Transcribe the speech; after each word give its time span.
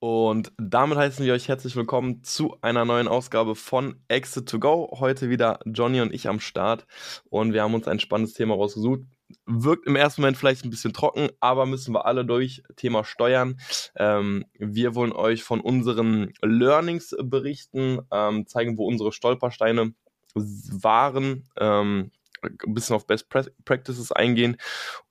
Und 0.00 0.50
damit 0.56 0.96
heißen 0.96 1.26
wir 1.26 1.34
euch 1.34 1.48
herzlich 1.48 1.76
willkommen 1.76 2.24
zu 2.24 2.56
einer 2.62 2.86
neuen 2.86 3.06
Ausgabe 3.06 3.54
von 3.54 3.96
Exit 4.08 4.48
to 4.48 4.58
Go. 4.58 4.96
Heute 4.98 5.28
wieder 5.28 5.60
Johnny 5.66 6.00
und 6.00 6.14
ich 6.14 6.26
am 6.26 6.40
Start. 6.40 6.86
Und 7.28 7.52
wir 7.52 7.62
haben 7.62 7.74
uns 7.74 7.86
ein 7.86 8.00
spannendes 8.00 8.32
Thema 8.32 8.54
rausgesucht. 8.54 9.00
Wirkt 9.44 9.86
im 9.86 9.96
ersten 9.96 10.22
Moment 10.22 10.38
vielleicht 10.38 10.64
ein 10.64 10.70
bisschen 10.70 10.94
trocken, 10.94 11.28
aber 11.40 11.66
müssen 11.66 11.92
wir 11.92 12.06
alle 12.06 12.24
durch. 12.24 12.62
Thema 12.76 13.04
Steuern. 13.04 13.60
Ähm, 13.94 14.46
wir 14.58 14.94
wollen 14.94 15.12
euch 15.12 15.42
von 15.42 15.60
unseren 15.60 16.32
Learnings 16.40 17.14
berichten, 17.22 18.00
ähm, 18.10 18.46
zeigen, 18.46 18.78
wo 18.78 18.86
unsere 18.86 19.12
Stolpersteine 19.12 19.92
waren. 20.34 21.44
Ähm, 21.58 22.10
ein 22.42 22.74
bisschen 22.74 22.96
auf 22.96 23.06
Best 23.06 23.28
Practices 23.28 24.12
eingehen 24.12 24.56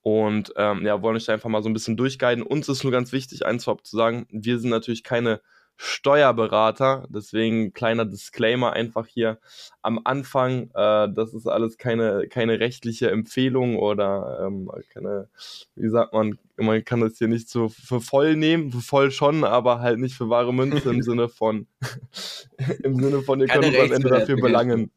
und 0.02 0.54
ähm, 0.56 0.86
ja, 0.86 1.02
wollen 1.02 1.16
euch 1.16 1.26
da 1.26 1.34
einfach 1.34 1.50
mal 1.50 1.64
so 1.64 1.70
ein 1.70 1.74
bisschen 1.74 1.98
durchguiden. 1.98 2.44
Uns 2.44 2.70
ist 2.70 2.84
nur 2.84 2.92
ganz 2.92 3.12
wichtig, 3.12 3.46
eins 3.46 3.66
vorab 3.66 3.86
zu 3.86 3.96
sagen, 3.98 4.28
wir 4.32 4.60
sind 4.60 4.70
natürlich 4.70 5.04
keine 5.04 5.42
Steuerberater, 5.82 7.08
deswegen 7.10 7.72
kleiner 7.72 8.04
Disclaimer 8.04 8.74
einfach 8.74 9.08
hier 9.08 9.40
am 9.82 10.02
Anfang, 10.04 10.70
äh, 10.74 11.08
das 11.10 11.34
ist 11.34 11.48
alles 11.48 11.78
keine, 11.78 12.28
keine 12.28 12.60
rechtliche 12.60 13.10
Empfehlung 13.10 13.78
oder 13.78 14.46
ähm, 14.46 14.70
keine, 14.90 15.30
wie 15.76 15.88
sagt 15.88 16.12
man, 16.12 16.38
man 16.58 16.84
kann 16.84 17.00
das 17.00 17.18
hier 17.18 17.30
nicht 17.30 17.48
so 17.48 17.70
für 17.70 18.02
voll 18.02 18.36
nehmen, 18.36 18.74
für 18.74 18.82
voll 18.82 19.10
schon, 19.12 19.46
aber 19.46 19.80
halt 19.80 20.00
nicht 20.00 20.16
für 20.16 20.30
wahre 20.30 20.54
Münze 20.54 20.90
im 20.90 21.02
Sinne 21.02 21.30
von, 21.30 21.66
im 22.84 22.96
Sinne 22.96 23.22
von, 23.22 23.40
ihr 23.40 23.48
könnt 23.48 23.68
uns 23.68 23.78
am 23.78 23.92
Ende 23.94 24.10
dafür 24.10 24.36
belangen. 24.36 24.92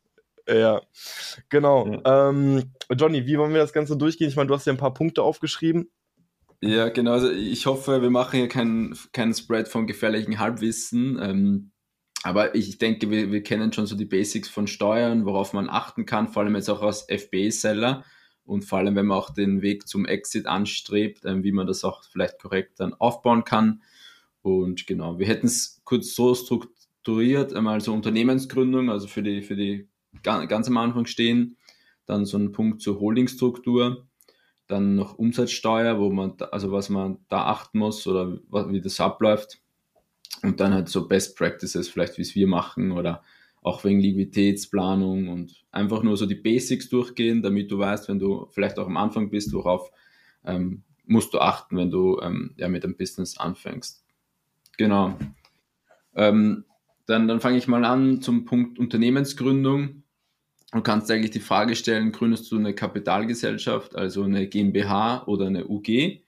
Ja, 0.49 0.83
genau. 1.49 1.87
Ja. 1.87 2.31
Ähm, 2.31 2.73
Johnny, 2.91 3.27
wie 3.27 3.39
wollen 3.39 3.53
wir 3.53 3.61
das 3.61 3.73
Ganze 3.73 3.97
durchgehen? 3.97 4.29
Ich 4.29 4.37
meine, 4.37 4.49
du 4.49 4.55
hast 4.55 4.67
ja 4.67 4.73
ein 4.73 4.79
paar 4.79 4.95
Punkte 4.95 5.23
aufgeschrieben. 5.23 5.91
Ja, 6.61 6.89
genau. 6.89 7.13
Also 7.13 7.31
ich 7.31 7.67
hoffe, 7.67 8.03
wir 8.03 8.11
machen 8.11 8.39
hier 8.39 8.49
keinen 8.49 8.97
kein 9.13 9.35
Spread 9.35 9.69
von 9.69 9.87
gefährlichen 9.87 10.39
Halbwissen. 10.39 11.19
Ähm, 11.21 11.73
aber 12.23 12.55
ich 12.55 12.79
denke, 12.79 13.11
wir, 13.11 13.33
wir 13.33 13.43
kennen 13.43 13.73
schon 13.73 13.87
so 13.87 13.97
die 13.97 14.05
Basics 14.05 14.49
von 14.49 14.69
Steuern, 14.69 15.27
worauf 15.27 15.53
man 15.53 15.69
achten 15.69 16.07
kann, 16.07 16.29
vor 16.29 16.43
allem 16.43 16.55
jetzt 16.55 16.71
auch 16.71 16.83
als 16.83 17.07
FBA-Seller 17.09 18.05
und 18.45 18.65
vor 18.65 18.79
allem, 18.79 18.95
wenn 18.95 19.07
man 19.07 19.19
auch 19.19 19.31
den 19.31 19.61
Weg 19.63 19.89
zum 19.89 20.07
Exit 20.07 20.47
anstrebt, 20.47 21.25
ähm, 21.25 21.43
wie 21.43 21.53
man 21.53 21.67
das 21.67 21.85
auch 21.85 22.05
vielleicht 22.05 22.41
korrekt 22.41 22.79
dann 22.79 22.95
aufbauen 22.95 23.45
kann. 23.45 23.83
Und 24.43 24.87
genau, 24.87 25.19
wir 25.19 25.27
hätten 25.27 25.47
es 25.47 25.81
kurz 25.85 26.15
so 26.15 26.35
strukturiert, 26.35 27.55
einmal 27.55 27.81
so 27.81 27.93
Unternehmensgründung, 27.93 28.91
also 28.91 29.09
für 29.09 29.23
die, 29.23 29.43
für 29.43 29.57
die 29.57 29.89
ganz 30.23 30.69
am 30.69 30.77
Anfang 30.77 31.07
stehen, 31.07 31.57
dann 32.07 32.25
so 32.25 32.39
ein 32.39 32.53
Punkt 32.53 32.83
zur 32.83 33.01
Holdingstruktur, 33.01 34.07
dann 34.67 34.95
noch 34.95 35.19
Umsatzsteuer, 35.19 35.99
wo 35.99 36.11
man, 36.11 36.35
also 36.51 36.73
was 36.73 36.89
man 36.89 37.19
da 37.29 37.47
achten 37.47 37.79
muss 37.79 38.07
oder 38.07 38.39
wie 38.71 38.81
das 38.81 39.01
abläuft 39.01 39.61
und 40.43 40.61
dann 40.61 40.73
halt 40.75 40.89
so 40.89 41.09
Best 41.09 41.37
Practices, 41.37 41.89
vielleicht 41.89 42.19
wie 42.19 42.23
es 42.23 42.35
wir 42.35 42.47
machen 42.47 42.93
oder 42.93 43.23
auch 43.63 43.85
wegen 43.85 44.01
Liquiditätsplanung 44.01 45.29
und 45.29 45.65
einfach 45.71 46.03
nur 46.03 46.17
so 46.17 46.27
die 46.27 46.35
Basics 46.35 46.89
durchgehen, 46.89 47.43
damit 47.43 47.71
du 47.71 47.79
weißt, 47.79 48.09
wenn 48.09 48.19
du 48.19 48.49
vielleicht 48.51 48.79
auch 48.79 48.87
am 48.87 48.97
Anfang 48.97 49.31
bist, 49.31 49.53
worauf 49.53 49.91
ähm, 50.45 50.83
musst 51.05 51.33
du 51.33 51.39
achten, 51.39 51.77
wenn 51.77 51.91
du 51.91 52.21
ähm, 52.21 52.55
ja, 52.57 52.69
mit 52.69 52.83
dem 52.83 52.97
Business 52.97 53.39
anfängst. 53.39 54.05
Genau. 54.79 55.17
Ähm, 56.15 56.65
dann, 57.07 57.29
dann 57.29 57.41
fange 57.41 57.59
ich 57.59 57.69
mal 57.69 57.85
an 57.85 58.21
zum 58.21 58.45
Punkt 58.45 58.79
Unternehmensgründung. 58.79 60.02
Du 60.73 60.81
kannst 60.81 61.11
eigentlich 61.11 61.33
die 61.33 61.41
Frage 61.41 61.77
stellen, 61.77 62.13
gründest 62.13 62.51
du 62.51 62.57
eine 62.57 62.75
Kapitalgesellschaft, 62.75 63.95
also 63.95 64.23
eine 64.23 64.49
GmbH 64.49 65.25
oder 65.27 65.47
eine 65.47 65.69
UG, 65.69 66.23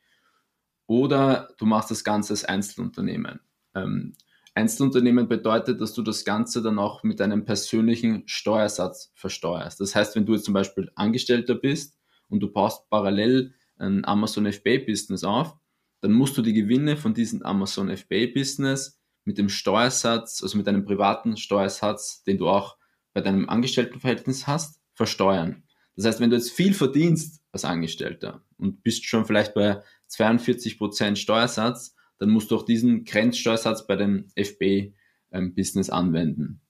oder 0.86 1.48
du 1.56 1.64
machst 1.64 1.90
das 1.90 2.04
Ganze 2.04 2.34
als 2.34 2.44
Einzelunternehmen. 2.44 3.40
Ähm, 3.74 4.12
Einzelunternehmen 4.54 5.28
bedeutet, 5.28 5.80
dass 5.80 5.94
du 5.94 6.02
das 6.02 6.26
Ganze 6.26 6.62
dann 6.62 6.78
auch 6.78 7.02
mit 7.02 7.22
einem 7.22 7.46
persönlichen 7.46 8.22
Steuersatz 8.26 9.10
versteuerst. 9.14 9.80
Das 9.80 9.94
heißt, 9.96 10.14
wenn 10.14 10.26
du 10.26 10.34
jetzt 10.34 10.44
zum 10.44 10.54
Beispiel 10.54 10.92
Angestellter 10.94 11.54
bist 11.54 11.98
und 12.28 12.40
du 12.40 12.52
baust 12.52 12.88
parallel 12.90 13.54
ein 13.78 14.04
Amazon 14.04 14.50
FBA-Business 14.50 15.24
auf, 15.24 15.56
dann 16.02 16.12
musst 16.12 16.36
du 16.36 16.42
die 16.42 16.52
Gewinne 16.52 16.98
von 16.98 17.14
diesem 17.14 17.42
Amazon 17.42 17.88
FBA-Business 17.88 19.00
mit 19.24 19.38
dem 19.38 19.48
Steuersatz, 19.48 20.42
also 20.42 20.58
mit 20.58 20.68
einem 20.68 20.84
privaten 20.84 21.38
Steuersatz, 21.38 22.22
den 22.24 22.36
du 22.36 22.48
auch 22.48 22.76
bei 23.14 23.22
deinem 23.22 23.48
Angestelltenverhältnis 23.48 24.46
hast, 24.46 24.80
versteuern. 24.92 25.62
Das 25.96 26.04
heißt, 26.04 26.20
wenn 26.20 26.30
du 26.30 26.36
jetzt 26.36 26.50
viel 26.50 26.74
verdienst 26.74 27.40
als 27.52 27.64
Angestellter 27.64 28.44
und 28.58 28.82
bist 28.82 29.06
schon 29.06 29.24
vielleicht 29.24 29.54
bei 29.54 29.80
42% 30.10 31.16
Steuersatz, 31.16 31.94
dann 32.18 32.30
musst 32.30 32.50
du 32.50 32.56
auch 32.56 32.64
diesen 32.64 33.04
Grenzsteuersatz 33.04 33.86
bei 33.86 33.96
dem 33.96 34.28
FB-Business 34.34 35.88
ähm, 35.88 35.94
anwenden. 35.94 36.60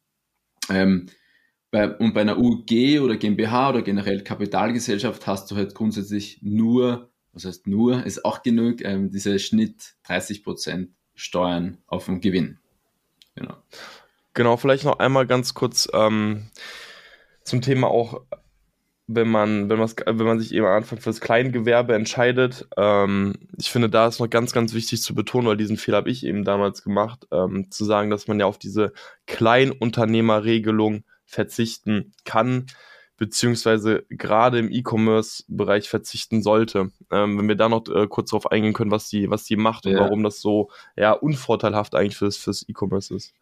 Ähm, 0.71 1.07
bei, 1.71 1.91
und 1.97 2.15
bei 2.15 2.21
einer 2.21 2.39
UG 2.39 3.01
oder 3.01 3.17
GmbH 3.17 3.71
oder 3.71 3.83
generell 3.83 4.23
Kapitalgesellschaft 4.23 5.27
hast 5.27 5.51
du 5.51 5.57
halt 5.57 5.75
grundsätzlich 5.75 6.41
nur, 6.43 7.11
was 7.33 7.45
heißt 7.45 7.67
nur, 7.67 8.05
ist 8.05 8.25
auch 8.25 8.43
genug, 8.43 8.85
ähm, 8.85 9.11
diese 9.11 9.39
Schnitt 9.39 9.95
30% 10.07 10.89
Steuern 11.15 11.79
auf 11.87 12.07
den 12.07 12.21
Gewinn. 12.21 12.59
Genau. 13.35 13.57
Genau, 14.35 14.57
vielleicht 14.57 14.85
noch 14.85 14.99
einmal 14.99 15.27
ganz 15.27 15.55
kurz 15.55 15.89
ähm, 15.93 16.51
zum 17.45 17.61
Thema 17.61 17.89
auch, 17.89 18.23
wenn 19.07 19.29
man, 19.29 19.69
wenn, 19.69 19.79
wenn 19.79 20.27
man 20.27 20.41
sich 20.41 20.53
eben 20.53 20.67
am 20.67 20.73
Anfang 20.73 20.99
für 20.99 21.11
das 21.11 21.21
Kleingewerbe 21.21 21.95
entscheidet. 21.95 22.67
Ähm, 22.77 23.35
ich 23.57 23.71
finde, 23.71 23.89
da 23.89 24.09
ist 24.09 24.19
noch 24.19 24.31
ganz, 24.31 24.53
ganz 24.53 24.75
wichtig 24.75 25.03
zu 25.03 25.15
betonen, 25.15 25.47
weil 25.47 25.57
diesen 25.57 25.77
Fehler 25.77 25.99
habe 25.99 26.11
ich 26.11 26.25
eben 26.25 26.45
damals 26.45 26.83
gemacht, 26.83 27.29
ähm, 27.31 27.71
zu 27.71 27.85
sagen, 27.85 28.11
dass 28.11 28.27
man 28.27 28.41
ja 28.41 28.47
auf 28.47 28.59
diese 28.59 28.93
Kleinunternehmerregelung 29.27 31.05
verzichten 31.27 32.13
kann, 32.25 32.67
beziehungsweise 33.17 34.05
gerade 34.09 34.59
im 34.59 34.71
E-Commerce-Bereich 34.71 35.89
verzichten 35.89 36.43
sollte. 36.43 36.91
Ähm, 37.13 37.39
wenn 37.39 37.49
wir 37.49 37.57
da 37.57 37.69
noch 37.69 37.87
äh, 37.89 38.07
kurz 38.09 38.31
darauf 38.31 38.51
eingehen 38.51 38.73
können, 38.73 38.91
was 38.91 39.09
die, 39.09 39.31
was 39.31 39.45
die 39.45 39.57
macht 39.57 39.87
und 39.87 39.93
ja. 39.93 40.01
warum 40.01 40.25
das 40.25 40.41
so 40.41 40.71
ja, 40.97 41.13
unvorteilhaft 41.13 41.95
eigentlich 41.95 42.17
fürs, 42.17 42.37
fürs 42.37 42.69
E-Commerce 42.69 43.15
ist. 43.15 43.35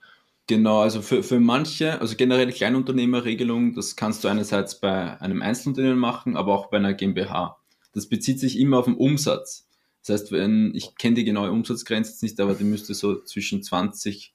Genau, 0.48 0.80
also 0.80 1.02
für, 1.02 1.22
für 1.22 1.38
manche, 1.38 2.00
also 2.00 2.16
generell 2.16 2.50
Kleinunternehmerregelung, 2.52 3.74
das 3.74 3.94
kannst 3.94 4.24
du 4.24 4.28
einerseits 4.28 4.80
bei 4.80 5.20
einem 5.20 5.40
Einzelunternehmen 5.40 5.98
machen, 5.98 6.36
aber 6.36 6.52
auch 6.52 6.68
bei 6.68 6.78
einer 6.78 6.94
GmbH. 6.94 7.58
Das 7.92 8.08
bezieht 8.08 8.40
sich 8.40 8.58
immer 8.58 8.78
auf 8.78 8.86
den 8.86 8.94
Umsatz. 8.94 9.68
Das 10.04 10.20
heißt, 10.20 10.32
wenn, 10.32 10.72
ich 10.74 10.96
kenne 10.96 11.14
die 11.14 11.24
genaue 11.24 11.52
Umsatzgrenze 11.52 12.10
jetzt 12.10 12.22
nicht, 12.22 12.40
aber 12.40 12.54
die 12.54 12.64
müsste 12.64 12.92
so 12.94 13.22
zwischen 13.22 13.62
20.000 13.62 14.32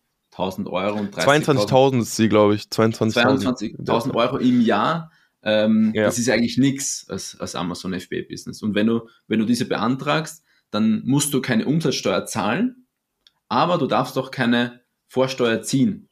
Euro 0.67 0.97
und 0.97 1.13
30.000. 1.13 1.67
22.000 1.67 2.01
ist 2.01 2.15
sie, 2.15 2.29
glaube 2.29 2.55
ich. 2.55 2.63
22.000 2.63 3.11
22 3.11 4.15
Euro 4.15 4.37
im 4.37 4.61
Jahr. 4.61 5.11
Ähm, 5.43 5.91
ja. 5.93 6.03
Das 6.03 6.17
ist 6.19 6.29
eigentlich 6.29 6.57
nichts 6.57 7.05
als, 7.09 7.37
als 7.39 7.55
Amazon 7.55 7.99
FBA-Business. 7.99 8.61
Und 8.61 8.75
wenn 8.75 8.87
du, 8.87 9.09
wenn 9.27 9.39
du 9.39 9.45
diese 9.45 9.65
beantragst, 9.65 10.43
dann 10.71 11.01
musst 11.05 11.33
du 11.33 11.41
keine 11.41 11.65
Umsatzsteuer 11.65 12.25
zahlen, 12.25 12.87
aber 13.49 13.77
du 13.77 13.87
darfst 13.87 14.17
auch 14.17 14.31
keine 14.31 14.81
Vorsteuer 15.07 15.61
ziehen. 15.61 16.09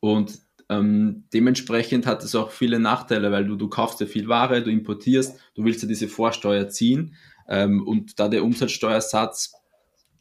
Und 0.00 0.38
ähm, 0.68 1.24
dementsprechend 1.32 2.06
hat 2.06 2.22
es 2.22 2.34
auch 2.34 2.50
viele 2.50 2.78
Nachteile, 2.78 3.32
weil 3.32 3.46
du, 3.46 3.56
du 3.56 3.68
kaufst 3.68 4.00
ja 4.00 4.06
viel 4.06 4.28
Ware, 4.28 4.62
du 4.62 4.70
importierst, 4.70 5.38
du 5.54 5.64
willst 5.64 5.82
ja 5.82 5.88
diese 5.88 6.08
Vorsteuer 6.08 6.68
ziehen. 6.68 7.14
Ähm, 7.48 7.86
und 7.86 8.20
da 8.20 8.28
der 8.28 8.44
Umsatzsteuersatz 8.44 9.54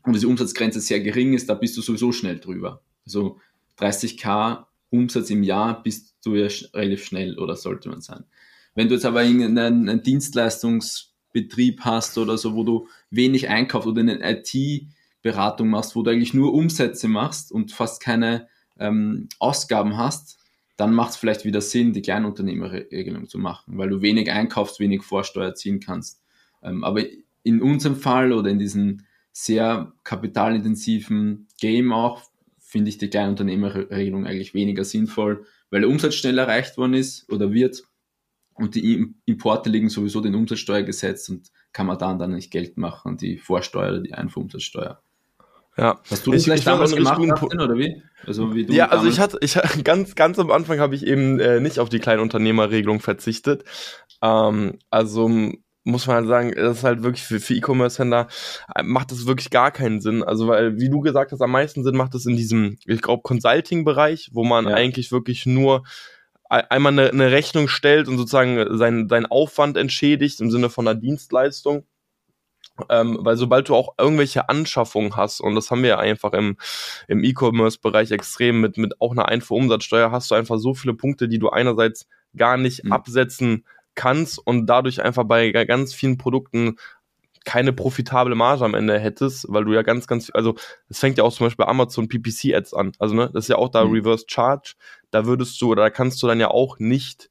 und 0.04 0.14
diese 0.14 0.28
Umsatzgrenze 0.28 0.80
sehr 0.80 1.02
gering 1.02 1.34
ist, 1.34 1.50
da 1.50 1.54
bist 1.54 1.76
du 1.76 1.82
sowieso 1.82 2.14
schnell 2.14 2.40
drüber. 2.40 2.82
Also 3.06 3.40
30k 3.78 4.66
Umsatz 4.90 5.30
im 5.30 5.44
Jahr 5.44 5.84
bist 5.84 6.16
du 6.24 6.36
ja 6.36 6.48
relativ 6.74 7.06
schnell 7.06 7.38
oder 7.38 7.58
sollte 7.58 7.90
man 7.90 8.02
sein. 8.02 8.24
Wenn 8.74 8.88
du 8.88 8.96
jetzt 8.96 9.06
aber 9.06 9.20
einen, 9.20 9.58
einen 9.58 10.04
Dienstleistungsbetrieb 10.04 11.82
hast 11.82 12.18
oder 12.18 12.38
so, 12.38 12.56
wo 12.56 12.64
du 12.64 12.88
wenig 13.10 13.50
einkaufst 13.50 13.88
oder 13.88 14.02
eine 14.02 14.20
IT 14.22 14.88
Beratung 15.22 15.70
machst, 15.70 15.96
wo 15.96 16.04
du 16.04 16.12
eigentlich 16.12 16.34
nur 16.34 16.54
Umsätze 16.54 17.08
machst 17.08 17.52
und 17.52 17.72
fast 17.72 18.02
keine 18.02 18.48
ähm, 18.80 19.28
Ausgaben 19.40 19.98
hast, 19.98 20.40
dann 20.78 20.94
macht 20.94 21.12
es 21.12 21.18
vielleicht 21.18 21.44
wieder 21.44 21.62
Sinn, 21.62 21.94
die 21.94 22.02
Kleinunternehmerregelung 22.02 23.28
zu 23.28 23.40
machen, 23.40 23.78
weil 23.78 23.90
du 23.90 24.02
wenig 24.02 24.32
einkaufst, 24.32 24.80
wenig 24.80 25.04
Vorsteuer 25.04 25.56
ziehen 25.56 25.80
kannst. 25.80 26.22
Ähm, 26.62 26.84
aber 26.84 27.04
in 27.44 27.62
unserem 27.62 27.96
Fall 27.96 28.32
oder 28.32 28.50
in 28.50 28.60
diesem 28.60 29.02
sehr 29.32 29.94
kapitalintensiven 30.04 31.48
Game 31.60 31.92
auch, 31.92 32.22
finde 32.60 32.90
ich 32.90 32.98
die 32.98 33.10
Kleinunternehmerregelung 33.10 34.26
eigentlich 34.26 34.54
weniger 34.54 34.84
sinnvoll, 34.84 35.46
weil 35.70 35.82
der 35.82 35.90
Umsatz 35.90 36.16
schnell 36.16 36.38
erreicht 36.38 36.78
worden 36.78 36.94
ist 36.94 37.32
oder 37.32 37.54
wird 37.54 37.84
und 38.58 38.74
die 38.74 39.14
Importe 39.26 39.70
liegen 39.70 39.90
sowieso 39.90 40.20
den 40.20 40.36
Umsatzsteuergesetz 40.36 41.30
und 41.30 41.52
kann 41.74 41.86
man 41.86 42.00
dann 42.00 42.18
dann 42.18 42.34
nicht 42.34 42.50
Geld 42.50 42.78
machen, 42.78 43.18
die 43.18 43.38
Vorsteuer 43.38 43.90
oder 43.90 44.00
die 44.00 44.14
Einfuhrumsatzsteuer. 44.14 45.02
Ja. 45.78 46.00
Hast 46.10 46.26
du 46.26 46.32
das 46.32 46.44
vielleicht 46.44 46.62
ich 46.62 46.66
damals 46.66 46.96
gemacht, 46.96 47.20
Martin, 47.20 47.62
oder 47.62 47.78
wie? 47.78 48.02
Also 48.26 48.54
wie 48.56 48.66
du 48.66 48.74
Ja, 48.74 48.88
also 48.88 49.08
ich 49.08 49.20
hatte, 49.20 49.38
ich 49.42 49.58
ganz, 49.84 50.16
ganz 50.16 50.40
am 50.40 50.52
Anfang 50.52 50.80
habe 50.80 50.96
ich 50.96 51.06
eben 51.06 51.40
äh, 51.40 51.60
nicht 51.60 51.80
auf 51.80 51.90
die 51.90 52.00
Kleinunternehmerregelung 52.00 53.00
verzichtet. 53.00 53.64
Ähm, 54.22 54.80
also 54.90 55.30
muss 55.84 56.06
man 56.06 56.18
halt 56.18 56.28
sagen, 56.28 56.54
das 56.56 56.80
ist 56.80 56.84
halt 56.84 57.04
wirklich 57.04 57.24
für, 57.24 57.40
für 57.40 57.54
E-Commerce-Händler 57.54 58.28
äh, 58.76 58.84
macht 58.84 59.12
das 59.12 59.26
wirklich 59.26 59.50
gar 59.50 59.72
keinen 59.72 60.02
Sinn. 60.02 60.24
Also 60.24 60.48
weil, 60.48 60.80
wie 60.80 60.90
du 60.90 61.00
gesagt 61.02 61.32
hast, 61.32 61.42
am 61.42 61.52
meisten 61.52 61.84
Sinn 61.84 61.96
macht 61.96 62.16
es 62.16 62.26
in 62.26 62.36
diesem, 62.36 62.78
ich 62.86 63.02
glaube, 63.02 63.22
Consulting-Bereich, 63.24 64.32
wo 64.34 64.44
man 64.44 64.68
ja. 64.68 64.74
eigentlich 64.74 65.12
wirklich 65.12 65.46
nur 65.46 65.84
einmal 66.50 66.94
eine, 66.94 67.10
eine 67.10 67.32
Rechnung 67.32 67.68
stellt 67.68 68.08
und 68.08 68.18
sozusagen 68.18 68.78
seinen, 68.78 69.10
seinen 69.10 69.26
Aufwand 69.26 69.78
entschädigt 69.78 70.40
im 70.40 70.50
Sinne 70.50 70.70
von 70.70 70.88
einer 70.88 71.00
Dienstleistung. 71.00 71.86
Ähm, 72.90 73.18
weil 73.22 73.38
sobald 73.38 73.70
du 73.70 73.76
auch 73.76 73.96
irgendwelche 73.98 74.50
Anschaffungen 74.50 75.16
hast, 75.16 75.42
und 75.42 75.56
das 75.56 75.72
haben 75.72 75.82
wir 75.82 75.90
ja 75.90 76.00
einfach 76.00 76.34
im, 76.34 76.58
im 77.08 77.24
E-Commerce-Bereich 77.24 78.12
extrem 78.12 78.62
mit, 78.62 78.78
mit 78.78 79.02
auch 79.02 79.12
einer 79.12 79.28
Einfuhrumsatzsteuer, 79.28 80.12
hast 80.12 80.32
du 80.32 80.36
einfach 80.36 80.58
so 80.58 80.74
viele 80.74 80.94
Punkte, 80.94 81.28
die 81.28 81.40
du 81.40 81.50
einerseits 81.50 82.08
gar 82.36 82.58
nicht 82.58 82.84
mhm. 82.84 82.94
absetzen 82.94 83.66
kannst 83.96 84.40
und 84.40 84.68
dadurch 84.68 85.04
einfach 85.04 85.24
bei 85.24 85.52
ganz 85.52 85.94
vielen 85.94 86.18
Produkten 86.18 86.78
keine 87.48 87.72
profitable 87.72 88.36
Marge 88.36 88.66
am 88.66 88.74
Ende 88.74 89.00
hättest, 89.00 89.46
weil 89.48 89.64
du 89.64 89.74
ja 89.74 89.82
ganz, 89.82 90.06
ganz, 90.06 90.30
also 90.34 90.56
es 90.90 91.00
fängt 91.00 91.18
ja 91.18 91.24
auch 91.24 91.34
zum 91.34 91.46
Beispiel 91.46 91.64
bei 91.64 91.72
Amazon 91.72 92.10
PPC 92.10 92.54
Ads 92.54 92.74
an. 92.74 92.92
Also, 93.00 93.16
ne, 93.16 93.30
das 93.34 93.46
ist 93.46 93.48
ja 93.48 93.56
auch 93.56 93.70
da 93.70 93.86
mhm. 93.86 93.94
Reverse 93.94 94.26
Charge. 94.28 94.74
Da 95.12 95.26
würdest 95.26 95.62
du 95.62 95.72
oder 95.72 95.84
da 95.84 95.90
kannst 95.90 96.22
du 96.22 96.28
dann 96.28 96.42
ja 96.42 96.50
auch 96.50 96.78
nicht 96.80 97.30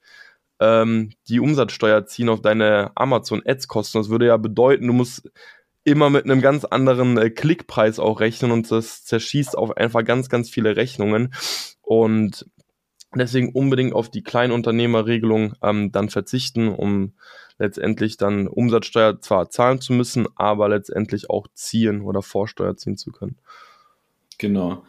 ähm, 0.61 1.13
die 1.29 1.41
Umsatzsteuer 1.41 2.07
ziehen 2.07 2.29
auf 2.29 2.41
deine 2.41 2.93
Amazon 2.95 3.43
Ads 3.45 3.69
Kosten. 3.69 3.99
Das 3.99 4.09
würde 4.09 4.27
ja 4.27 4.37
bedeuten, 4.37 4.87
du 4.87 4.93
musst 4.93 5.31
immer 5.85 6.11
mit 6.11 6.25
einem 6.25 6.41
ganz 6.41 6.65
anderen 6.65 7.17
äh, 7.17 7.31
Klickpreis 7.31 7.99
auch 7.99 8.21
rechnen 8.21 8.51
und 8.51 8.71
das 8.71 9.05
zerschießt 9.05 9.57
auf 9.57 9.77
einfach 9.77 10.05
ganz, 10.05 10.29
ganz 10.29 10.51
viele 10.51 10.77
Rechnungen. 10.77 11.33
Und 11.83 12.47
deswegen 13.15 13.53
unbedingt 13.53 13.95
auf 13.95 14.11
die 14.11 14.23
Kleinunternehmerregelung 14.23 15.55
ähm, 15.63 15.93
dann 15.93 16.09
verzichten, 16.11 16.69
um 16.69 17.15
letztendlich 17.59 18.17
dann 18.17 18.49
Umsatzsteuer 18.49 19.21
zwar 19.21 19.49
zahlen 19.49 19.81
zu 19.81 19.93
müssen, 19.93 20.27
aber 20.37 20.69
letztendlich 20.69 21.31
auch 21.31 21.47
ziehen 21.55 22.03
oder 22.03 22.23
Vorsteuer 22.23 22.77
ziehen 22.77 22.97
zu 22.97 23.13
können. 23.13 23.39
Genau. 24.39 24.85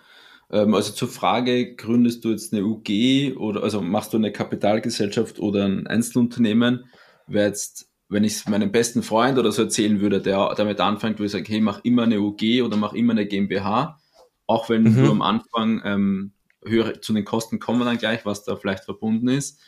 Ähm, 0.51 0.73
also 0.73 0.93
zur 0.93 1.07
Frage, 1.07 1.75
gründest 1.75 2.23
du 2.23 2.31
jetzt 2.31 2.53
eine 2.53 2.63
UG 2.65 3.35
oder 3.37 3.63
also 3.63 3.81
machst 3.81 4.13
du 4.13 4.17
eine 4.17 4.31
Kapitalgesellschaft 4.31 5.39
oder 5.39 5.65
ein 5.65 5.87
Einzelunternehmen? 5.87 6.85
Wäre 7.27 7.47
jetzt, 7.47 7.89
wenn 8.09 8.23
ich 8.23 8.33
es 8.33 8.47
meinem 8.47 8.71
besten 8.71 9.03
Freund 9.03 9.37
oder 9.37 9.51
so 9.51 9.63
erzählen 9.63 9.99
würde, 9.99 10.21
der 10.21 10.53
damit 10.55 10.79
anfängt, 10.79 11.19
würde 11.19 11.25
ich 11.25 11.31
sagen, 11.33 11.45
hey, 11.45 11.61
mach 11.61 11.83
immer 11.83 12.03
eine 12.03 12.21
UG 12.21 12.61
oder 12.63 12.77
mach 12.77 12.93
immer 12.93 13.11
eine 13.11 13.25
GmbH, 13.25 13.99
auch 14.45 14.69
wenn 14.69 14.83
mhm. 14.83 14.95
du 14.95 15.11
am 15.11 15.21
Anfang 15.21 15.81
ähm, 15.83 16.31
höher 16.63 17.01
zu 17.01 17.13
den 17.13 17.25
Kosten 17.25 17.59
kommen 17.59 17.85
dann 17.85 17.97
gleich, 17.97 18.25
was 18.25 18.43
da 18.43 18.55
vielleicht 18.55 18.85
verbunden 18.85 19.27
ist. 19.27 19.59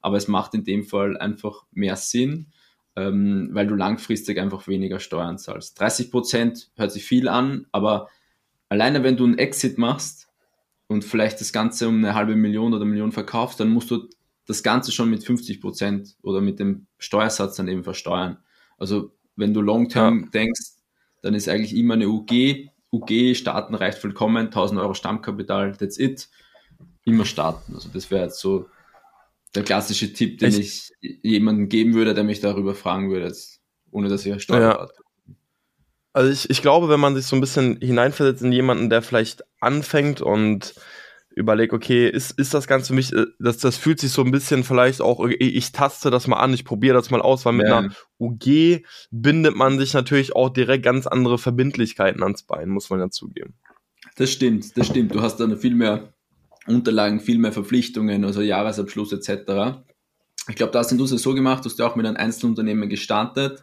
Aber 0.00 0.16
es 0.16 0.28
macht 0.28 0.54
in 0.54 0.64
dem 0.64 0.84
Fall 0.84 1.16
einfach 1.16 1.64
mehr 1.72 1.96
Sinn, 1.96 2.52
ähm, 2.94 3.48
weil 3.52 3.66
du 3.66 3.74
langfristig 3.74 4.38
einfach 4.38 4.68
weniger 4.68 5.00
Steuern 5.00 5.38
zahlst. 5.38 5.80
30 5.80 6.10
Prozent 6.10 6.70
hört 6.76 6.92
sich 6.92 7.04
viel 7.04 7.28
an, 7.28 7.66
aber 7.72 8.08
alleine 8.68 9.02
wenn 9.02 9.16
du 9.16 9.24
einen 9.24 9.38
Exit 9.38 9.78
machst 9.78 10.25
und 10.88 11.04
vielleicht 11.04 11.40
das 11.40 11.52
Ganze 11.52 11.88
um 11.88 11.96
eine 11.96 12.14
halbe 12.14 12.36
Million 12.36 12.74
oder 12.74 12.84
Million 12.84 13.12
verkaufst, 13.12 13.58
dann 13.60 13.70
musst 13.70 13.90
du 13.90 14.08
das 14.46 14.62
Ganze 14.62 14.92
schon 14.92 15.10
mit 15.10 15.24
50 15.24 15.60
Prozent 15.60 16.16
oder 16.22 16.40
mit 16.40 16.60
dem 16.60 16.86
Steuersatz 16.98 17.56
dann 17.56 17.68
eben 17.68 17.82
versteuern. 17.82 18.38
Also 18.78 19.12
wenn 19.34 19.52
du 19.52 19.60
long-term 19.60 20.24
ja. 20.24 20.30
denkst, 20.30 20.70
dann 21.22 21.34
ist 21.34 21.48
eigentlich 21.48 21.76
immer 21.76 21.94
eine 21.94 22.08
UG. 22.08 22.70
UG 22.92 23.34
starten 23.34 23.74
reicht 23.74 23.98
vollkommen, 23.98 24.46
1000 24.46 24.80
Euro 24.80 24.94
Stammkapital, 24.94 25.76
that's 25.76 25.98
it. 25.98 26.28
Immer 27.04 27.24
starten. 27.24 27.74
Also 27.74 27.88
das 27.92 28.10
wäre 28.10 28.24
jetzt 28.24 28.40
so 28.40 28.66
der 29.54 29.64
klassische 29.64 30.12
Tipp, 30.12 30.38
den 30.38 30.50
ich, 30.50 30.92
ich 31.00 31.20
jemandem 31.22 31.68
geben 31.68 31.94
würde, 31.94 32.14
der 32.14 32.24
mich 32.24 32.40
darüber 32.40 32.74
fragen 32.74 33.10
würde, 33.10 33.26
jetzt, 33.26 33.60
ohne 33.90 34.08
dass 34.08 34.24
ich 34.24 34.42
Steuerberater 34.42 34.94
ja. 34.96 35.05
Also 36.16 36.30
ich, 36.30 36.48
ich 36.48 36.62
glaube, 36.62 36.88
wenn 36.88 36.98
man 36.98 37.14
sich 37.14 37.26
so 37.26 37.36
ein 37.36 37.42
bisschen 37.42 37.76
hineinversetzt 37.76 38.40
in 38.40 38.50
jemanden, 38.50 38.88
der 38.88 39.02
vielleicht 39.02 39.44
anfängt 39.60 40.22
und 40.22 40.72
überlegt, 41.28 41.74
okay, 41.74 42.08
ist, 42.08 42.30
ist 42.38 42.54
das 42.54 42.66
Ganze 42.66 42.86
für 42.86 42.94
mich, 42.94 43.12
äh, 43.12 43.26
das, 43.38 43.58
das 43.58 43.76
fühlt 43.76 44.00
sich 44.00 44.12
so 44.12 44.22
ein 44.22 44.30
bisschen 44.30 44.64
vielleicht 44.64 45.02
auch, 45.02 45.28
ich 45.28 45.72
taste 45.72 46.08
das 46.10 46.26
mal 46.26 46.38
an, 46.38 46.54
ich 46.54 46.64
probiere 46.64 46.94
das 46.94 47.10
mal 47.10 47.20
aus, 47.20 47.44
weil 47.44 47.52
mit 47.52 47.68
ja. 47.68 47.80
einer 47.80 47.92
UG 48.18 48.82
bindet 49.10 49.56
man 49.56 49.78
sich 49.78 49.92
natürlich 49.92 50.34
auch 50.34 50.48
direkt 50.48 50.84
ganz 50.86 51.06
andere 51.06 51.36
Verbindlichkeiten 51.36 52.22
ans 52.22 52.44
Bein, 52.44 52.70
muss 52.70 52.88
man 52.88 52.98
ja 52.98 53.10
zugeben. 53.10 53.52
Das 54.16 54.32
stimmt, 54.32 54.74
das 54.78 54.86
stimmt. 54.86 55.14
Du 55.14 55.20
hast 55.20 55.36
dann 55.36 55.58
viel 55.58 55.74
mehr 55.74 56.14
Unterlagen, 56.66 57.20
viel 57.20 57.36
mehr 57.36 57.52
Verpflichtungen, 57.52 58.24
also 58.24 58.40
Jahresabschluss 58.40 59.12
etc. 59.12 59.82
Ich 60.48 60.56
glaube, 60.56 60.72
da 60.72 60.82
sind 60.82 60.96
du 60.96 61.04
es 61.04 61.10
so 61.10 61.34
gemacht, 61.34 61.66
dass 61.66 61.76
du 61.76 61.84
auch 61.84 61.94
mit 61.94 62.06
einem 62.06 62.16
Einzelunternehmen 62.16 62.88
gestartet 62.88 63.62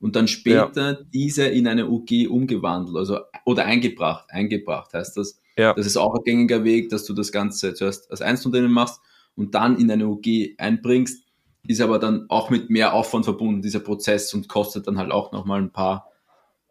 und 0.00 0.16
dann 0.16 0.28
später 0.28 0.92
ja. 0.92 0.98
diese 1.12 1.46
in 1.46 1.66
eine 1.66 1.88
UG 1.88 2.28
umgewandelt, 2.28 2.96
also 2.96 3.20
oder 3.44 3.64
eingebracht. 3.64 4.26
Eingebracht 4.30 4.92
heißt 4.92 5.16
das. 5.16 5.40
Ja. 5.56 5.72
Das 5.72 5.86
ist 5.86 5.96
auch 5.96 6.14
ein 6.14 6.24
gängiger 6.24 6.64
Weg, 6.64 6.90
dass 6.90 7.04
du 7.04 7.14
das 7.14 7.32
Ganze 7.32 7.74
zuerst 7.74 8.10
als 8.10 8.20
Einzelunternehmen 8.20 8.74
machst 8.74 9.00
und 9.34 9.54
dann 9.54 9.78
in 9.78 9.90
eine 9.90 10.06
UG 10.06 10.56
einbringst, 10.58 11.24
ist 11.66 11.80
aber 11.80 11.98
dann 11.98 12.26
auch 12.28 12.50
mit 12.50 12.70
mehr 12.70 12.94
Aufwand 12.94 13.24
verbunden, 13.24 13.62
dieser 13.62 13.80
Prozess 13.80 14.32
und 14.34 14.48
kostet 14.48 14.86
dann 14.86 14.98
halt 14.98 15.10
auch 15.10 15.32
nochmal 15.32 15.60
ein 15.60 15.72
paar 15.72 16.10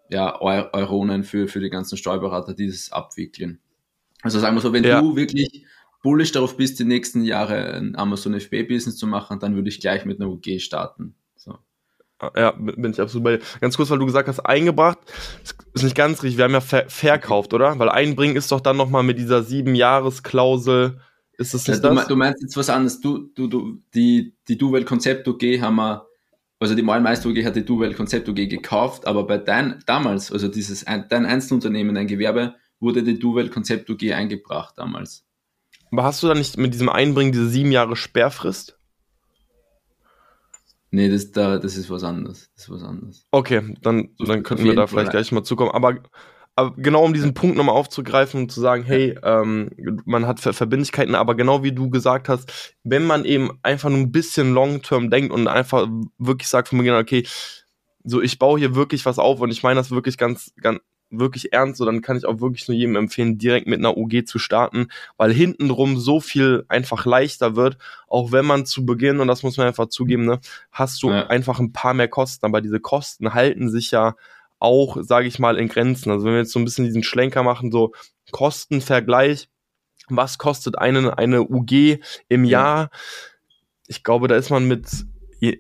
ja, 0.10 0.40
Euronen 0.40 1.24
für, 1.24 1.48
für 1.48 1.60
die 1.60 1.70
ganzen 1.70 1.98
Steuerberater, 1.98 2.54
die 2.54 2.68
das 2.68 2.92
abwickeln. 2.92 3.60
Also 4.22 4.40
sagen 4.40 4.56
wir 4.56 4.62
so, 4.62 4.72
wenn 4.74 4.84
ja. 4.84 5.02
du 5.02 5.16
wirklich 5.16 5.66
bullish 6.04 6.32
darauf 6.32 6.58
bist, 6.58 6.80
die 6.80 6.84
nächsten 6.84 7.24
Jahre 7.24 7.74
ein 7.74 7.96
Amazon 7.96 8.40
FBA-Business 8.40 8.98
zu 8.98 9.08
machen, 9.08 9.40
dann 9.40 9.56
würde 9.56 9.70
ich 9.70 9.80
gleich 9.80 10.06
mit 10.06 10.20
einer 10.20 10.30
UG 10.30 10.60
starten. 10.60 11.16
Ja, 12.36 12.52
bin 12.52 12.92
ich 12.92 13.02
absolut 13.02 13.24
bei 13.24 13.38
dir. 13.38 13.44
Ganz 13.60 13.76
kurz, 13.76 13.90
weil 13.90 14.00
du 14.00 14.06
gesagt 14.06 14.30
hast, 14.30 14.40
eingebracht, 14.40 15.00
ist 15.74 15.84
nicht 15.84 15.96
ganz 15.96 16.24
richtig. 16.24 16.38
Wir 16.38 16.46
haben 16.46 16.54
ja 16.54 16.62
ver 16.62 16.86
verkauft, 16.88 17.54
oder? 17.54 17.78
Weil 17.78 17.90
einbringen 17.90 18.38
ist 18.38 18.52
doch 18.52 18.62
dann 18.62 18.78
nochmal 18.78 19.04
mit 19.04 19.18
dieser 19.18 19.44
sieben-Jahres-Klausel. 19.44 21.02
Ist 21.38 21.54
das 21.54 21.68
nicht 21.68 21.84
ja, 21.84 21.94
das? 21.94 22.08
Du 22.08 22.16
meinst 22.16 22.42
jetzt 22.42 22.56
was 22.56 22.70
anderes. 22.70 23.02
Du, 23.02 23.30
du, 23.36 23.48
du, 23.48 23.82
die, 23.94 24.34
die 24.48 24.58
Duvel 24.58 24.86
Konzept 24.86 25.28
UG 25.28 25.60
haben 25.60 25.76
wir, 25.76 26.08
also 26.60 26.74
die 26.74 26.82
Malmeister 26.82 27.28
UG 27.28 27.44
hat 27.44 27.58
die 27.58 27.66
Duvel 27.66 27.94
Konzept 27.94 28.30
UG 28.30 28.48
gekauft, 28.48 29.06
aber 29.06 29.28
bei 29.28 29.38
dein, 29.38 29.84
damals, 29.86 30.32
also 30.32 30.48
dieses, 30.48 30.86
dein 30.86 31.26
Einzelunternehmen, 31.26 31.96
dein 31.96 32.08
Gewerbe, 32.08 32.56
wurde 32.80 33.04
die 33.04 33.20
Duvel 33.20 33.50
Konzept 33.50 33.90
UG 33.90 34.14
eingebracht 34.14 34.76
damals. 34.78 35.26
Aber 35.92 36.06
hast 36.06 36.24
du 36.24 36.28
da 36.28 36.34
nicht 36.34 36.58
mit 36.58 36.74
diesem 36.74 36.90
Einbringen 36.90 37.34
diese 37.34 37.50
sieben 37.50 37.74
Jahre 37.74 37.98
Sperrfrist? 37.98 38.78
Nee, 40.96 41.10
das, 41.10 41.30
da, 41.32 41.58
das 41.58 41.76
ist 41.76 41.90
was 41.90 42.06
anderes. 42.06 42.50
Das 42.56 42.64
ist 42.64 42.70
was 42.70 42.82
anderes. 42.82 43.28
Okay, 43.32 43.76
dann, 43.82 44.12
dann 44.18 44.44
könnten 44.44 44.64
wir 44.64 44.76
da 44.76 44.88
vielleicht 44.88 45.12
gleich 45.12 45.30
mal 45.34 45.44
zukommen. 45.44 45.72
Aber, 45.72 45.98
aber 46.56 46.74
genau 46.78 47.04
um 47.04 47.14
diesen 47.14 47.34
Punkt 47.34 47.58
nochmal 47.58 47.76
aufzugreifen 47.76 48.44
und 48.44 48.50
zu 48.50 48.62
sagen, 48.62 48.84
hey, 48.84 49.20
ähm, 49.22 49.72
man 50.06 50.26
hat 50.26 50.40
Verbindlichkeiten, 50.40 51.14
aber 51.14 51.36
genau 51.36 51.64
wie 51.64 51.74
du 51.74 51.90
gesagt 51.90 52.30
hast, 52.30 52.78
wenn 52.86 53.06
man 53.06 53.26
eben 53.26 53.60
einfach 53.62 53.90
nur 53.90 54.00
ein 54.00 54.14
bisschen 54.14 54.54
long-term 54.54 55.10
denkt 55.10 55.34
und 55.34 55.50
einfach 55.50 55.86
wirklich 56.18 56.48
sagt 56.48 56.70
von 56.70 56.78
Beginn, 56.78 56.94
okay, 56.94 57.28
so 58.06 58.22
ich 58.22 58.40
baue 58.40 58.58
hier 58.58 58.74
wirklich 58.74 59.06
was 59.06 59.20
auf 59.20 59.42
und 59.42 59.52
ich 59.52 59.64
meine 59.64 59.82
das 59.82 59.92
wirklich 59.92 60.18
ganz, 60.18 60.54
ganz, 60.62 60.80
wirklich 61.20 61.54
ernst, 61.54 61.78
so 61.78 61.86
dann 61.86 62.02
kann 62.02 62.18
ich 62.18 62.26
auch 62.26 62.40
wirklich 62.40 62.68
nur 62.68 62.78
jedem 62.78 62.96
empfehlen, 62.96 63.38
direkt 63.38 63.68
mit 63.68 63.80
einer 63.80 63.98
UG 63.98 64.26
zu 64.26 64.40
starten, 64.40 64.88
weil 65.18 65.34
hintenrum 65.34 65.98
so 65.98 66.20
viel 66.20 66.66
einfach 66.68 67.06
leichter 67.06 67.56
wird, 67.56 67.78
auch 68.08 68.32
wenn 68.32 68.46
man 68.46 68.66
zu 68.66 68.86
Beginn, 68.86 69.20
und 69.20 69.28
das 69.28 69.44
muss 69.44 69.58
man 69.58 69.68
einfach 69.68 69.88
zugeben, 69.88 70.26
ne, 70.26 70.40
hast 70.72 71.02
du 71.04 71.10
ja. 71.10 71.28
einfach 71.28 71.60
ein 71.60 71.74
paar 71.74 71.94
mehr 71.94 72.08
Kosten, 72.08 72.46
aber 72.46 72.62
diese 72.62 72.80
Kosten 72.80 73.34
halten 73.34 73.70
sich 73.70 73.92
ja 73.92 74.16
auch, 74.60 74.98
sage 75.02 75.28
ich 75.28 75.40
mal, 75.40 75.58
in 75.58 75.68
Grenzen. 75.68 76.12
Also 76.12 76.26
wenn 76.26 76.34
wir 76.34 76.40
jetzt 76.40 76.52
so 76.52 76.60
ein 76.60 76.66
bisschen 76.66 76.86
diesen 76.86 77.04
Schlenker 77.04 77.44
machen, 77.44 77.72
so 77.72 77.94
Kostenvergleich, 78.32 79.50
was 80.08 80.38
kostet 80.38 80.78
eine, 80.78 81.18
eine 81.18 81.44
UG 81.44 82.00
im 82.30 82.46
Jahr? 82.46 82.90
Ich 83.88 84.04
glaube, 84.04 84.28
da 84.28 84.36
ist 84.36 84.50
man 84.50 84.68
mit 84.68 84.88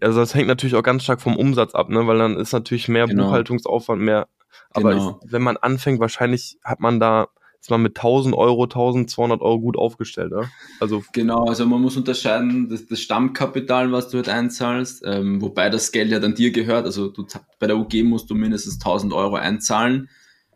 also 0.01 0.19
das 0.19 0.33
hängt 0.33 0.47
natürlich 0.47 0.75
auch 0.75 0.83
ganz 0.83 1.03
stark 1.03 1.21
vom 1.21 1.37
Umsatz 1.37 1.75
ab, 1.75 1.89
ne? 1.89 2.07
weil 2.07 2.17
dann 2.17 2.37
ist 2.37 2.53
natürlich 2.53 2.87
mehr 2.87 3.07
genau. 3.07 3.25
Buchhaltungsaufwand, 3.25 4.01
mehr 4.01 4.27
aber 4.71 4.93
genau. 4.93 5.19
ich, 5.23 5.31
wenn 5.31 5.41
man 5.41 5.57
anfängt, 5.57 5.99
wahrscheinlich 5.99 6.57
hat 6.63 6.79
man 6.79 6.99
da 6.99 7.27
ist 7.65 7.71
man 7.71 7.81
mit 7.81 7.97
1000 7.97 8.35
Euro, 8.35 8.65
1200 8.65 9.41
Euro 9.41 9.59
gut 9.59 9.75
aufgestellt. 9.75 10.31
Ja? 10.31 10.47
Also 10.79 11.03
genau, 11.13 11.45
also 11.45 11.65
man 11.65 11.81
muss 11.81 11.97
unterscheiden, 11.97 12.69
das, 12.69 12.85
das 12.85 12.99
Stammkapital, 12.99 13.91
was 13.91 14.09
du 14.09 14.17
halt 14.17 14.29
einzahlst, 14.29 15.01
ähm, 15.03 15.41
wobei 15.41 15.71
das 15.71 15.91
Geld 15.91 16.11
ja 16.11 16.19
dann 16.19 16.35
dir 16.35 16.51
gehört. 16.51 16.85
Also 16.85 17.07
du, 17.07 17.25
bei 17.57 17.65
der 17.65 17.77
UG 17.77 18.03
musst 18.03 18.29
du 18.29 18.35
mindestens 18.35 18.75
1000 18.75 19.13
Euro 19.13 19.33
einzahlen. 19.37 20.09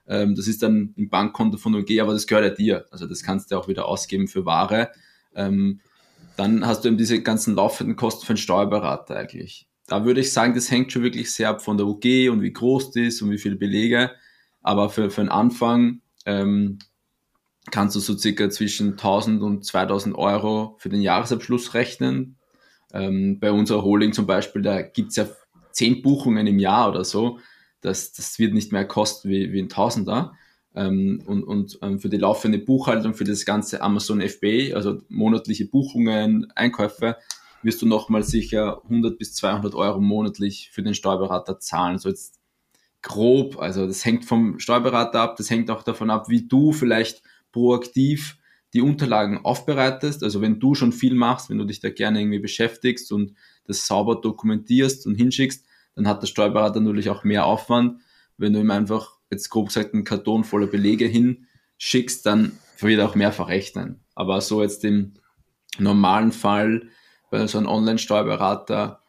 Ähm, 0.07 0.35
das 0.35 0.47
ist 0.47 0.61
dann 0.61 0.93
im 0.97 1.09
Bankkonto 1.09 1.57
von 1.57 1.73
UG, 1.73 1.99
aber 1.99 2.13
das 2.13 2.27
gehört 2.27 2.45
ja 2.45 2.51
dir. 2.51 2.85
Also 2.91 3.07
das 3.07 3.23
kannst 3.23 3.51
du 3.51 3.57
auch 3.57 3.67
wieder 3.67 3.87
ausgeben 3.87 4.27
für 4.27 4.45
Ware. 4.45 4.91
Ähm, 5.33 5.79
dann 6.37 6.65
hast 6.67 6.83
du 6.83 6.89
eben 6.89 6.97
diese 6.97 7.21
ganzen 7.21 7.55
laufenden 7.55 7.95
Kosten 7.95 8.25
für 8.25 8.33
einen 8.33 8.37
Steuerberater 8.37 9.15
eigentlich. 9.15 9.68
Da 9.89 10.05
würde 10.05 10.21
ich 10.21 10.31
sagen, 10.31 10.53
das 10.53 10.69
hängt 10.69 10.91
schon 10.91 11.03
wirklich 11.03 11.33
sehr 11.33 11.49
ab 11.49 11.61
von 11.63 11.77
der 11.77 11.87
UG 11.87 12.29
und 12.29 12.41
wie 12.41 12.53
groß 12.53 12.91
die 12.91 13.07
ist 13.07 13.21
und 13.21 13.31
wie 13.31 13.37
viele 13.37 13.55
Belege. 13.55 14.11
Aber 14.61 14.89
für, 14.89 15.09
für 15.09 15.21
den 15.21 15.29
Anfang 15.29 16.01
ähm, 16.25 16.79
kannst 17.71 17.95
du 17.95 17.99
so 17.99 18.17
circa 18.17 18.49
zwischen 18.49 18.91
1000 18.91 19.41
und 19.41 19.65
2000 19.65 20.15
Euro 20.15 20.75
für 20.79 20.89
den 20.89 21.01
Jahresabschluss 21.01 21.73
rechnen. 21.73 22.37
Ähm, 22.93 23.39
bei 23.39 23.51
unserer 23.51 23.83
Holding 23.83 24.13
zum 24.13 24.27
Beispiel, 24.27 24.61
da 24.61 24.81
gibt's 24.81 25.15
ja 25.15 25.27
zehn 25.71 26.01
Buchungen 26.01 26.47
im 26.47 26.59
Jahr 26.59 26.89
oder 26.89 27.03
so. 27.03 27.39
Das, 27.81 28.11
das 28.13 28.39
wird 28.39 28.53
nicht 28.53 28.71
mehr 28.71 28.85
kosten 28.85 29.29
wie, 29.29 29.51
wie 29.51 29.61
ein 29.61 29.69
Tausender. 29.69 30.33
Ähm, 30.75 31.23
und 31.25 31.43
und 31.43 31.79
ähm, 31.81 31.99
für 31.99 32.09
die 32.09 32.17
laufende 32.17 32.59
Buchhaltung, 32.59 33.13
für 33.13 33.23
das 33.23 33.45
ganze 33.45 33.81
Amazon 33.81 34.21
FBA, 34.21 34.75
also 34.75 35.01
monatliche 35.09 35.65
Buchungen, 35.65 36.51
Einkäufe, 36.55 37.17
wirst 37.63 37.81
du 37.81 37.85
nochmal 37.85 38.23
sicher 38.23 38.81
100 38.83 39.17
bis 39.17 39.33
200 39.35 39.75
Euro 39.75 39.99
monatlich 39.99 40.69
für 40.71 40.83
den 40.83 40.93
Steuerberater 40.93 41.59
zahlen. 41.59 41.97
So 41.97 42.09
jetzt 42.09 42.39
grob, 43.01 43.59
also 43.59 43.87
das 43.87 44.03
hängt 44.05 44.25
vom 44.25 44.59
Steuerberater 44.59 45.21
ab, 45.21 45.35
das 45.37 45.49
hängt 45.49 45.69
auch 45.69 45.83
davon 45.83 46.09
ab, 46.09 46.29
wie 46.29 46.47
du 46.47 46.71
vielleicht 46.71 47.21
proaktiv 47.51 48.37
die 48.73 48.81
Unterlagen 48.81 49.43
aufbereitest. 49.43 50.23
Also 50.23 50.41
wenn 50.41 50.59
du 50.59 50.75
schon 50.75 50.91
viel 50.91 51.15
machst, 51.15 51.49
wenn 51.49 51.57
du 51.57 51.65
dich 51.65 51.79
da 51.79 51.89
gerne 51.89 52.21
irgendwie 52.21 52.39
beschäftigst 52.39 53.11
und 53.11 53.35
das 53.65 53.87
sauber 53.87 54.15
dokumentierst 54.15 55.07
und 55.07 55.15
hinschickst, 55.15 55.65
dann 55.95 56.07
hat 56.07 56.21
der 56.21 56.27
Steuerberater 56.27 56.79
natürlich 56.79 57.09
auch 57.09 57.23
mehr 57.23 57.45
Aufwand. 57.45 58.01
Wenn 58.37 58.53
du 58.53 58.59
ihm 58.59 58.71
einfach, 58.71 59.17
jetzt 59.31 59.49
grob 59.49 59.67
gesagt, 59.67 59.93
einen 59.93 60.03
Karton 60.03 60.43
voller 60.43 60.67
Belege 60.67 61.05
hinschickst, 61.05 62.25
dann 62.25 62.53
wird 62.79 62.99
er 62.99 63.09
auch 63.09 63.15
mehr 63.15 63.31
verrechnen. 63.31 64.01
Aber 64.15 64.39
so 64.41 64.61
jetzt 64.61 64.85
im 64.85 65.15
normalen 65.77 66.31
Fall 66.31 66.89
bei 67.31 67.45
so 67.47 67.57
einem 67.57 67.67
Online-Steuerberater 67.67 69.01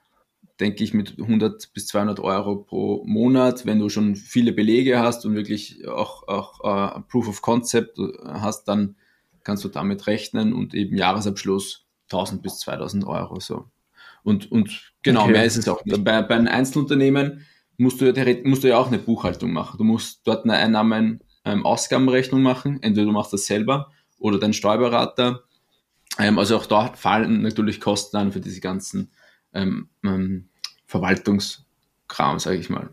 denke 0.61 0.85
ich, 0.85 0.95
mit 0.95 1.19
100 1.19 1.73
bis 1.73 1.87
200 1.89 2.21
Euro 2.21 2.57
pro 2.57 3.03
Monat, 3.07 3.67
wenn 3.67 3.79
du 3.79 3.89
schon 3.89 4.15
viele 4.15 4.53
Belege 4.53 5.01
hast 5.01 5.25
und 5.25 5.35
wirklich 5.35 5.89
auch, 5.89 6.29
auch 6.29 6.61
uh, 6.61 7.01
Proof 7.09 7.29
of 7.29 7.43
Concept 7.43 7.99
hast, 8.25 8.65
dann 8.65 8.97
kannst 9.43 9.65
du 9.65 9.69
damit 9.69 10.07
rechnen 10.07 10.53
und 10.53 10.75
eben 10.75 10.97
Jahresabschluss 10.97 11.87
1000 12.05 12.43
bis 12.43 12.59
2000 12.61 13.07
Euro 13.07 13.41
so. 13.41 13.67
Und, 14.23 14.53
und 14.53 14.93
genau, 15.03 15.23
okay. 15.23 15.33
mehr 15.33 15.45
ist 15.45 15.57
es 15.57 15.69
auch 15.69 15.85
nicht. 15.85 16.05
Bei, 16.05 16.23
bei 16.23 16.35
einem 16.35 16.49
Einzelunternehmen 16.49 17.47
musst 17.79 18.01
du, 18.01 18.13
ja, 18.13 18.37
musst 18.45 18.65
du 18.65 18.69
ja 18.69 18.77
auch 18.77 18.89
eine 18.89 18.99
Buchhaltung 18.99 19.53
machen. 19.53 19.79
Du 19.79 19.85
musst 19.85 20.21
dort 20.27 20.45
eine 20.45 20.55
Einnahmen-Ausgabenrechnung 20.55 22.41
ähm, 22.41 22.45
machen. 22.45 22.83
Entweder 22.83 23.07
du 23.07 23.13
machst 23.13 23.33
das 23.33 23.47
selber 23.47 23.91
oder 24.19 24.39
dein 24.39 24.53
Steuerberater. 24.53 25.45
Ähm, 26.19 26.39
also 26.39 26.57
auch 26.57 26.67
dort 26.67 26.99
fallen 26.99 27.43
natürlich 27.43 27.81
Kosten 27.81 28.17
an 28.17 28.33
für 28.33 28.41
diese 28.41 28.61
ganzen 28.61 29.11
ähm, 29.53 29.89
ähm, 30.05 30.49
Verwaltungskram, 30.87 32.39
sage 32.39 32.59
ich 32.59 32.71
mal. 32.71 32.91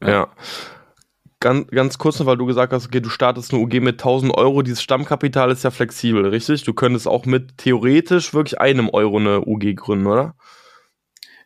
Ja. 0.00 0.08
ja. 0.08 0.28
Ganz, 1.40 1.68
ganz 1.68 1.98
kurz 1.98 2.18
noch, 2.18 2.26
weil 2.26 2.36
du 2.36 2.46
gesagt 2.46 2.72
hast, 2.72 2.86
okay, 2.86 3.00
du 3.00 3.10
startest 3.10 3.52
eine 3.52 3.62
UG 3.62 3.74
mit 3.80 4.00
1000 4.00 4.34
Euro. 4.34 4.62
Dieses 4.62 4.82
Stammkapital 4.82 5.52
ist 5.52 5.62
ja 5.62 5.70
flexibel, 5.70 6.26
richtig? 6.26 6.64
Du 6.64 6.74
könntest 6.74 7.06
auch 7.06 7.26
mit 7.26 7.58
theoretisch 7.58 8.34
wirklich 8.34 8.60
einem 8.60 8.88
Euro 8.88 9.18
eine 9.18 9.46
UG 9.46 9.76
gründen, 9.76 10.08
oder? 10.08 10.34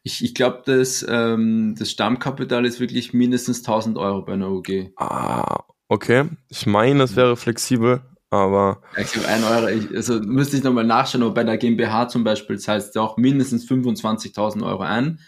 Ich, 0.03 0.25
ich 0.25 0.35
glaube, 0.35 0.63
das, 0.65 1.05
ähm, 1.09 1.75
das 1.79 1.91
Stammkapital 1.91 2.65
ist 2.65 2.81
wirklich 2.81 3.13
mindestens 3.13 3.59
1000 3.59 3.99
Euro 3.99 4.23
bei 4.23 4.33
einer 4.33 4.51
UG. 4.51 4.93
Ah, 4.97 5.65
okay. 5.89 6.25
Ich 6.49 6.67
meine, 6.67 7.03
es 7.03 7.15
wäre 7.15 7.37
flexibel. 7.37 8.01
Aber. 8.33 8.81
Ich 8.97 9.13
glaube, 9.13 9.29
ein 9.29 9.45
Euro, 9.45 9.69
ich, 9.69 9.95
also 9.95 10.19
müsste 10.21 10.57
ich 10.57 10.63
nochmal 10.63 10.87
nachschauen, 10.87 11.23
aber 11.23 11.35
bei 11.35 11.45
der 11.45 11.59
GmbH 11.59 12.09
zum 12.09 12.25
Beispiel 12.25 12.59
zahlst 12.59 12.97
du 12.97 13.01
auch 13.01 13.19
mindestens 13.19 13.69
25.000 13.69 14.65
Euro 14.67 14.83
ein. 14.83 15.21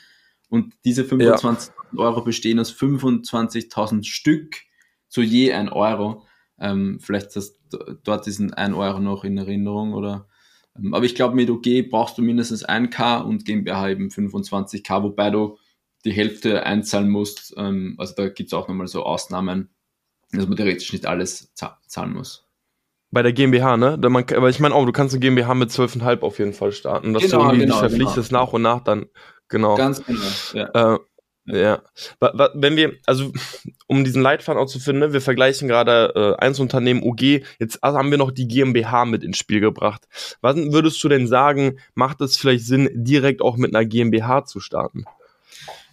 Und 0.49 0.73
diese 0.87 1.03
25.000 1.03 1.71
ja. 1.93 1.99
Euro 1.99 2.25
bestehen 2.25 2.59
aus 2.59 2.73
25.000 2.73 4.05
Stück 4.05 4.57
zu 5.09 5.21
je 5.21 5.53
ein 5.53 5.69
Euro. 5.69 6.27
Ähm, 6.59 6.99
vielleicht 6.99 7.37
hast 7.37 7.59
du 7.69 7.77
dort 8.03 8.25
diesen 8.25 8.55
1 8.55 8.75
Euro 8.75 9.01
noch 9.01 9.25
in 9.25 9.37
Erinnerung 9.37 9.93
oder. 9.93 10.27
Ähm, 10.75 10.95
aber 10.95 11.05
ich 11.05 11.15
glaube, 11.15 11.35
mit 11.35 11.51
OG 11.51 11.91
brauchst 11.91 12.17
du 12.17 12.23
mindestens 12.23 12.67
1K 12.67 13.21
und 13.21 13.45
GmbH 13.45 13.91
eben 13.91 14.09
25K, 14.09 15.03
wobei 15.03 15.29
du 15.29 15.59
die 16.07 16.13
Hälfte 16.13 16.65
einzahlen 16.65 17.11
musst. 17.11 17.53
Ähm, 17.59 17.97
also 17.99 18.15
da 18.17 18.31
gibt 18.31 18.47
es 18.47 18.55
auch 18.55 18.67
nochmal 18.67 18.87
so 18.87 19.03
Ausnahmen, 19.03 19.69
dass 20.33 20.47
man 20.47 20.57
theoretisch 20.57 20.95
nicht 20.95 21.05
alles 21.05 21.53
zahlen 21.55 22.15
muss. 22.15 22.44
Bei 23.15 23.23
der 23.23 23.33
GmbH, 23.33 23.77
ne? 23.77 23.97
Man, 23.97 24.25
aber 24.37 24.51
ich 24.51 24.59
meine 24.59 24.75
auch, 24.75 24.85
du 24.85 24.93
kannst 24.93 25.15
eine 25.15 25.21
GmbH 25.21 25.55
mit 25.55 25.71
12,5 25.71 26.21
auf 26.21 26.39
jeden 26.39 26.53
Fall 26.53 26.73
starten, 26.73 27.15
dass 27.15 27.23
genau, 27.23 27.39
du 27.39 27.45
irgendwie 27.45 27.67
genau, 27.67 27.75
dich 27.75 27.91
verpflichtest 27.91 28.29
genau. 28.31 28.41
nach 28.41 28.53
und 28.53 28.63
nach 28.63 28.81
dann, 28.83 29.07
genau. 29.49 29.77
Ganz 29.77 30.05
genau, 30.05 30.21
ja. 30.53 30.95
Äh, 30.95 30.99
ja. 31.47 31.83
Wenn 32.55 32.77
wir, 32.77 32.95
also 33.07 33.33
um 33.87 34.03
diesen 34.03 34.23
Leitfaden 34.23 34.61
auch 34.61 34.67
zu 34.67 34.81
finden, 34.81 35.01
ne, 35.01 35.13
wir 35.13 35.21
vergleichen 35.21 35.69
gerade 35.69 36.13
äh, 36.17 36.43
Einzelunternehmen 36.43 37.03
UG, 37.03 37.45
jetzt 37.59 37.81
haben 37.83 38.11
wir 38.11 38.19
noch 38.19 38.31
die 38.31 38.49
GmbH 38.49 39.05
mit 39.05 39.23
ins 39.23 39.39
Spiel 39.39 39.61
gebracht. 39.61 40.09
Was 40.41 40.57
würdest 40.57 41.03
du 41.05 41.09
denn 41.09 41.29
sagen, 41.29 41.79
macht 41.95 42.21
es 42.21 42.37
vielleicht 42.37 42.67
Sinn, 42.67 42.91
direkt 42.95 43.43
auch 43.43 43.57
mit 43.57 43.75
einer 43.75 43.85
GmbH 43.85 44.45
zu 44.45 44.59
starten? 44.59 45.05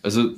Also 0.01 0.29
äh, 0.29 0.33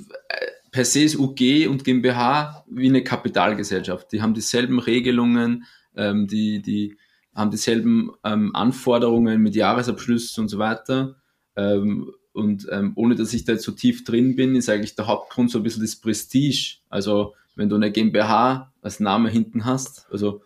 per 0.71 0.83
se 0.83 1.03
ist 1.03 1.15
UG 1.15 1.67
und 1.69 1.83
GmbH 1.83 2.65
wie 2.67 2.89
eine 2.89 3.03
Kapitalgesellschaft. 3.03 4.11
Die 4.11 4.21
haben 4.21 4.33
dieselben 4.33 4.79
Regelungen, 4.79 5.65
ähm, 5.95 6.27
die, 6.27 6.61
die 6.61 6.97
haben 7.35 7.51
dieselben 7.51 8.11
ähm, 8.23 8.55
Anforderungen 8.55 9.41
mit 9.41 9.55
Jahresabschlüssen 9.55 10.43
und 10.43 10.49
so 10.49 10.59
weiter. 10.59 11.15
Ähm, 11.55 12.11
und 12.33 12.67
ähm, 12.71 12.93
ohne 12.95 13.15
dass 13.15 13.33
ich 13.33 13.45
da 13.45 13.53
jetzt 13.53 13.63
so 13.63 13.71
tief 13.71 14.03
drin 14.03 14.35
bin, 14.35 14.55
ist 14.55 14.69
eigentlich 14.69 14.95
der 14.95 15.07
Hauptgrund 15.07 15.51
so 15.51 15.59
ein 15.59 15.63
bisschen 15.63 15.83
das 15.83 15.95
Prestige. 15.95 16.77
Also 16.89 17.33
wenn 17.55 17.69
du 17.69 17.75
eine 17.75 17.91
GmbH 17.91 18.71
als 18.81 18.99
Name 18.99 19.29
hinten 19.29 19.65
hast, 19.65 20.07
also 20.11 20.41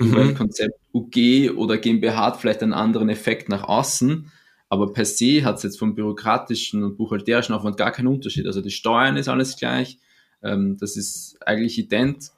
mhm. 0.00 0.34
Konzept 0.34 0.78
UG 0.92 1.56
oder 1.56 1.78
GmbH 1.78 2.26
hat 2.26 2.36
vielleicht 2.38 2.62
einen 2.62 2.72
anderen 2.72 3.08
Effekt 3.08 3.48
nach 3.48 3.62
außen, 3.64 4.30
aber 4.68 4.92
per 4.92 5.04
se 5.04 5.44
hat 5.44 5.56
es 5.56 5.62
jetzt 5.62 5.78
vom 5.78 5.94
bürokratischen 5.94 6.82
und 6.82 6.96
buchhalterischen 6.96 7.54
Aufwand 7.54 7.76
gar 7.76 7.92
keinen 7.92 8.08
Unterschied. 8.08 8.46
Also 8.46 8.60
die 8.60 8.70
Steuern 8.70 9.16
ist 9.16 9.28
alles 9.28 9.56
gleich, 9.56 9.98
ähm, 10.42 10.76
das 10.78 10.96
ist 10.96 11.38
eigentlich 11.46 11.78
ident, 11.78 12.32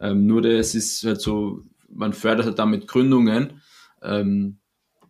ähm, 0.00 0.26
nur 0.26 0.42
das 0.42 0.74
ist 0.74 1.04
halt 1.04 1.20
so 1.20 1.62
man 1.96 2.12
fördert 2.12 2.46
halt 2.46 2.58
damit 2.58 2.86
Gründungen. 2.86 3.62
Ähm, 4.02 4.58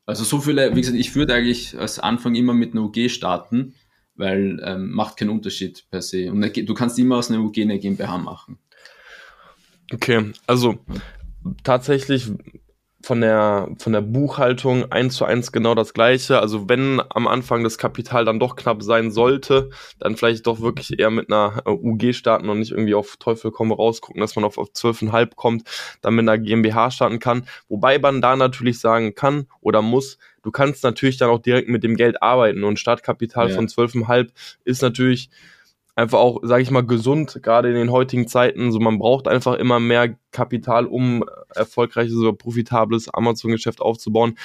also 0.07 0.25
so 0.25 0.40
viele, 0.40 0.75
wie 0.75 0.81
gesagt, 0.81 0.99
ich 0.99 1.14
würde 1.14 1.35
eigentlich 1.35 1.78
als 1.78 1.99
Anfang 1.99 2.35
immer 2.35 2.55
mit 2.55 2.73
einer 2.73 2.85
UG 2.85 3.11
starten, 3.11 3.75
weil 4.14 4.61
ähm, 4.64 4.90
macht 4.93 5.16
keinen 5.16 5.31
Unterschied 5.31 5.85
per 5.90 6.00
se. 6.00 6.31
Und 6.31 6.57
du 6.57 6.75
kannst 6.75 6.99
immer 6.99 7.16
aus 7.16 7.31
einer 7.31 7.40
UG 7.40 7.59
eine 7.62 7.78
GmbH 7.78 8.19
machen. 8.19 8.59
Okay, 9.93 10.33
also 10.47 10.78
tatsächlich 11.62 12.31
von 13.06 13.20
der, 13.20 13.68
von 13.78 13.92
der 13.92 14.00
Buchhaltung 14.00 14.90
eins 14.90 15.14
zu 15.14 15.25
eins 15.25 15.52
genau 15.52 15.76
das 15.76 15.94
gleiche. 15.94 16.40
Also 16.40 16.68
wenn 16.68 17.00
am 17.10 17.28
Anfang 17.28 17.62
das 17.62 17.78
Kapital 17.78 18.25
dann 18.25 18.40
doch 18.40 18.56
knapp 18.56 18.82
sein 18.82 19.12
sollte, 19.12 19.70
dann 20.00 20.16
vielleicht 20.16 20.44
doch 20.48 20.60
wirklich 20.60 20.98
eher 20.98 21.10
mit 21.10 21.30
einer 21.30 21.62
äh, 21.66 21.70
UG 21.70 22.14
starten 22.14 22.48
und 22.48 22.58
nicht 22.58 22.72
irgendwie 22.72 22.96
auf 22.96 23.16
Teufel 23.18 23.52
komm 23.52 23.70
raus 23.70 24.00
gucken, 24.00 24.20
dass 24.20 24.34
man 24.34 24.44
auf, 24.44 24.58
auf 24.58 24.70
12,5 24.70 25.36
kommt, 25.36 25.68
dann 26.00 26.16
mit 26.16 26.25
einer 26.25 26.36
GmbH 26.36 26.90
starten 26.90 27.20
kann. 27.20 27.46
Wobei 27.68 28.00
man 28.00 28.20
da 28.20 28.34
natürlich 28.34 28.80
sagen 28.80 29.14
kann 29.14 29.46
oder 29.60 29.82
muss, 29.82 30.18
du 30.42 30.50
kannst 30.50 30.82
natürlich 30.82 31.16
dann 31.16 31.30
auch 31.30 31.40
direkt 31.40 31.68
mit 31.68 31.84
dem 31.84 31.94
Geld 31.94 32.20
arbeiten 32.25 32.64
und 32.64 32.80
Startkapital 32.80 33.50
ja. 33.50 33.54
von 33.54 33.68
12,5 33.68 34.30
ist 34.64 34.82
natürlich 34.82 35.30
einfach 35.96 36.18
auch, 36.18 36.40
sage 36.42 36.62
ich 36.62 36.70
mal, 36.70 36.86
gesund, 36.86 37.40
gerade 37.42 37.70
in 37.70 37.74
den 37.74 37.90
heutigen 37.90 38.28
Zeiten. 38.28 38.70
So, 38.70 38.78
man 38.78 38.98
braucht 38.98 39.26
einfach 39.26 39.54
immer 39.54 39.80
mehr 39.80 40.14
Kapital, 40.30 40.86
um 40.86 41.24
erfolgreiches 41.54 42.14
oder 42.14 42.34
profitables 42.34 43.12
Amazon-Geschäft 43.12 43.80
aufzubauen. 43.80 44.38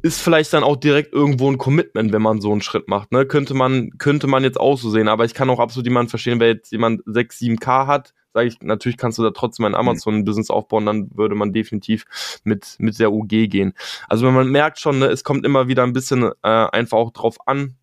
Ist 0.00 0.22
vielleicht 0.22 0.52
dann 0.52 0.62
auch 0.62 0.76
direkt 0.76 1.12
irgendwo 1.12 1.50
ein 1.50 1.58
Commitment, 1.58 2.12
wenn 2.12 2.22
man 2.22 2.40
so 2.40 2.52
einen 2.52 2.62
Schritt 2.62 2.86
macht. 2.86 3.10
Ne? 3.10 3.26
Könnte 3.26 3.54
man, 3.54 3.90
könnte 3.98 4.28
man 4.28 4.44
jetzt 4.44 4.60
auch 4.60 4.78
so 4.78 4.90
sehen, 4.90 5.08
aber 5.08 5.24
ich 5.24 5.34
kann 5.34 5.50
auch 5.50 5.58
absolut 5.58 5.86
jemanden 5.86 6.08
verstehen, 6.08 6.38
wenn 6.38 6.54
jetzt 6.54 6.70
jemand 6.70 7.02
6, 7.04 7.40
7K 7.40 7.88
hat, 7.88 8.14
sage 8.32 8.46
ich, 8.46 8.60
natürlich 8.62 8.96
kannst 8.96 9.18
du 9.18 9.24
da 9.24 9.32
trotzdem 9.32 9.64
ein 9.64 9.74
Amazon-Business 9.74 10.50
aufbauen, 10.50 10.86
dann 10.86 11.10
würde 11.16 11.34
man 11.34 11.52
definitiv 11.52 12.04
mit, 12.44 12.76
mit 12.78 12.96
der 13.00 13.12
UG 13.12 13.48
gehen. 13.48 13.72
Also 14.08 14.30
man 14.30 14.48
merkt 14.48 14.78
schon, 14.78 15.00
ne, 15.00 15.06
es 15.06 15.24
kommt 15.24 15.44
immer 15.44 15.66
wieder 15.66 15.82
ein 15.82 15.92
bisschen 15.92 16.30
äh, 16.42 16.48
einfach 16.48 16.98
auch 16.98 17.10
drauf 17.10 17.38
an, 17.46 17.74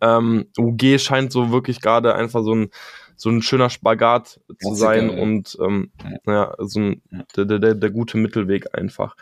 ähm, 0.00 0.46
UG 0.58 0.98
scheint 0.98 1.32
so 1.32 1.50
wirklich 1.50 1.80
gerade 1.80 2.14
einfach 2.14 2.42
so 2.42 2.54
ein, 2.54 2.70
so 3.16 3.30
ein 3.30 3.40
schöner 3.40 3.70
Spagat 3.70 4.40
zu 4.60 4.74
sein 4.74 5.08
geil, 5.08 5.20
und 5.20 5.56
ähm, 5.60 5.92
ja. 6.26 6.32
ja, 6.32 6.54
so 6.58 6.80
ein, 6.80 7.02
ja. 7.10 7.44
der, 7.44 7.58
der, 7.58 7.74
der 7.74 7.90
gute 7.90 8.18
Mittelweg 8.18 8.76
einfach. 8.76 9.16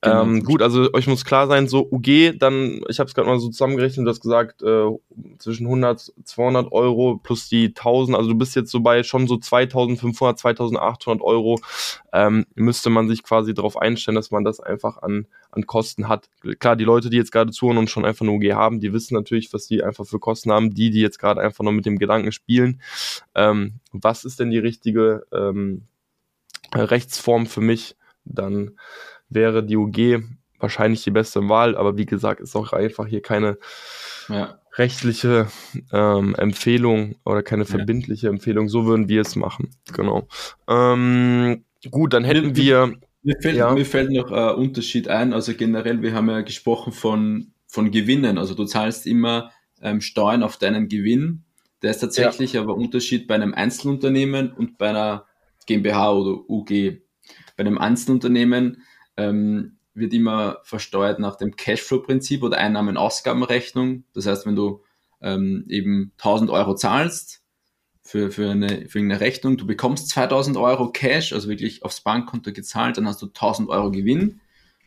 Genau. 0.00 0.22
Ähm, 0.22 0.42
gut, 0.42 0.62
also 0.62 0.92
euch 0.94 1.06
muss 1.06 1.24
klar 1.24 1.46
sein, 1.48 1.68
so 1.68 1.86
UG, 1.90 2.38
dann, 2.38 2.80
ich 2.88 2.98
habe 2.98 3.08
es 3.08 3.14
gerade 3.14 3.28
mal 3.28 3.38
so 3.38 3.48
zusammengerechnet, 3.48 4.06
du 4.06 4.10
hast 4.10 4.22
gesagt, 4.22 4.62
äh, 4.62 4.86
zwischen 5.38 5.66
100, 5.66 6.12
200 6.24 6.72
Euro 6.72 7.20
plus 7.22 7.48
die 7.48 7.66
1000, 7.66 8.16
also 8.16 8.30
du 8.30 8.38
bist 8.38 8.56
jetzt 8.56 8.70
so 8.70 8.80
bei 8.80 9.02
schon 9.02 9.26
so 9.26 9.36
2500, 9.36 10.38
2800 10.38 11.22
Euro, 11.22 11.60
ähm, 12.12 12.46
müsste 12.54 12.90
man 12.90 13.08
sich 13.08 13.22
quasi 13.22 13.54
darauf 13.54 13.76
einstellen, 13.76 14.16
dass 14.16 14.30
man 14.30 14.44
das 14.44 14.60
einfach 14.60 14.98
an, 15.02 15.26
an 15.50 15.66
Kosten 15.66 16.08
hat. 16.08 16.28
Klar, 16.58 16.76
die 16.76 16.84
Leute, 16.84 17.10
die 17.10 17.16
jetzt 17.16 17.32
gerade 17.32 17.52
zuhören 17.52 17.78
und 17.78 17.90
schon 17.90 18.04
einfach 18.04 18.26
eine 18.26 18.32
UG 18.32 18.52
haben, 18.52 18.80
die 18.80 18.92
wissen 18.92 19.14
natürlich, 19.14 19.52
was 19.52 19.66
die 19.66 19.82
einfach 19.82 20.06
für 20.06 20.18
Kosten 20.18 20.52
haben. 20.52 20.74
Die, 20.74 20.90
die 20.90 21.00
jetzt 21.00 21.18
gerade 21.18 21.40
einfach 21.40 21.64
noch 21.64 21.72
mit 21.72 21.86
dem 21.86 21.98
Gedanken 21.98 22.32
spielen, 22.32 22.82
ähm, 23.34 23.80
was 23.92 24.24
ist 24.24 24.40
denn 24.40 24.50
die 24.50 24.58
richtige 24.58 25.26
ähm, 25.32 25.86
Rechtsform 26.74 27.46
für 27.46 27.60
mich, 27.60 27.96
dann 28.24 28.78
wäre 29.28 29.64
die 29.64 29.76
UG 29.76 30.22
wahrscheinlich 30.58 31.02
die 31.02 31.10
beste 31.10 31.48
Wahl. 31.48 31.76
Aber 31.76 31.96
wie 31.96 32.06
gesagt, 32.06 32.40
ist 32.40 32.56
auch 32.56 32.72
einfach 32.72 33.06
hier 33.06 33.22
keine 33.22 33.58
ja. 34.28 34.58
rechtliche 34.76 35.48
ähm, 35.92 36.34
Empfehlung 36.36 37.16
oder 37.24 37.42
keine 37.42 37.64
verbindliche 37.64 38.26
ja. 38.26 38.32
Empfehlung. 38.32 38.68
So 38.68 38.86
würden 38.86 39.08
wir 39.08 39.22
es 39.22 39.34
machen. 39.34 39.70
Genau. 39.92 40.28
Ähm, 40.68 41.64
gut, 41.90 42.12
dann 42.12 42.24
hätten 42.24 42.56
wir. 42.56 42.94
Mir 43.24 43.36
fällt, 43.40 43.56
ja. 43.56 43.72
mir 43.72 43.84
fällt 43.84 44.10
noch 44.10 44.32
ein 44.32 44.56
Unterschied 44.56 45.06
ein. 45.06 45.32
Also 45.32 45.54
generell, 45.54 46.02
wir 46.02 46.12
haben 46.12 46.28
ja 46.28 46.40
gesprochen 46.40 46.92
von, 46.92 47.52
von 47.68 47.92
Gewinnen. 47.92 48.36
Also 48.36 48.54
du 48.54 48.64
zahlst 48.64 49.06
immer 49.06 49.52
ähm, 49.80 50.00
Steuern 50.00 50.42
auf 50.42 50.56
deinen 50.56 50.88
Gewinn. 50.88 51.44
Der 51.82 51.92
ist 51.92 52.00
tatsächlich 52.00 52.54
ja. 52.54 52.62
aber 52.62 52.74
Unterschied 52.74 53.28
bei 53.28 53.36
einem 53.36 53.54
Einzelunternehmen 53.54 54.52
und 54.52 54.76
bei 54.76 54.90
einer 54.90 55.26
GmbH 55.66 56.12
oder 56.12 56.50
UG. 56.50 56.98
Bei 57.56 57.60
einem 57.60 57.78
Einzelunternehmen 57.78 58.82
ähm, 59.16 59.78
wird 59.94 60.12
immer 60.14 60.58
versteuert 60.64 61.20
nach 61.20 61.36
dem 61.36 61.54
Cashflow-Prinzip 61.54 62.42
oder 62.42 62.58
Einnahmen-Ausgabenrechnung. 62.58 64.04
Das 64.14 64.26
heißt, 64.26 64.46
wenn 64.46 64.56
du 64.56 64.82
ähm, 65.20 65.64
eben 65.68 66.12
1000 66.18 66.50
Euro 66.50 66.74
zahlst 66.74 67.41
für, 68.02 68.30
für, 68.30 68.50
eine, 68.50 68.88
für 68.88 68.98
eine 68.98 69.20
Rechnung, 69.20 69.56
du 69.56 69.66
bekommst 69.66 70.08
2000 70.08 70.56
Euro 70.56 70.90
Cash, 70.90 71.32
also 71.32 71.48
wirklich 71.48 71.84
aufs 71.84 72.00
Bankkonto 72.00 72.52
gezahlt, 72.52 72.96
dann 72.96 73.06
hast 73.06 73.22
du 73.22 73.26
1000 73.26 73.68
Euro 73.68 73.90
Gewinn 73.90 74.40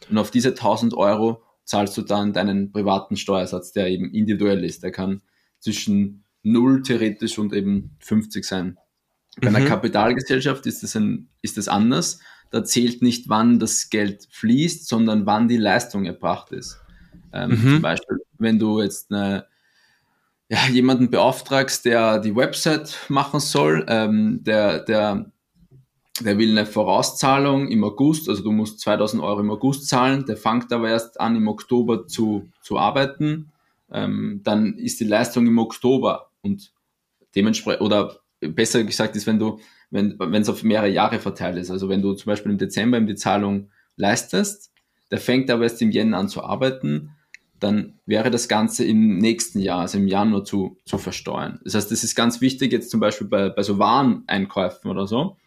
und 0.10 0.18
auf 0.18 0.32
diese 0.32 0.50
1000 0.50 0.94
Euro 0.96 1.42
zahlst 1.64 1.98
du 1.98 2.02
dann 2.02 2.34
deinen 2.34 2.72
privaten 2.72 3.18
Steuersatz, 3.18 3.72
der 3.72 3.88
eben 3.88 4.12
individuell 4.14 4.64
ist. 4.64 4.84
Der 4.84 4.92
kann 4.92 5.22
zwischen 5.60 6.24
0 6.44 6.84
theoretisch 6.84 7.40
und 7.40 7.54
eben 7.54 7.96
50 8.00 8.46
sein. 8.46 8.78
Bei 9.42 9.48
einer 9.48 9.62
mhm. 9.62 9.66
Kapitalgesellschaft 9.66 10.66
ist 10.66 10.84
das, 10.84 10.96
ein, 10.96 11.30
ist 11.42 11.58
das 11.58 11.68
anders. 11.68 12.20
Da 12.52 12.64
zählt 12.64 13.02
nicht, 13.02 13.28
wann 13.28 13.60
das 13.60 13.90
Geld 13.90 14.28
fließt, 14.30 14.88
sondern 14.88 15.26
wann 15.26 15.48
die 15.48 15.58
Leistung 15.58 16.06
erbracht 16.06 16.52
ist. 16.52 16.80
Ähm, 17.34 17.52
mhm. 17.52 17.62
Zum 17.62 17.82
Beispiel, 17.82 18.18
wenn 18.38 18.60
du 18.60 18.82
jetzt 18.82 19.12
eine, 19.12 19.48
ja, 20.50 20.68
jemanden 20.72 21.10
beauftragst, 21.10 21.86
der 21.86 22.20
die 22.20 22.36
Website 22.36 22.98
machen 23.10 23.40
soll, 23.40 23.86
ähm, 23.88 24.44
der, 24.44 24.80
der 24.80 25.32
der 26.22 26.38
will 26.38 26.52
eine 26.52 26.66
Vorauszahlung 26.66 27.68
im 27.68 27.84
August, 27.84 28.30
also 28.30 28.42
du 28.42 28.52
musst 28.52 28.80
2000 28.80 29.22
Euro 29.22 29.42
im 29.42 29.52
August 29.52 29.90
zahlen, 29.90 30.26
der 30.26 30.38
fängt 30.38 30.72
aber 30.72 30.90
erst 30.90 31.20
an 31.20 31.36
im 31.36 31.48
Oktober 31.48 32.08
zu, 32.08 32.50
zu 32.62 32.78
arbeiten, 32.78 33.52
ähm, 33.92 34.42
dann 34.44 34.78
ist 34.78 35.00
die 35.00 35.06
Leistung 35.06 35.46
im 35.46 35.58
Oktober 35.58 36.30
und 36.42 36.72
dementsprechend, 37.36 37.82
oder 37.82 38.18
besser 38.40 38.84
gesagt 38.84 39.16
ist, 39.16 39.28
wenn 39.28 39.40
du, 39.40 39.60
wenn 39.92 40.34
es 40.34 40.50
auf 40.50 40.64
mehrere 40.64 40.90
Jahre 40.90 41.20
verteilt 41.20 41.58
ist, 41.58 41.70
also 41.70 41.90
wenn 41.90 42.02
du 42.02 42.14
zum 42.14 42.30
Beispiel 42.30 42.52
im 42.52 42.58
Dezember 42.58 42.98
ihm 42.98 43.08
die 43.08 43.16
Zahlung 43.16 43.70
leistest, 43.98 44.72
der 45.12 45.20
fängt 45.20 45.50
aber 45.52 45.64
erst 45.64 45.82
im 45.82 45.92
Jänner 45.92 46.18
an 46.18 46.30
zu 46.30 46.44
arbeiten, 46.44 47.12
dann 47.60 48.00
wäre 48.06 48.32
das 48.32 48.48
Ganze 48.48 48.84
im 48.84 49.18
nächsten 49.18 49.60
Jahr, 49.60 49.82
also 49.82 49.98
im 49.98 50.08
Januar 50.08 50.44
zu, 50.44 50.78
zu 50.86 50.98
versteuern. 50.98 51.60
Das 51.64 51.76
heißt, 51.76 51.92
das 51.92 52.04
ist 52.04 52.16
ganz 52.16 52.42
wichtig 52.42 52.72
jetzt 52.72 52.92
zum 52.92 53.00
Beispiel 53.00 53.28
bei, 53.28 53.50
bei 53.50 53.64
so 53.64 53.80
Wareneinkäufen 53.80 54.92
oder 54.92 55.08
so, 55.08 55.38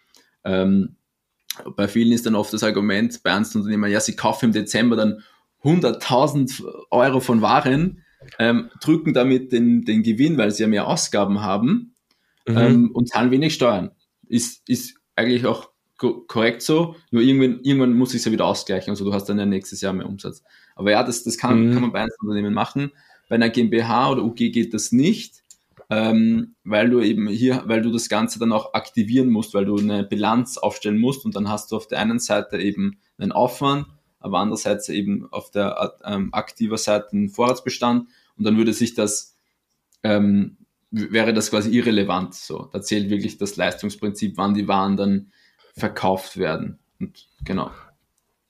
ähm, 0.45 0.97
bei 1.77 1.89
vielen 1.89 2.13
ist 2.13 2.27
dann 2.27 2.35
oft 2.35 2.53
das 2.53 2.63
Argument 2.63 3.23
bei 3.23 3.33
Einzelunternehmern, 3.33 3.91
ja, 3.91 4.01
sie 4.01 4.17
kaufen 4.17 4.47
im 4.47 4.53
Dezember 4.53 4.97
dann 4.97 5.23
100.000 5.65 6.65
Euro 6.91 7.21
von 7.21 7.43
Waren, 7.43 8.05
ähm, 8.39 8.71
drücken 8.81 9.13
damit 9.13 9.53
den, 9.53 9.85
den 9.85 10.03
Gewinn, 10.03 10.39
weil 10.39 10.51
sie 10.51 10.63
ja 10.63 10.69
mehr 10.69 10.87
Ausgaben 10.87 11.43
haben 11.43 11.95
mhm. 12.47 12.57
ähm, 12.57 12.91
und 12.93 13.09
zahlen 13.09 13.31
wenig 13.31 13.55
Steuern. 13.55 13.91
Ist, 14.29 14.69
ist 14.69 14.97
eigentlich 15.17 15.47
auch 15.47 15.71
korrekt 15.97 16.63
so, 16.63 16.95
nur 17.11 17.23
irgendwann, 17.23 17.61
irgendwann 17.63 17.95
muss 17.95 18.15
ich 18.15 18.21
es 18.21 18.25
ja 18.25 18.33
wieder 18.33 18.47
ausgleichen, 18.47 18.91
also 18.91 19.05
du 19.05 19.13
hast 19.13 19.25
dann 19.25 19.39
ja 19.39 19.47
nächstes 19.47 19.81
Jahr 19.81 19.93
mehr 19.93 20.07
Umsatz. 20.07 20.45
Aber 20.79 20.91
ja, 20.91 21.03
das, 21.03 21.25
das 21.25 21.37
kann, 21.37 21.69
mhm. 21.69 21.73
kann 21.73 21.83
man 21.83 21.93
bei 21.93 22.01
Einzelunternehmen 22.01 22.55
machen. 22.55 22.93
Bei 23.29 23.35
einer 23.35 23.51
GmbH 23.51 24.11
oder 24.11 24.25
UG 24.25 24.37
geht 24.37 24.73
das 24.73 24.91
nicht 24.93 25.43
ähm, 25.91 26.55
weil 26.65 26.91
du 26.91 27.01
eben 27.01 27.29
hier, 27.29 27.63
weil 27.67 27.81
du 27.81 27.91
das 27.91 28.09
Ganze 28.09 28.39
dann 28.39 28.53
auch 28.53 28.75
aktivieren 28.75 29.31
musst, 29.31 29.55
weil 29.55 29.65
du 29.65 29.79
eine 29.79 30.05
Bilanz 30.05 30.59
aufstellen 30.59 30.99
musst 30.99 31.25
und 31.25 31.35
dann 31.35 31.49
hast 31.49 31.73
du 31.73 31.77
auf 31.77 31.89
der 31.89 31.99
einen 31.99 32.19
Seite 32.19 32.59
eben 32.59 32.99
einen 33.17 33.33
Aufwand, 33.33 33.87
aber 34.21 34.39
andererseits 34.39 34.89
eben 34.91 35.29
auf 35.33 35.51
der 35.51 35.95
ähm, 36.05 36.29
aktiver 36.33 36.77
Seite 36.77 37.13
einen 37.13 37.31
Vorratsbestand 37.31 38.09
und 38.37 38.45
dann 38.45 38.59
würde 38.59 38.75
sich 38.75 38.95
das, 38.95 39.35
ähm, 40.03 40.59
wäre 40.91 41.33
das 41.33 41.51
quasi 41.51 41.71
irrelevant. 41.71 42.35
So, 42.35 42.69
da 42.71 42.83
zählt 42.83 43.09
wirklich 43.09 43.39
das 43.39 43.57
Leistungsprinzip, 43.57 44.37
wann 44.37 44.55
die 44.55 44.69
Waren 44.69 44.97
dann 44.97 45.33
verkauft 45.75 46.37
werden. 46.37 46.79
Und 47.01 47.29
genau. 47.45 47.71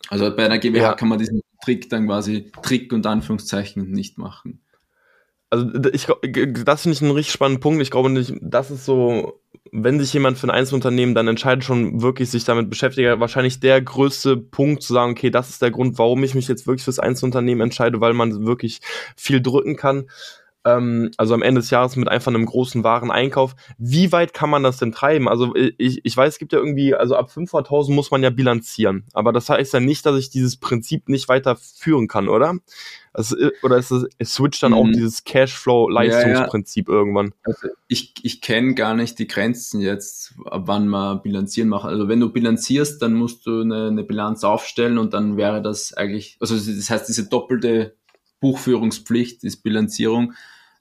Also 0.09 0.35
bei 0.35 0.45
einer 0.45 0.59
GmbH 0.59 0.83
ja. 0.83 0.95
kann 0.95 1.09
man 1.09 1.19
diesen 1.19 1.43
Trick 1.69 1.91
dann 1.91 2.07
quasi, 2.07 2.51
Trick 2.63 2.93
und 2.93 3.07
Anführungszeichen 3.07 3.91
nicht 3.91 4.17
machen 4.19 4.61
also 5.51 5.67
ich 5.93 6.07
das 6.65 6.83
finde 6.83 6.95
ich 6.95 7.03
einen 7.03 7.11
richtig 7.13 7.33
spannenden 7.33 7.61
Punkt. 7.61 7.81
Ich 7.81 7.91
glaube 7.91 8.11
nicht, 8.11 8.35
das 8.41 8.71
ist 8.71 8.85
so, 8.85 9.41
wenn 9.73 9.99
sich 9.99 10.13
jemand 10.13 10.39
für 10.39 10.47
ein 10.47 10.51
Einzelunternehmen 10.51 11.15
dann 11.15 11.29
entscheidet, 11.29 11.65
schon 11.65 12.03
wirklich 12.03 12.31
sich 12.31 12.45
damit 12.45 12.69
beschäftigt, 12.69 13.09
wahrscheinlich 13.19 13.61
der 13.61 13.81
größte 13.81 14.37
Punkt 14.37 14.83
zu 14.83 14.93
sagen, 14.93 15.13
okay, 15.13 15.31
das 15.31 15.49
ist 15.49 15.63
der 15.63 15.71
Grund, 15.71 15.99
warum 15.99 16.23
ich 16.23 16.35
mich 16.35 16.49
jetzt 16.49 16.67
wirklich 16.67 16.85
fürs 16.85 16.99
Einzelunternehmen 16.99 17.63
entscheide, 17.63 18.01
weil 18.01 18.13
man 18.13 18.45
wirklich 18.47 18.81
viel 19.17 19.41
drücken 19.41 19.77
kann 19.77 20.05
ähm, 20.77 21.11
also 21.17 21.35
am 21.35 21.43
Ende 21.43 21.61
des 21.61 21.71
Jahres 21.71 21.97
mit 21.97 22.09
einfach 22.09 22.33
einem 22.33 22.47
großen 22.47 22.85
Wareneinkauf. 22.85 23.55
Wie 23.79 24.13
weit 24.13 24.35
kann 24.35 24.51
man 24.51 24.63
das 24.63 24.79
denn 24.79 24.93
treiben? 24.93 25.29
Also 25.29 25.55
ich, 25.55 26.01
ich 26.05 26.17
weiß, 26.17 26.35
es 26.35 26.39
gibt 26.39 26.53
ja 26.53 26.59
irgendwie, 26.59 26.95
also 26.95 27.17
ab 27.17 27.31
500.000 27.31 27.93
muss 27.93 28.11
man 28.11 28.23
ja 28.23 28.31
bilanzieren. 28.31 29.05
Aber 29.13 29.33
das 29.33 29.49
heißt 29.49 29.75
ja 29.75 29.81
nicht, 29.81 30.05
dass 30.07 30.19
ich 30.19 30.31
dieses 30.31 30.57
Prinzip 30.57 31.09
nicht 31.09 31.29
weiter 31.29 31.57
führen 31.57 32.09
kann, 32.09 32.29
oder? 32.29 32.55
Also, 33.13 33.37
oder 33.63 33.79
ist 33.79 33.91
es, 33.91 34.07
es 34.19 34.35
switcht 34.35 34.63
dann 34.63 34.73
mhm. 34.73 34.79
auch 34.79 34.87
dieses 34.87 35.25
Cashflow-Leistungsprinzip 35.25 36.89
ja, 36.89 36.95
ja. 36.95 37.01
irgendwann? 37.01 37.35
Also 37.43 37.69
ich, 37.89 38.15
ich 38.23 38.41
kenne 38.41 38.75
gar 38.75 38.95
nicht 38.95 39.19
die 39.19 39.27
Grenzen 39.27 39.81
jetzt, 39.81 40.35
ab 40.45 40.63
wann 40.67 40.87
man 40.87 41.23
bilanzieren 41.23 41.69
macht. 41.69 41.87
Also 41.87 42.09
wenn 42.09 42.21
du 42.21 42.31
bilanzierst, 42.31 43.03
dann 43.03 43.15
musst 43.15 43.47
du 43.47 43.63
eine, 43.63 43.89
eine 43.89 44.05
Bilanz 44.05 44.45
aufstellen 44.45 44.99
und 44.99 45.15
dann 45.15 45.37
wäre 45.37 45.63
das 45.63 45.95
eigentlich, 45.95 46.37
also 46.41 46.55
das 46.55 46.91
heißt, 46.91 47.09
diese 47.09 47.29
doppelte 47.29 47.97
Buchführungspflicht 48.41 49.45
ist 49.45 49.63
Bilanzierung, 49.63 50.35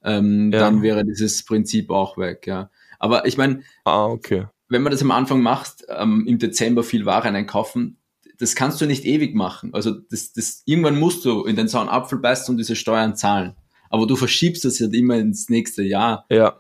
ähm, 0.04 0.52
ja. 0.52 0.60
dann 0.60 0.82
wäre 0.82 1.04
dieses 1.04 1.44
Prinzip 1.46 1.90
auch 1.90 2.18
weg, 2.18 2.48
ja. 2.48 2.70
Aber 3.00 3.26
ich 3.26 3.38
meine, 3.38 3.62
ah, 3.86 4.06
okay. 4.06 4.48
wenn 4.70 4.82
man 4.82 4.92
das 4.92 5.02
am 5.02 5.12
Anfang 5.12 5.42
macht, 5.42 5.84
ähm, 5.90 6.26
im 6.28 6.40
Dezember 6.40 6.84
viel 6.84 7.06
Waren 7.06 7.36
einkaufen, 7.36 7.98
das 8.40 8.56
kannst 8.56 8.80
du 8.82 8.86
nicht 8.86 9.06
ewig 9.06 9.36
machen. 9.36 9.74
Also 9.74 9.92
das, 9.92 10.34
das, 10.34 10.64
irgendwann 10.66 11.00
musst 11.00 11.26
du 11.26 11.46
in 11.46 11.56
den 11.56 11.68
sauren 11.68 11.90
Apfel 11.90 12.20
beißen 12.20 12.54
und 12.54 12.58
diese 12.58 12.76
Steuern 12.76 13.16
zahlen. 13.16 13.56
Aber 13.90 14.06
du 14.06 14.16
verschiebst 14.16 14.66
das 14.66 14.80
ja 14.80 14.88
immer 14.92 15.16
ins 15.16 15.50
nächste 15.50 15.84
Jahr. 15.84 16.26
Ja. 16.30 16.58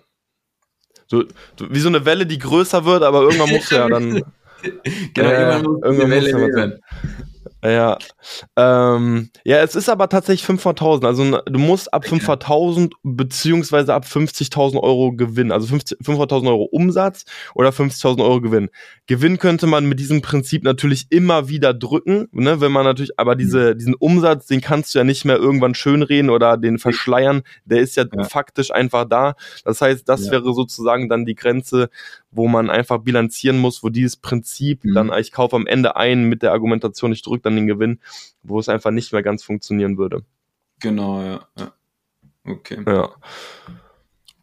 So, 1.07 1.23
wie 1.69 1.79
so 1.79 1.89
eine 1.89 2.05
Welle, 2.05 2.25
die 2.25 2.39
größer 2.39 2.85
wird, 2.85 3.03
aber 3.03 3.21
irgendwann 3.21 3.49
musst 3.49 3.71
du 3.71 3.75
ja 3.75 3.87
dann. 3.87 4.13
genau, 5.13 5.29
äh, 5.29 5.33
irgendwann 5.33 5.63
muss 5.63 5.83
irgendwann 5.83 6.09
Welle 6.09 6.37
musst 6.37 6.81
ja. 7.63 7.97
Ähm, 8.55 9.29
ja, 9.43 9.57
es 9.57 9.75
ist 9.75 9.89
aber 9.89 10.09
tatsächlich 10.09 10.47
500.000. 10.47 11.05
Also 11.05 11.39
du 11.45 11.59
musst 11.59 11.91
ab 11.93 12.05
500.000 12.05 12.91
beziehungsweise 13.03 13.93
ab 13.93 14.05
50.000 14.05 14.79
Euro 14.81 15.11
Gewinn, 15.13 15.51
also 15.51 15.73
500.000 15.75 16.47
Euro 16.47 16.63
Umsatz 16.63 17.25
oder 17.55 17.69
50.000 17.69 18.23
Euro 18.23 18.41
Gewinn. 18.41 18.69
Gewinn 19.07 19.39
könnte 19.39 19.65
man 19.65 19.87
mit 19.87 19.99
diesem 19.99 20.21
Prinzip 20.21 20.63
natürlich 20.63 21.07
immer 21.09 21.49
wieder 21.49 21.73
drücken, 21.73 22.27
ne, 22.31 22.61
wenn 22.61 22.71
man 22.71 22.85
natürlich, 22.85 23.17
aber 23.19 23.35
diese, 23.35 23.75
diesen 23.75 23.95
Umsatz, 23.95 24.45
den 24.45 24.61
kannst 24.61 24.93
du 24.93 24.99
ja 24.99 25.03
nicht 25.03 25.25
mehr 25.25 25.37
irgendwann 25.37 25.73
schönreden 25.73 26.29
oder 26.29 26.57
den 26.57 26.77
verschleiern. 26.77 27.41
Der 27.65 27.79
ist 27.79 27.95
ja, 27.95 28.05
ja. 28.11 28.23
faktisch 28.23 28.71
einfach 28.71 29.05
da. 29.05 29.35
Das 29.65 29.81
heißt, 29.81 30.07
das 30.07 30.27
ja. 30.27 30.33
wäre 30.33 30.53
sozusagen 30.53 31.09
dann 31.09 31.25
die 31.25 31.35
Grenze, 31.35 31.89
wo 32.29 32.47
man 32.47 32.69
einfach 32.69 32.99
bilanzieren 32.99 33.57
muss, 33.57 33.83
wo 33.83 33.89
dieses 33.89 34.17
Prinzip 34.17 34.83
mhm. 34.83 34.93
dann, 34.93 35.11
ich 35.17 35.31
kaufe 35.31 35.55
am 35.55 35.65
Ende 35.65 35.95
ein 35.95 36.25
mit 36.25 36.43
der 36.43 36.51
Argumentation, 36.51 37.11
ich 37.11 37.23
drücke 37.23 37.46
dann 37.47 37.55
den 37.55 37.67
Gewinn, 37.67 37.99
wo 38.43 38.59
es 38.59 38.69
einfach 38.69 38.91
nicht 38.91 39.13
mehr 39.13 39.23
ganz 39.23 39.43
funktionieren 39.43 39.97
würde. 39.97 40.23
Genau, 40.79 41.21
ja. 41.21 41.47
ja. 41.57 41.73
Okay. 42.45 42.83
Ja. 42.85 43.09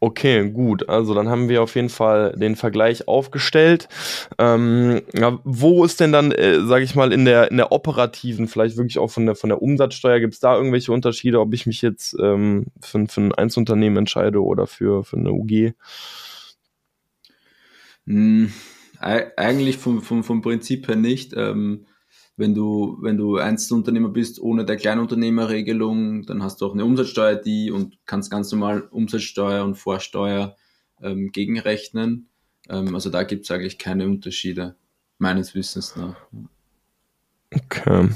Okay, 0.01 0.51
gut. 0.51 0.87
Also 0.87 1.15
dann 1.15 1.31
haben 1.31 1.49
wir 1.49 1.63
auf 1.63 1.75
jeden 1.77 1.89
Fall 1.89 2.35
den 2.37 2.57
Vergleich 2.57 3.09
aufgestellt. 3.09 3.89
Ähm, 4.39 5.01
ja, 5.15 5.39
wo 5.45 5.83
ist 5.83 5.99
denn 5.99 6.13
dann, 6.13 6.31
äh, 6.31 6.61
sage 6.67 6.85
ich 6.85 6.95
mal, 6.95 7.11
in 7.11 7.25
der 7.25 7.51
in 7.51 7.57
der 7.57 7.73
operativen, 7.73 8.47
vielleicht 8.47 8.77
wirklich 8.77 8.99
auch 8.99 9.11
von 9.11 9.25
der 9.25 9.35
von 9.35 9.49
der 9.49 9.63
Umsatzsteuer, 9.63 10.21
gibt 10.21 10.35
es 10.35 10.41
da 10.41 10.57
irgendwelche 10.57 10.93
Unterschiede, 10.93 11.41
ob 11.41 11.55
ich 11.55 11.65
mich 11.65 11.81
jetzt 11.81 12.15
ähm, 12.21 12.67
für, 12.83 13.07
für 13.07 13.21
ein 13.23 13.33
Einzelunternehmen 13.33 13.97
entscheide 13.97 14.43
oder 14.43 14.67
für, 14.67 15.05
für 15.05 15.17
eine 15.17 15.33
UG? 15.33 15.73
Hm, 18.07 18.53
eigentlich 18.99 19.79
vom, 19.79 20.03
vom, 20.03 20.23
vom 20.23 20.43
Prinzip 20.43 20.87
her 20.87 20.97
nicht. 20.97 21.33
Ähm, 21.35 21.87
wenn 22.37 22.55
du, 22.55 22.99
wenn 23.01 23.17
du 23.17 23.37
Einzelunternehmer 23.37 24.09
bist 24.09 24.41
ohne 24.41 24.65
der 24.65 24.77
Kleinunternehmerregelung, 24.77 26.27
dann 26.27 26.43
hast 26.43 26.61
du 26.61 26.67
auch 26.67 26.73
eine 26.73 26.85
Umsatzsteuer, 26.85 27.37
die 27.37 27.71
und 27.71 27.99
kannst 28.07 28.31
ganz 28.31 28.51
normal 28.51 28.83
Umsatzsteuer 28.91 29.65
und 29.65 29.77
Vorsteuer 29.77 30.57
ähm, 31.01 31.31
gegenrechnen. 31.31 32.29
Ähm, 32.69 32.95
also 32.95 33.11
da 33.11 33.23
gibt 33.23 33.45
es 33.45 33.51
eigentlich 33.51 33.79
keine 33.79 34.07
Unterschiede, 34.07 34.75
meines 35.19 35.55
Wissens 35.55 35.95
nach. 35.97 36.17
Okay. 37.55 38.09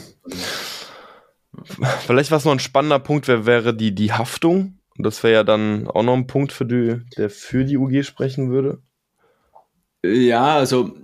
Vielleicht 2.01 2.31
was 2.31 2.45
noch 2.45 2.53
ein 2.53 2.59
spannender 2.59 2.99
Punkt 2.99 3.29
wäre, 3.29 3.47
wäre 3.47 3.75
die, 3.75 3.95
die 3.95 4.13
Haftung. 4.13 4.79
Und 4.97 5.05
das 5.05 5.23
wäre 5.23 5.35
ja 5.35 5.45
dann 5.45 5.87
auch 5.87 6.03
noch 6.03 6.15
ein 6.15 6.27
Punkt, 6.27 6.51
für 6.51 6.67
die, 6.67 7.01
der 7.17 7.31
für 7.31 7.65
die 7.65 7.77
UG 7.77 8.05
sprechen 8.05 8.51
würde. 8.51 8.83
Ja, 10.05 10.57
also 10.57 10.97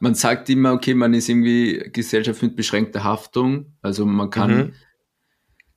man 0.00 0.14
sagt 0.14 0.48
immer, 0.50 0.72
okay, 0.72 0.94
man 0.94 1.14
ist 1.14 1.28
irgendwie 1.28 1.90
Gesellschaft 1.92 2.42
mit 2.42 2.56
beschränkter 2.56 3.04
Haftung. 3.04 3.72
Also 3.82 4.04
man 4.06 4.30
kann, 4.30 4.56
mhm. 4.56 4.72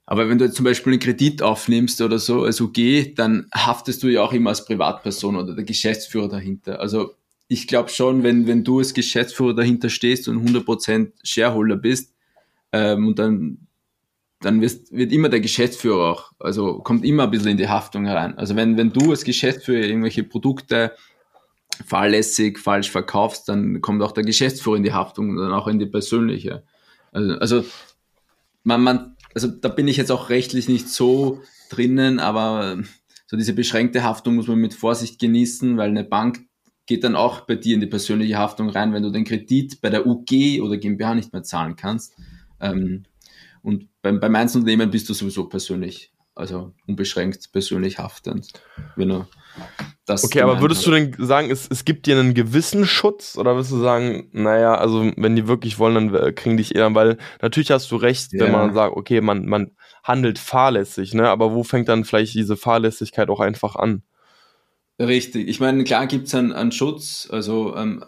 aber 0.05 0.29
wenn 0.29 0.37
du 0.37 0.45
jetzt 0.45 0.55
zum 0.55 0.65
Beispiel 0.65 0.93
einen 0.93 1.01
Kredit 1.01 1.41
aufnimmst 1.41 2.01
oder 2.01 2.19
so 2.19 2.43
als 2.43 2.59
UG, 2.61 3.15
dann 3.15 3.47
haftest 3.53 4.03
du 4.03 4.07
ja 4.07 4.21
auch 4.21 4.33
immer 4.33 4.49
als 4.49 4.65
Privatperson 4.65 5.35
oder 5.35 5.55
der 5.55 5.65
Geschäftsführer 5.65 6.27
dahinter. 6.27 6.79
Also 6.79 7.15
ich 7.47 7.67
glaube 7.67 7.89
schon, 7.89 8.23
wenn, 8.23 8.47
wenn 8.47 8.63
du 8.63 8.79
als 8.79 8.93
Geschäftsführer 8.93 9.55
dahinter 9.55 9.89
stehst 9.89 10.27
und 10.27 10.47
100% 10.47 11.11
Shareholder 11.23 11.77
bist, 11.77 12.13
ähm, 12.71 13.07
und 13.07 13.19
dann, 13.19 13.67
dann 14.41 14.61
wirst, 14.61 14.91
wird 14.91 15.11
immer 15.11 15.29
der 15.29 15.41
Geschäftsführer 15.41 16.11
auch, 16.11 16.31
also 16.39 16.79
kommt 16.79 17.03
immer 17.03 17.23
ein 17.23 17.31
bisschen 17.31 17.51
in 17.51 17.57
die 17.57 17.67
Haftung 17.67 18.05
herein. 18.05 18.37
Also 18.37 18.55
wenn, 18.55 18.77
wenn 18.77 18.91
du 18.91 19.11
als 19.11 19.23
Geschäftsführer 19.23 19.85
irgendwelche 19.85 20.23
Produkte 20.23 20.93
fahrlässig 21.85 22.59
falsch 22.59 22.91
verkaufst, 22.91 23.49
dann 23.49 23.81
kommt 23.81 24.01
auch 24.01 24.11
der 24.11 24.23
Geschäftsführer 24.23 24.77
in 24.77 24.83
die 24.83 24.93
Haftung 24.93 25.29
und 25.29 25.37
dann 25.37 25.53
auch 25.53 25.67
in 25.67 25.79
die 25.79 25.85
persönliche. 25.85 26.63
Also, 27.11 27.33
also 27.35 27.65
man, 28.63 28.83
man, 28.83 29.15
also 29.33 29.47
da 29.47 29.69
bin 29.69 29.87
ich 29.87 29.97
jetzt 29.97 30.11
auch 30.11 30.29
rechtlich 30.29 30.67
nicht 30.67 30.89
so 30.89 31.41
drinnen, 31.69 32.19
aber 32.19 32.79
so 33.27 33.37
diese 33.37 33.53
beschränkte 33.53 34.03
Haftung 34.03 34.35
muss 34.35 34.47
man 34.47 34.57
mit 34.57 34.73
Vorsicht 34.73 35.19
genießen, 35.19 35.77
weil 35.77 35.89
eine 35.89 36.03
Bank 36.03 36.45
geht 36.85 37.03
dann 37.03 37.15
auch 37.15 37.41
bei 37.41 37.55
dir 37.55 37.75
in 37.75 37.81
die 37.81 37.87
persönliche 37.87 38.37
Haftung 38.37 38.69
rein, 38.69 38.93
wenn 38.93 39.03
du 39.03 39.11
den 39.11 39.23
Kredit 39.23 39.79
bei 39.81 39.91
der 39.91 40.07
UG 40.07 40.61
oder 40.61 40.77
GmbH 40.77 41.13
nicht 41.13 41.31
mehr 41.31 41.43
zahlen 41.43 41.75
kannst. 41.75 42.15
Ähm, 42.59 43.03
und 43.61 43.87
beim, 44.01 44.19
beim 44.19 44.35
Einzelunternehmen 44.35 44.89
bist 44.89 45.07
du 45.07 45.13
sowieso 45.13 45.47
persönlich, 45.47 46.11
also 46.39 46.73
unbeschränkt 46.87 47.51
persönlich 47.51 47.99
haftend, 47.99 48.53
wenn 48.95 49.09
du 49.09 49.27
das 50.05 50.23
okay, 50.23 50.41
aber 50.41 50.61
würdest 50.61 50.85
du 50.85 50.91
denn 50.91 51.13
sagen, 51.19 51.51
es, 51.51 51.67
es 51.69 51.85
gibt 51.85 52.05
dir 52.05 52.17
einen 52.17 52.33
gewissen 52.33 52.85
Schutz 52.85 53.37
oder 53.37 53.55
würdest 53.55 53.71
du 53.71 53.79
sagen, 53.79 54.29
naja, 54.31 54.75
also 54.75 55.11
wenn 55.17 55.35
die 55.35 55.47
wirklich 55.47 55.77
wollen, 55.79 56.11
dann 56.11 56.15
äh, 56.15 56.31
kriegen 56.31 56.57
dich 56.57 56.75
eher, 56.75 56.93
weil 56.95 57.17
natürlich 57.41 57.71
hast 57.71 57.91
du 57.91 57.97
recht, 57.97 58.33
yeah. 58.33 58.45
wenn 58.45 58.53
man 58.53 58.73
sagt, 58.73 58.95
okay, 58.95 59.21
man, 59.21 59.45
man 59.45 59.71
handelt 60.03 60.39
fahrlässig, 60.39 61.13
ne? 61.13 61.29
Aber 61.29 61.53
wo 61.53 61.63
fängt 61.63 61.89
dann 61.89 62.05
vielleicht 62.05 62.33
diese 62.33 62.57
Fahrlässigkeit 62.57 63.29
auch 63.29 63.39
einfach 63.39 63.75
an? 63.75 64.03
Richtig. 64.99 65.47
Ich 65.47 65.59
meine, 65.59 65.83
klar 65.83 66.07
gibt 66.07 66.27
es 66.27 66.35
einen, 66.35 66.51
einen 66.51 66.71
Schutz, 66.71 67.27
also 67.31 67.75
ähm, 67.75 68.03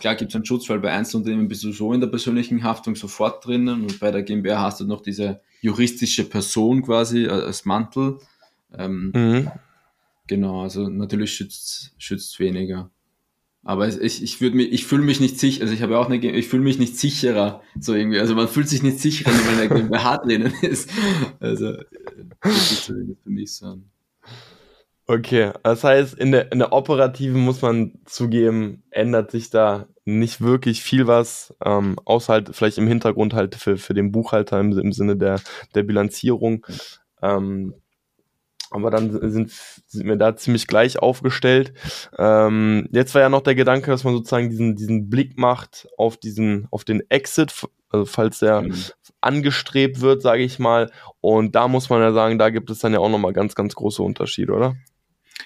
klar 0.00 0.14
gibt 0.14 0.30
es 0.30 0.34
einen 0.34 0.46
Schutz, 0.46 0.68
weil 0.68 0.78
bei 0.78 0.90
Einzelunternehmen 0.90 1.48
bist 1.48 1.64
du 1.64 1.72
so 1.72 1.92
in 1.92 2.00
der 2.00 2.08
persönlichen 2.08 2.62
Haftung 2.62 2.96
sofort 2.96 3.44
drinnen 3.44 3.82
und 3.82 4.00
bei 4.00 4.10
der 4.10 4.22
GmbH 4.22 4.62
hast 4.62 4.80
du 4.80 4.84
noch 4.84 5.02
diese 5.02 5.40
juristische 5.62 6.24
Person 6.24 6.82
quasi 6.82 7.24
äh, 7.24 7.30
als 7.30 7.64
Mantel. 7.64 8.18
Ähm, 8.76 9.12
mhm. 9.14 9.50
Genau, 10.26 10.62
also 10.62 10.88
natürlich 10.88 11.34
schützt 11.34 11.94
schützt 11.98 12.38
weniger. 12.38 12.90
Aber 13.64 13.86
ich, 13.86 14.22
ich 14.22 14.40
würde 14.40 14.56
mich, 14.56 14.72
ich 14.72 14.86
fühle 14.86 15.04
mich 15.04 15.20
nicht 15.20 15.38
sicher, 15.38 15.62
also 15.62 15.72
ich 15.72 15.82
habe 15.82 15.96
auch 15.96 16.10
eine, 16.10 16.16
ich 16.16 16.48
fühle 16.48 16.64
mich 16.64 16.80
nicht 16.80 16.98
sicherer, 16.98 17.62
so 17.78 17.94
irgendwie. 17.94 18.18
Also 18.18 18.34
man 18.34 18.48
fühlt 18.48 18.68
sich 18.68 18.82
nicht 18.82 18.98
sicherer, 18.98 19.30
wenn 19.30 19.68
man 19.68 19.78
GmbH 19.78 20.18
drinnen 20.18 20.52
ist. 20.62 20.90
Also 21.38 21.76
das 22.40 22.72
ist 22.72 22.84
für 22.86 23.30
mich 23.30 23.52
so. 23.52 23.78
Okay, 25.06 25.52
das 25.62 25.84
heißt, 25.84 26.14
in 26.14 26.32
der, 26.32 26.50
in 26.50 26.58
der 26.58 26.72
operativen 26.72 27.40
muss 27.40 27.62
man 27.62 27.92
zugeben, 28.04 28.82
ändert 28.90 29.30
sich 29.30 29.50
da 29.50 29.86
nicht 30.04 30.40
wirklich 30.40 30.82
viel 30.82 31.06
was, 31.06 31.54
ähm, 31.64 31.96
außer 32.04 32.32
halt 32.32 32.56
vielleicht 32.56 32.78
im 32.78 32.88
Hintergrund 32.88 33.34
halt 33.34 33.54
für, 33.54 33.76
für 33.76 33.94
den 33.94 34.10
Buchhalter 34.12 34.58
im, 34.58 34.76
im 34.76 34.92
Sinne 34.92 35.16
der, 35.16 35.40
der 35.74 35.82
Bilanzierung. 35.84 36.66
Ähm, 37.22 37.74
aber 38.72 38.90
dann 38.90 39.10
sind, 39.30 39.50
sind 39.86 40.06
wir 40.06 40.16
da 40.16 40.34
ziemlich 40.34 40.66
gleich 40.66 40.98
aufgestellt. 40.98 41.74
Ähm, 42.18 42.88
jetzt 42.90 43.14
war 43.14 43.22
ja 43.22 43.28
noch 43.28 43.42
der 43.42 43.54
Gedanke, 43.54 43.90
dass 43.90 44.04
man 44.04 44.14
sozusagen 44.14 44.50
diesen, 44.50 44.76
diesen 44.76 45.10
Blick 45.10 45.38
macht 45.38 45.88
auf 45.98 46.16
diesen, 46.16 46.68
auf 46.70 46.84
den 46.84 47.02
Exit, 47.10 47.52
also 47.90 48.06
falls 48.06 48.38
der 48.38 48.62
mhm. 48.62 48.74
angestrebt 49.20 50.00
wird, 50.00 50.22
sage 50.22 50.42
ich 50.42 50.58
mal. 50.58 50.90
Und 51.20 51.54
da 51.54 51.68
muss 51.68 51.90
man 51.90 52.00
ja 52.00 52.12
sagen, 52.12 52.38
da 52.38 52.50
gibt 52.50 52.70
es 52.70 52.78
dann 52.78 52.94
ja 52.94 52.98
auch 52.98 53.10
nochmal 53.10 53.34
ganz, 53.34 53.54
ganz 53.54 53.74
große 53.74 54.02
Unterschiede, 54.02 54.52
oder? 54.54 54.74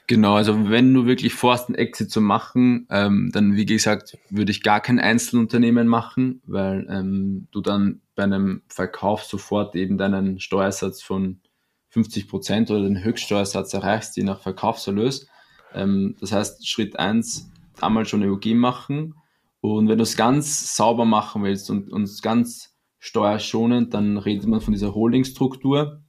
Genau, 0.08 0.34
also 0.36 0.70
wenn 0.70 0.94
du 0.94 1.06
wirklich 1.06 1.34
vorhast, 1.34 1.68
einen 1.68 1.74
Exit 1.74 2.12
zu 2.12 2.20
machen, 2.20 2.86
ähm, 2.90 3.30
dann 3.32 3.56
wie 3.56 3.66
gesagt, 3.66 4.16
würde 4.30 4.52
ich 4.52 4.62
gar 4.62 4.80
kein 4.80 5.00
Einzelunternehmen 5.00 5.88
machen, 5.88 6.42
weil 6.46 6.86
ähm, 6.88 7.48
du 7.50 7.60
dann 7.60 8.02
bei 8.14 8.22
einem 8.22 8.62
Verkauf 8.68 9.24
sofort 9.24 9.74
eben 9.74 9.98
deinen 9.98 10.38
Steuersatz 10.38 11.02
von 11.02 11.40
50 11.88 12.28
Prozent 12.28 12.70
oder 12.70 12.82
den 12.82 13.02
Höchststeuersatz 13.02 13.74
erreichst, 13.74 14.16
je 14.16 14.22
nach 14.22 14.40
Verkaufserlös. 14.42 15.28
Ähm, 15.74 16.14
das 16.20 16.30
heißt, 16.30 16.68
Schritt 16.68 16.98
eins 16.98 17.50
damals 17.80 18.08
schon 18.08 18.22
EOG 18.22 18.54
machen. 18.54 19.14
Und 19.60 19.88
wenn 19.88 19.98
du 19.98 20.02
es 20.02 20.16
ganz 20.16 20.76
sauber 20.76 21.04
machen 21.04 21.42
willst 21.42 21.68
und 21.68 21.90
uns 21.90 22.22
ganz 22.22 22.76
steuerschonend, 23.00 23.92
dann 23.92 24.18
redet 24.18 24.46
man 24.46 24.60
von 24.60 24.72
dieser 24.72 24.94
Holdingstruktur. 24.94 26.00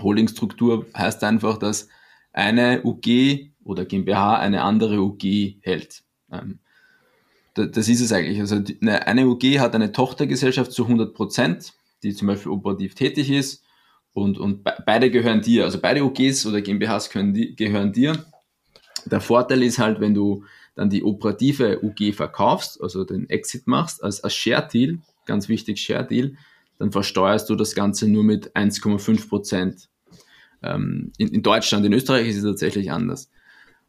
Holdingstruktur 0.00 0.86
heißt 0.96 1.22
einfach, 1.22 1.58
dass 1.58 1.88
eine 2.32 2.82
UG 2.84 3.50
oder 3.64 3.84
GmbH 3.84 4.38
eine 4.38 4.62
andere 4.62 5.00
UG 5.00 5.56
hält. 5.62 6.02
Ähm, 6.30 6.58
das 7.54 7.88
ist 7.88 8.00
es 8.00 8.12
eigentlich. 8.12 8.40
Also 8.40 8.62
eine 8.80 9.28
UG 9.28 9.58
hat 9.58 9.74
eine 9.74 9.92
Tochtergesellschaft 9.92 10.72
zu 10.72 10.84
100 10.84 11.12
Prozent, 11.12 11.74
die 12.02 12.14
zum 12.14 12.28
Beispiel 12.28 12.50
operativ 12.50 12.94
tätig 12.94 13.30
ist 13.30 13.62
und, 14.14 14.38
und 14.38 14.64
beide 14.84 15.10
gehören 15.10 15.40
dir, 15.40 15.64
also 15.64 15.80
beide 15.80 16.04
OGs 16.04 16.46
oder 16.46 16.60
GmbHs 16.60 17.10
gehören, 17.10 17.34
gehören 17.56 17.92
dir. 17.92 18.24
Der 19.06 19.20
Vorteil 19.20 19.62
ist 19.62 19.78
halt, 19.78 20.00
wenn 20.00 20.14
du 20.14 20.44
dann 20.74 20.90
die 20.90 21.02
operative 21.02 21.82
UG 21.82 22.14
verkaufst, 22.14 22.80
also 22.80 23.04
den 23.04 23.28
Exit 23.28 23.66
machst, 23.66 24.02
als, 24.02 24.22
als 24.22 24.34
Share 24.34 24.66
Deal, 24.70 24.98
ganz 25.26 25.48
wichtig 25.48 25.80
Share 25.80 26.06
Deal, 26.06 26.36
dann 26.78 26.92
versteuerst 26.92 27.48
du 27.48 27.54
das 27.54 27.74
Ganze 27.74 28.08
nur 28.08 28.24
mit 28.24 28.54
1,5 28.54 29.28
Prozent. 29.28 29.88
Ähm, 30.62 31.12
in, 31.18 31.28
in, 31.28 31.42
Deutschland, 31.42 31.84
in 31.84 31.92
Österreich 31.92 32.28
ist 32.28 32.36
es 32.36 32.44
tatsächlich 32.44 32.90
anders. 32.90 33.30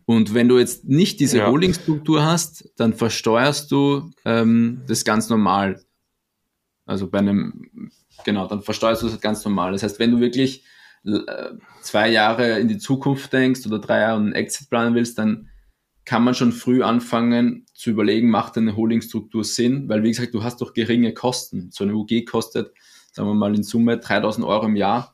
Und 0.06 0.34
wenn 0.34 0.50
du 0.50 0.60
jetzt 0.60 0.86
nicht 0.86 1.20
diese 1.20 1.40
ja. 1.40 1.48
Holdingstruktur 1.48 2.26
hast, 2.26 2.72
dann 2.76 2.94
versteuerst 2.94 3.72
du 3.72 4.12
ähm, 4.26 4.82
das 4.88 5.06
ganz 5.06 5.30
normal. 5.30 5.82
Also 6.86 7.10
bei 7.10 7.20
einem 7.20 7.92
Genau, 8.24 8.48
dann 8.48 8.62
versteuerst 8.62 9.02
du 9.02 9.08
das 9.08 9.20
ganz 9.20 9.44
normal. 9.44 9.72
Das 9.72 9.84
heißt, 9.84 10.00
wenn 10.00 10.12
du 10.12 10.20
wirklich 10.20 10.64
äh, 11.06 11.20
zwei 11.82 12.10
Jahre 12.10 12.60
in 12.60 12.68
die 12.68 12.78
Zukunft 12.78 13.34
denkst 13.34 13.66
oder 13.66 13.80
drei 13.80 14.02
Jahre 14.02 14.20
einen 14.20 14.34
Exit 14.34 14.70
planen 14.70 14.96
willst, 14.96 15.18
dann 15.18 15.50
kann 16.06 16.24
man 16.24 16.36
schon 16.36 16.52
früh 16.52 16.84
anfangen 16.84 17.66
zu 17.74 17.90
überlegen, 17.90 18.30
macht 18.30 18.58
eine 18.58 18.76
Holdingstruktur 18.76 19.44
Sinn? 19.44 19.88
Weil, 19.88 20.04
wie 20.04 20.10
gesagt, 20.10 20.34
du 20.34 20.44
hast 20.44 20.62
doch 20.62 20.74
geringe 20.74 21.14
Kosten. 21.14 21.70
So 21.72 21.84
eine 21.86 21.96
UG 21.96 22.26
kostet, 22.26 22.74
sagen 23.12 23.30
wir 23.30 23.34
mal 23.34 23.56
in 23.56 23.64
Summe 23.64 23.98
3000 23.98 24.46
Euro 24.46 24.66
im 24.66 24.76
Jahr 24.76 25.13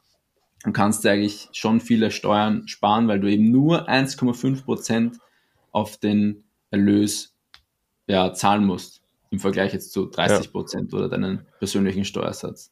und 0.65 0.73
kannst 0.73 1.03
du 1.03 1.09
eigentlich 1.09 1.49
schon 1.53 1.79
viele 1.79 2.11
Steuern 2.11 2.67
sparen, 2.67 3.07
weil 3.07 3.19
du 3.19 3.29
eben 3.29 3.51
nur 3.51 3.89
1,5 3.89 4.63
Prozent 4.63 5.17
auf 5.71 5.97
den 5.97 6.43
Erlös 6.71 7.35
ja, 8.07 8.33
zahlen 8.33 8.65
musst 8.65 9.01
im 9.31 9.39
Vergleich 9.39 9.73
jetzt 9.73 9.91
zu 9.91 10.07
30 10.07 10.51
Prozent 10.51 10.91
ja. 10.91 10.97
oder 10.97 11.09
deinen 11.09 11.45
persönlichen 11.59 12.03
Steuersatz 12.03 12.71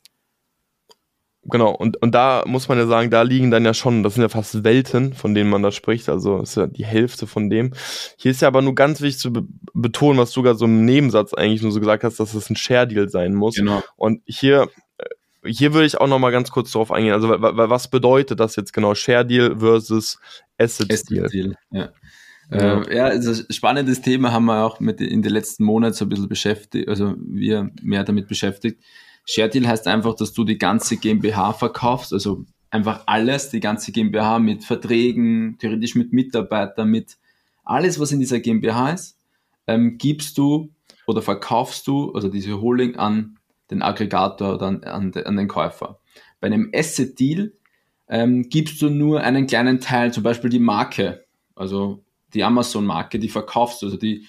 genau, 1.50 1.72
und, 1.72 1.98
und 2.02 2.14
da 2.14 2.44
muss 2.46 2.68
man 2.68 2.78
ja 2.78 2.88
sagen, 2.88 3.10
da 3.10 3.22
liegen 3.22 3.52
dann 3.52 3.66
ja 3.66 3.74
schon, 3.74 4.04
das 4.04 4.16
sind 4.16 4.24
ja 4.24 4.30
fast 4.30 4.64
Welten, 4.64 5.14
von 5.14 5.34
denen 5.34 5.50
man 5.50 5.64
da 5.64 5.72
spricht, 5.72 6.10
also 6.10 6.40
ist 6.40 6.56
ja 6.56 6.68
die 6.68 6.86
Hälfte 6.86 7.28
von 7.28 7.50
dem. 7.50 7.74
Hier 8.18 8.32
ist 8.32 8.42
ja 8.42 8.48
aber 8.48 8.62
nur 8.62 8.76
ganz 8.76 9.02
wichtig 9.02 9.20
zu 9.20 9.34
be 9.34 9.44
betonen, 9.74 10.20
was 10.20 10.32
du 10.32 10.36
sogar 10.36 10.56
so 10.56 10.66
im 10.66 10.86
Nebensatz 10.86 11.34
eigentlich 11.34 11.62
nur 11.62 11.72
so 11.72 11.80
gesagt 11.80 12.04
hast, 12.04 12.20
dass 12.20 12.34
es 12.34 12.50
ein 12.50 12.56
Share-Deal 12.56 13.10
sein 13.10 13.34
muss. 13.34 13.56
Genau. 13.56 13.84
Und 13.96 14.22
hier 14.26 14.70
hier 15.48 15.74
würde 15.74 15.86
ich 15.86 15.98
auch 16.00 16.08
noch 16.08 16.20
mal 16.20 16.32
ganz 16.32 16.52
kurz 16.52 16.72
darauf 16.72 16.92
eingehen. 16.92 17.14
Also 17.14 17.30
was 17.30 17.90
bedeutet 17.90 18.40
das 18.40 18.56
jetzt 18.56 18.74
genau? 18.74 18.96
Share 18.96 19.26
Deal 19.26 19.60
versus 19.60 20.20
Asset 20.58 20.90
Deal? 21.10 21.26
Asset 21.26 21.34
Deal 21.34 21.56
ja. 21.72 21.90
Ja, 22.52 22.82
äh, 22.82 22.96
ja 22.96 23.06
also 23.06 23.44
spannendes 23.50 24.02
Thema 24.02 24.32
haben 24.32 24.46
wir 24.46 24.64
auch 24.64 24.80
mit 24.80 25.02
in 25.02 25.22
den 25.22 25.32
letzten 25.32 25.64
Monaten 25.64 25.94
so 25.94 26.06
ein 26.06 26.10
bisschen 26.10 26.30
beschäftigt, 26.30 26.88
also 26.88 27.16
wir 27.18 27.72
mehr 27.82 28.04
damit 28.04 28.28
beschäftigt. 28.28 28.82
Share 29.26 29.50
Deal 29.50 29.68
heißt 29.68 29.88
einfach, 29.88 30.16
dass 30.16 30.34
du 30.34 30.44
die 30.44 30.58
ganze 30.58 30.98
GmbH 30.98 31.54
verkaufst, 31.54 32.14
also 32.14 32.46
einfach 32.70 33.04
alles, 33.06 33.50
die 33.50 33.60
ganze 33.60 33.92
GmbH 33.92 34.40
mit 34.40 34.64
Verträgen, 34.64 35.58
theoretisch 35.60 35.96
mit 35.96 36.14
Mitarbeitern, 36.14 36.90
mit 36.90 37.18
alles, 37.64 38.00
was 38.00 38.12
in 38.12 38.20
dieser 38.20 38.40
GmbH 38.40 38.92
ist, 38.92 39.18
ähm, 39.68 39.98
gibst 39.98 40.38
du 40.38 40.72
oder 41.06 41.22
verkaufst 41.22 41.88
du, 41.88 42.14
also 42.14 42.30
diese 42.30 42.62
Holding 42.62 42.96
an 42.96 43.37
den 43.72 43.82
Aggregator 43.82 44.56
oder 44.56 44.68
an, 44.68 44.84
an, 44.84 45.14
an 45.14 45.38
den 45.38 45.48
Käufer. 45.48 46.00
Bei 46.40 46.48
einem 46.48 46.72
Asset 46.74 47.20
Deal 47.20 47.54
ähm, 48.08 48.50
gibst 48.50 48.82
du 48.82 48.90
nur 48.90 49.22
einen 49.22 49.48
kleinen 49.48 49.80
Teil, 49.80 50.14
zum 50.14 50.24
Beispiel 50.24 50.50
die 50.50 50.60
Marke, 50.60 51.26
also 51.56 52.04
die 52.34 52.44
Amazon-Marke, 52.44 53.20
die 53.20 53.30
verkaufst, 53.30 53.84
also 53.84 53.98
die 53.98 54.26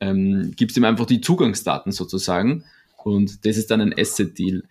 ähm, 0.00 0.52
gibst 0.56 0.76
ihm 0.76 0.84
einfach 0.84 1.06
die 1.06 1.20
Zugangsdaten 1.20 1.92
sozusagen 1.92 2.64
und 3.04 3.44
das 3.46 3.56
ist 3.56 3.70
dann 3.70 3.80
ein 3.80 3.94
Asset-Deal. 3.96 4.64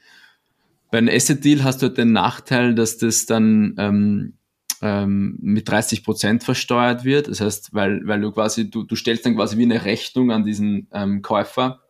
Bei 0.92 0.98
einem 0.98 1.10
Asset-Deal 1.10 1.64
hast 1.64 1.82
du 1.82 1.88
halt 1.88 1.98
den 1.98 2.12
Nachteil, 2.12 2.76
dass 2.76 2.98
das 2.98 3.26
dann 3.26 3.76
ähm, 3.78 4.34
ähm, 4.82 5.38
mit 5.42 5.70
30 5.70 6.04
Prozent 6.04 6.44
versteuert 6.44 7.06
wird. 7.06 7.28
Das 7.28 7.40
heißt, 7.40 7.74
weil, 7.74 8.06
weil 8.06 8.20
du 8.20 8.32
quasi, 8.32 8.70
du, 8.70 8.84
du 8.84 8.96
stellst 8.96 9.26
dann 9.26 9.36
quasi 9.36 9.58
wie 9.58 9.64
eine 9.64 9.86
Rechnung 9.86 10.32
an 10.32 10.44
diesen 10.44 10.88
ähm, 10.92 11.22
Käufer 11.22 11.82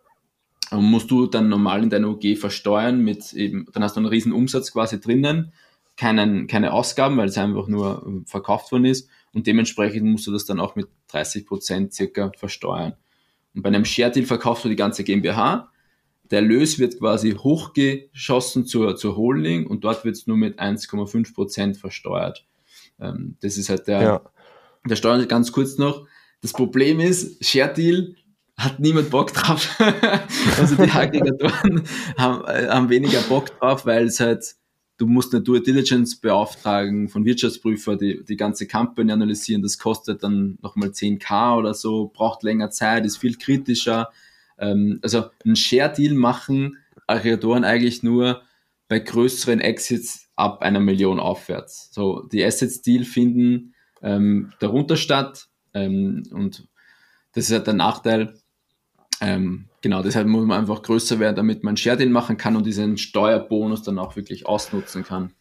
musst 0.80 1.12
du 1.12 1.28
dann 1.28 1.50
normal 1.50 1.84
in 1.84 1.90
deiner 1.90 2.10
OG 2.10 2.38
versteuern 2.38 3.02
mit 3.02 3.34
eben, 3.34 3.68
dann 3.74 3.84
hast 3.84 3.96
du 3.96 4.00
einen 4.00 4.08
riesen 4.08 4.32
Umsatz 4.32 4.72
quasi 4.72 5.00
drinnen, 5.02 5.52
keinen, 5.98 6.48
keine 6.48 6.72
Ausgaben, 6.72 7.18
weil 7.18 7.28
es 7.28 7.38
einfach 7.38 7.68
nur 7.68 8.04
ähm, 8.06 8.26
verkauft 8.26 8.72
worden 8.72 8.86
ist 8.86 9.10
und 9.34 9.48
dementsprechend 9.48 10.06
musst 10.06 10.28
du 10.28 10.32
das 10.32 10.46
dann 10.46 10.60
auch 10.60 10.76
mit 10.76 10.88
30 11.10 11.46
Prozent 11.46 11.94
circa 11.94 12.32
versteuern. 12.38 12.94
Und 13.54 13.64
bei 13.64 13.68
einem 13.68 13.86
Share 13.86 14.12
Deal 14.12 14.26
verkaufst 14.26 14.64
du 14.64 14.70
die 14.70 14.76
ganze 14.76 15.04
GmbH. 15.04 15.70
Der 16.30 16.40
Erlös 16.40 16.80
wird 16.80 16.98
quasi 17.00 17.34
hochgeschossen 17.34 18.66
zur, 18.66 18.96
zur 18.96 19.18
Holding 19.18 19.68
und 19.68 19.84
dort 19.84 20.06
wird 20.06 20.16
es 20.16 20.28
nur 20.28 20.38
mit 20.38 20.60
1,5 20.60 21.34
Prozent 21.34 21.78
versteuert. 21.78 22.46
Ähm, 23.00 23.36
das 23.42 23.58
ist 23.58 23.70
halt 23.70 23.88
der, 23.88 24.02
ja. 24.02 24.22
der 24.88 24.96
Steuer. 24.96 25.26
Ganz 25.26 25.52
kurz 25.52 25.78
noch. 25.78 26.08
Das 26.42 26.54
Problem 26.54 27.00
ist, 27.00 27.46
Share 27.46 27.74
Deal 27.74 28.16
hat 28.64 28.80
niemand 28.80 29.10
Bock 29.10 29.34
drauf. 29.34 29.80
also 30.60 30.76
die 30.76 30.90
Aggregatoren 30.90 31.84
haben, 32.18 32.46
äh, 32.46 32.68
haben 32.68 32.90
weniger 32.90 33.22
Bock 33.22 33.58
drauf, 33.60 33.86
weil 33.86 34.06
es 34.06 34.20
halt 34.20 34.56
du 35.02 35.08
musst 35.08 35.34
eine 35.34 35.42
Due 35.42 35.62
Diligence 35.62 36.16
beauftragen 36.16 37.10
von 37.10 37.26
Wirtschaftsprüfer, 37.26 37.96
die 37.96 38.24
die 38.24 38.38
ganze 38.38 38.68
Company 38.68 39.12
analysieren. 39.12 39.64
Das 39.64 39.80
kostet 39.80 40.22
dann 40.22 40.60
nochmal 40.62 40.90
10k 40.90 41.58
oder 41.58 41.74
so, 41.74 42.12
braucht 42.14 42.44
länger 42.44 42.70
Zeit, 42.70 43.04
ist 43.04 43.18
viel 43.18 43.36
kritischer. 43.36 44.12
Ähm, 44.60 45.00
also 45.02 45.26
ein 45.44 45.56
Share-Deal 45.56 46.14
machen 46.14 46.78
Aggregatoren 47.08 47.64
eigentlich 47.64 48.04
nur 48.04 48.44
bei 48.88 49.00
größeren 49.00 49.60
Exits 49.60 50.30
ab 50.36 50.62
einer 50.62 50.80
Million 50.80 51.20
aufwärts. 51.20 51.90
So, 51.92 52.28
die 52.32 52.44
Assets-Deal 52.44 53.04
finden 53.04 53.74
ähm, 54.04 54.54
darunter 54.60 54.98
statt 54.98 55.48
ähm, 55.74 56.24
und 56.32 56.68
das 57.34 57.46
ist 57.46 57.54
halt 57.54 57.68
der 57.68 57.74
Nachteil. 57.74 58.36
Ähm, 59.22 59.66
genau, 59.82 60.02
deshalb 60.02 60.28
muss 60.28 60.46
man 60.46 60.60
einfach 60.60 60.82
größer 60.82 61.20
werden, 61.20 61.36
damit 61.36 61.64
man 61.64 61.78
Share 61.78 61.96
Deal 61.96 62.10
machen 62.10 62.38
kann 62.38 62.56
und 62.56 62.66
diesen 62.66 62.98
Steuerbonus 62.98 63.84
dann 63.84 64.00
auch 64.00 64.16
wirklich 64.16 64.48
ausnutzen 64.48 65.04
kann. 65.04 65.34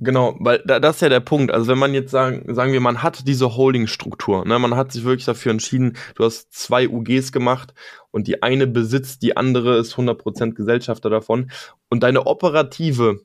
Genau, 0.00 0.36
weil 0.40 0.60
da, 0.66 0.80
das 0.80 0.96
ist 0.96 1.02
ja 1.02 1.08
der 1.08 1.20
Punkt. 1.20 1.52
Also 1.52 1.68
wenn 1.68 1.78
man 1.78 1.94
jetzt 1.94 2.10
sagen, 2.10 2.52
sagen 2.52 2.72
wir, 2.72 2.80
man 2.80 3.04
hat 3.04 3.28
diese 3.28 3.54
Holding-Struktur, 3.54 4.44
ne, 4.44 4.58
man 4.58 4.74
hat 4.74 4.90
sich 4.90 5.04
wirklich 5.04 5.26
dafür 5.26 5.52
entschieden, 5.52 5.96
du 6.16 6.24
hast 6.24 6.52
zwei 6.52 6.88
UGs 6.88 7.30
gemacht 7.30 7.72
und 8.10 8.26
die 8.26 8.42
eine 8.42 8.66
besitzt, 8.66 9.22
die 9.22 9.36
andere 9.36 9.78
ist 9.78 9.94
100% 9.94 10.54
Gesellschafter 10.54 11.08
davon 11.08 11.52
und 11.88 12.02
deine 12.02 12.26
operative 12.26 13.20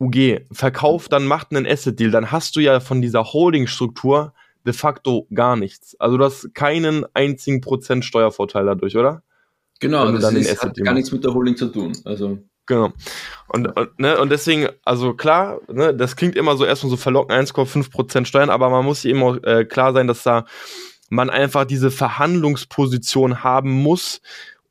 UG 0.00 0.40
verkauft, 0.50 1.12
dann 1.12 1.24
macht 1.26 1.54
einen 1.54 1.66
Asset-Deal, 1.66 2.10
dann 2.10 2.32
hast 2.32 2.56
du 2.56 2.60
ja 2.60 2.80
von 2.80 3.00
dieser 3.00 3.22
Holding-Struktur 3.22 4.34
de 4.66 4.72
facto 4.72 5.26
gar 5.34 5.56
nichts. 5.56 5.96
Also 5.98 6.16
du 6.16 6.24
hast 6.24 6.54
keinen 6.54 7.04
einzigen 7.14 7.60
Prozent 7.60 8.04
Steuervorteil 8.04 8.64
dadurch, 8.66 8.96
oder? 8.96 9.22
Genau, 9.80 10.10
das 10.12 10.32
ist, 10.32 10.62
hat 10.62 10.76
gar 10.76 10.94
nichts 10.94 11.10
mit 11.10 11.24
der 11.24 11.34
Holding 11.34 11.56
zu 11.56 11.66
tun. 11.68 11.92
Also 12.04 12.38
Genau. 12.66 12.92
Und, 13.48 13.76
und, 13.76 13.98
ne, 13.98 14.18
und 14.20 14.30
deswegen, 14.30 14.68
also 14.84 15.14
klar, 15.14 15.60
ne, 15.68 15.92
das 15.94 16.14
klingt 16.16 16.36
immer 16.36 16.56
so 16.56 16.64
erstmal 16.64 16.90
so 16.90 16.96
verlockend, 16.96 17.32
1,5% 17.32 18.24
Steuern, 18.24 18.50
aber 18.50 18.70
man 18.70 18.84
muss 18.84 19.02
sich 19.02 19.10
immer 19.10 19.42
äh, 19.44 19.64
klar 19.64 19.92
sein, 19.92 20.06
dass 20.06 20.22
da 20.22 20.46
man 21.10 21.28
einfach 21.28 21.64
diese 21.64 21.90
Verhandlungsposition 21.90 23.42
haben 23.44 23.70
muss 23.70 24.22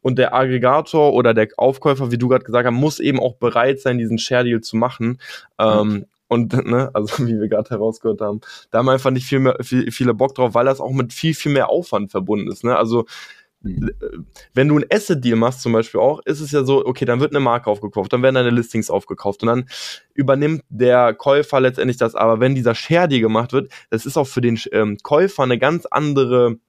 und 0.01 0.17
der 0.17 0.33
Aggregator 0.33 1.13
oder 1.13 1.33
der 1.33 1.49
Aufkäufer, 1.57 2.11
wie 2.11 2.17
du 2.17 2.29
gerade 2.29 2.45
gesagt 2.45 2.65
hast, 2.65 2.73
muss 2.73 2.99
eben 2.99 3.19
auch 3.19 3.35
bereit 3.35 3.79
sein, 3.79 3.97
diesen 3.97 4.17
Share 4.17 4.45
Deal 4.45 4.61
zu 4.61 4.75
machen. 4.77 5.19
Ähm, 5.59 6.05
und, 6.31 6.53
ne, 6.65 6.89
also 6.93 7.27
wie 7.27 7.41
wir 7.41 7.49
gerade 7.49 7.69
herausgehört 7.71 8.21
haben, 8.21 8.39
da 8.71 8.77
haben 8.79 8.87
einfach 8.87 9.11
nicht 9.11 9.25
viel 9.25 9.39
mehr, 9.39 9.57
viel, 9.59 9.91
viele 9.91 10.13
Bock 10.13 10.33
drauf, 10.33 10.53
weil 10.53 10.63
das 10.63 10.79
auch 10.79 10.93
mit 10.93 11.11
viel, 11.11 11.33
viel 11.33 11.51
mehr 11.51 11.69
Aufwand 11.69 12.09
verbunden 12.09 12.49
ist. 12.49 12.63
Ne? 12.63 12.73
Also 12.77 13.03
mhm. 13.59 13.91
wenn 14.53 14.69
du 14.69 14.77
ein 14.77 14.85
Asset-Deal 14.89 15.35
machst 15.35 15.61
zum 15.61 15.73
Beispiel 15.73 15.99
auch, 15.99 16.21
ist 16.23 16.39
es 16.39 16.51
ja 16.51 16.63
so, 16.63 16.85
okay, 16.85 17.03
dann 17.03 17.19
wird 17.19 17.33
eine 17.33 17.41
Marke 17.41 17.69
aufgekauft, 17.69 18.13
dann 18.13 18.23
werden 18.23 18.35
deine 18.35 18.49
Listings 18.49 18.89
aufgekauft 18.89 19.43
und 19.43 19.47
dann 19.47 19.65
übernimmt 20.13 20.63
der 20.69 21.13
Käufer 21.13 21.59
letztendlich 21.59 21.97
das. 21.97 22.15
Aber 22.15 22.39
wenn 22.39 22.55
dieser 22.55 22.75
Share-Deal 22.75 23.19
gemacht 23.19 23.51
wird, 23.51 23.69
das 23.89 24.05
ist 24.05 24.15
auch 24.15 24.27
für 24.27 24.39
den 24.39 24.57
ähm, 24.71 24.99
Käufer 25.03 25.43
eine 25.43 25.59
ganz 25.59 25.85
andere 25.85 26.59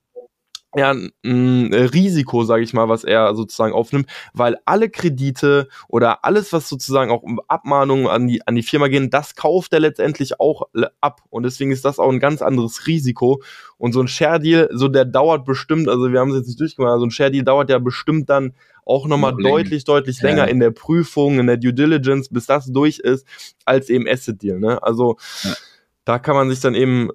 ja, 0.74 0.94
ein 1.24 1.74
Risiko, 1.74 2.44
sage 2.44 2.62
ich 2.62 2.72
mal, 2.72 2.88
was 2.88 3.04
er 3.04 3.34
sozusagen 3.34 3.74
aufnimmt, 3.74 4.06
weil 4.32 4.56
alle 4.64 4.88
Kredite 4.88 5.68
oder 5.88 6.24
alles, 6.24 6.52
was 6.52 6.68
sozusagen 6.68 7.10
auch 7.10 7.22
um 7.22 7.40
Abmahnungen 7.46 8.06
an 8.06 8.26
die, 8.26 8.46
an 8.46 8.54
die 8.54 8.62
Firma 8.62 8.88
gehen, 8.88 9.10
das 9.10 9.34
kauft 9.34 9.72
er 9.74 9.80
letztendlich 9.80 10.40
auch 10.40 10.62
ab. 11.00 11.20
Und 11.28 11.42
deswegen 11.42 11.72
ist 11.72 11.84
das 11.84 11.98
auch 11.98 12.10
ein 12.10 12.20
ganz 12.20 12.40
anderes 12.40 12.86
Risiko. 12.86 13.42
Und 13.76 13.92
so 13.92 14.00
ein 14.00 14.08
Share 14.08 14.40
Deal, 14.40 14.68
so 14.72 14.88
der 14.88 15.04
dauert 15.04 15.44
bestimmt, 15.44 15.88
also 15.88 16.10
wir 16.10 16.20
haben 16.20 16.30
es 16.30 16.36
jetzt 16.36 16.46
nicht 16.46 16.60
durchgemacht, 16.60 17.00
so 17.00 17.06
ein 17.06 17.10
Share 17.10 17.30
Deal 17.30 17.44
dauert 17.44 17.68
ja 17.68 17.78
bestimmt 17.78 18.30
dann 18.30 18.54
auch 18.84 19.06
nochmal 19.06 19.34
deutlich, 19.36 19.84
deutlich 19.84 20.20
ja. 20.20 20.28
länger 20.28 20.48
in 20.48 20.58
der 20.58 20.70
Prüfung, 20.70 21.38
in 21.38 21.46
der 21.46 21.56
Due 21.56 21.74
Diligence, 21.74 22.28
bis 22.30 22.46
das 22.46 22.66
durch 22.66 22.98
ist, 22.98 23.26
als 23.64 23.90
eben 23.90 24.08
Asset 24.08 24.42
Deal. 24.42 24.58
Ne? 24.58 24.82
Also 24.82 25.16
ja. 25.42 25.54
da 26.04 26.18
kann 26.18 26.34
man 26.34 26.48
sich 26.48 26.60
dann 26.60 26.74
eben 26.74 27.10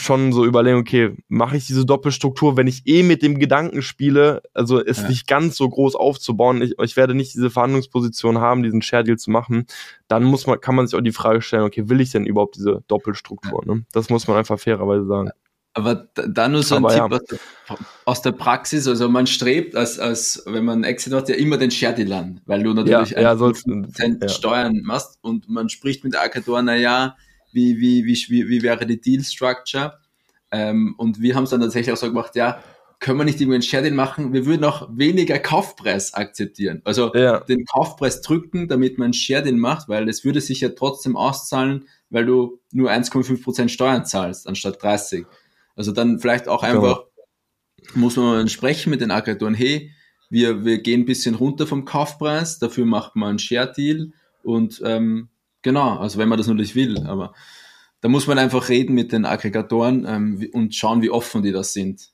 schon 0.00 0.32
so 0.32 0.44
überlegen, 0.44 0.78
okay, 0.78 1.16
mache 1.28 1.56
ich 1.56 1.66
diese 1.66 1.86
Doppelstruktur, 1.86 2.56
wenn 2.56 2.66
ich 2.66 2.86
eh 2.86 3.02
mit 3.02 3.22
dem 3.22 3.38
Gedanken 3.38 3.82
spiele, 3.82 4.42
also 4.54 4.82
es 4.84 5.02
ja. 5.02 5.08
nicht 5.08 5.26
ganz 5.26 5.56
so 5.56 5.68
groß 5.68 5.94
aufzubauen, 5.94 6.62
ich, 6.62 6.74
ich 6.82 6.96
werde 6.96 7.14
nicht 7.14 7.34
diese 7.34 7.50
Verhandlungsposition 7.50 8.38
haben, 8.38 8.62
diesen 8.62 8.82
Share 8.82 9.04
Deal 9.04 9.18
zu 9.18 9.30
machen, 9.30 9.66
dann 10.08 10.24
muss 10.24 10.46
man, 10.46 10.60
kann 10.60 10.74
man 10.74 10.86
sich 10.86 10.98
auch 10.98 11.02
die 11.02 11.12
Frage 11.12 11.42
stellen, 11.42 11.62
okay, 11.62 11.88
will 11.88 12.00
ich 12.00 12.10
denn 12.10 12.26
überhaupt 12.26 12.56
diese 12.56 12.82
Doppelstruktur? 12.88 13.62
Ja. 13.66 13.74
Ne? 13.74 13.84
Das 13.92 14.10
muss 14.10 14.26
man 14.26 14.36
einfach 14.36 14.58
fairerweise 14.58 15.06
sagen. 15.06 15.30
Aber 15.72 16.08
da 16.14 16.48
nur 16.48 16.64
so 16.64 16.74
ein 16.74 16.84
Aber 16.84 17.20
Tipp 17.20 17.38
ja. 17.68 17.76
aus, 18.04 18.22
der, 18.22 18.32
Praxis, 18.32 18.88
also 18.88 19.08
man 19.08 19.28
strebt, 19.28 19.76
als, 19.76 20.00
als 20.00 20.42
wenn 20.46 20.64
man 20.64 20.82
Exit 20.82 21.12
macht, 21.12 21.28
ja 21.28 21.36
immer 21.36 21.58
den 21.58 21.70
Share 21.70 21.94
Deal 21.94 22.12
an, 22.12 22.40
weil 22.46 22.64
du 22.64 22.74
natürlich 22.74 23.10
ja, 23.10 23.34
ja, 23.34 23.50
ja. 23.50 24.28
Steuern 24.28 24.80
machst 24.82 25.18
und 25.20 25.48
man 25.48 25.68
spricht 25.68 26.02
mit 26.02 26.14
der 26.14 26.22
Agentur, 26.22 26.60
naja, 26.60 27.16
wie, 27.16 27.29
wie, 27.52 27.80
wie, 27.80 28.04
wie, 28.04 28.48
wie 28.48 28.62
wäre 28.62 28.86
die 28.86 29.00
Deal 29.00 29.22
Structure. 29.22 29.98
Ähm, 30.50 30.94
und 30.98 31.20
wir 31.20 31.34
haben 31.34 31.44
es 31.44 31.50
dann 31.50 31.60
tatsächlich 31.60 31.92
auch 31.92 31.98
so 31.98 32.08
gemacht, 32.08 32.34
ja, 32.36 32.62
können 33.00 33.18
wir 33.18 33.24
nicht 33.24 33.40
irgendwie 33.40 33.54
einen 33.54 33.62
Share 33.62 33.82
Deal 33.82 33.94
machen? 33.94 34.34
Wir 34.34 34.44
würden 34.44 34.62
auch 34.64 34.88
weniger 34.92 35.38
Kaufpreis 35.38 36.12
akzeptieren. 36.12 36.82
Also 36.84 37.12
ja. 37.14 37.40
den 37.40 37.64
Kaufpreis 37.64 38.20
drücken, 38.20 38.68
damit 38.68 38.98
man 38.98 39.06
einen 39.06 39.14
Share 39.14 39.42
Deal 39.42 39.56
macht, 39.56 39.88
weil 39.88 40.08
es 40.08 40.24
würde 40.24 40.40
sich 40.40 40.60
ja 40.60 40.68
trotzdem 40.68 41.16
auszahlen, 41.16 41.86
weil 42.10 42.26
du 42.26 42.60
nur 42.72 42.90
1,5% 42.90 43.68
Steuern 43.68 44.04
zahlst, 44.04 44.46
anstatt 44.46 44.82
30. 44.82 45.24
Also 45.76 45.92
dann 45.92 46.18
vielleicht 46.18 46.46
auch 46.46 46.62
genau. 46.62 46.74
einfach, 46.74 47.04
muss 47.94 48.16
man 48.16 48.48
sprechen 48.50 48.90
mit 48.90 49.00
den 49.00 49.10
Aggregatoren, 49.10 49.54
hey, 49.54 49.92
wir, 50.28 50.64
wir 50.64 50.78
gehen 50.82 51.00
ein 51.02 51.06
bisschen 51.06 51.34
runter 51.34 51.66
vom 51.66 51.86
Kaufpreis, 51.86 52.58
dafür 52.58 52.84
macht 52.84 53.16
man 53.16 53.30
einen 53.30 53.38
Share 53.38 53.72
Deal 53.72 54.12
und 54.42 54.82
ähm, 54.84 55.30
Genau, 55.62 55.98
also 55.98 56.18
wenn 56.18 56.28
man 56.28 56.38
das 56.38 56.46
natürlich 56.46 56.74
will, 56.74 57.06
aber 57.06 57.34
da 58.00 58.08
muss 58.08 58.26
man 58.26 58.38
einfach 58.38 58.68
reden 58.68 58.94
mit 58.94 59.12
den 59.12 59.26
Aggregatoren 59.26 60.06
ähm, 60.08 60.48
und 60.52 60.74
schauen, 60.74 61.02
wie 61.02 61.10
offen 61.10 61.42
die 61.42 61.52
das 61.52 61.72
sind. 61.72 62.10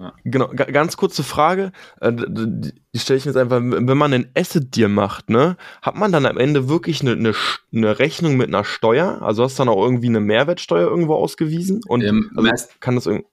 Ja. 0.00 0.14
Genau, 0.24 0.48
ganz 0.48 0.96
kurze 0.96 1.22
Frage, 1.22 1.70
äh, 2.00 2.12
die 2.12 2.98
stelle 2.98 3.18
ich 3.18 3.24
mir 3.26 3.32
jetzt 3.32 3.36
einfach, 3.36 3.60
wenn 3.60 3.98
man 3.98 4.12
einen 4.12 4.30
Asset-Deal 4.34 4.88
macht, 4.88 5.28
ne, 5.28 5.56
hat 5.82 5.96
man 5.96 6.10
dann 6.10 6.26
am 6.26 6.38
Ende 6.38 6.68
wirklich 6.68 7.02
eine, 7.02 7.12
eine, 7.12 7.34
eine, 7.72 7.98
Rechnung 7.98 8.36
mit 8.36 8.48
einer 8.48 8.64
Steuer? 8.64 9.20
Also 9.20 9.44
hast 9.44 9.58
du 9.58 9.64
dann 9.64 9.68
auch 9.68 9.84
irgendwie 9.84 10.08
eine 10.08 10.20
Mehrwertsteuer 10.20 10.88
irgendwo 10.88 11.14
ausgewiesen? 11.14 11.82
Und 11.86 12.02
ähm, 12.02 12.30
also 12.34 12.48
meist, 12.48 12.80
kann 12.80 12.94
das 12.94 13.06
irgendwie. 13.06 13.28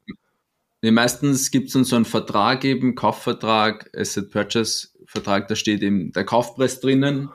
Nee, 0.82 0.92
meistens 0.92 1.50
gibt 1.50 1.68
es 1.68 1.74
dann 1.74 1.86
so 1.86 1.96
einen 1.96 2.06
Vertrag 2.06 2.64
eben, 2.66 2.96
Kaufvertrag, 2.96 3.90
Asset 3.96 4.30
Purchase 4.32 4.90
Vertrag, 5.06 5.48
da 5.48 5.56
steht 5.56 5.82
eben 5.82 6.12
der 6.12 6.24
Kaufpreis 6.24 6.82
drinnen 6.82 7.30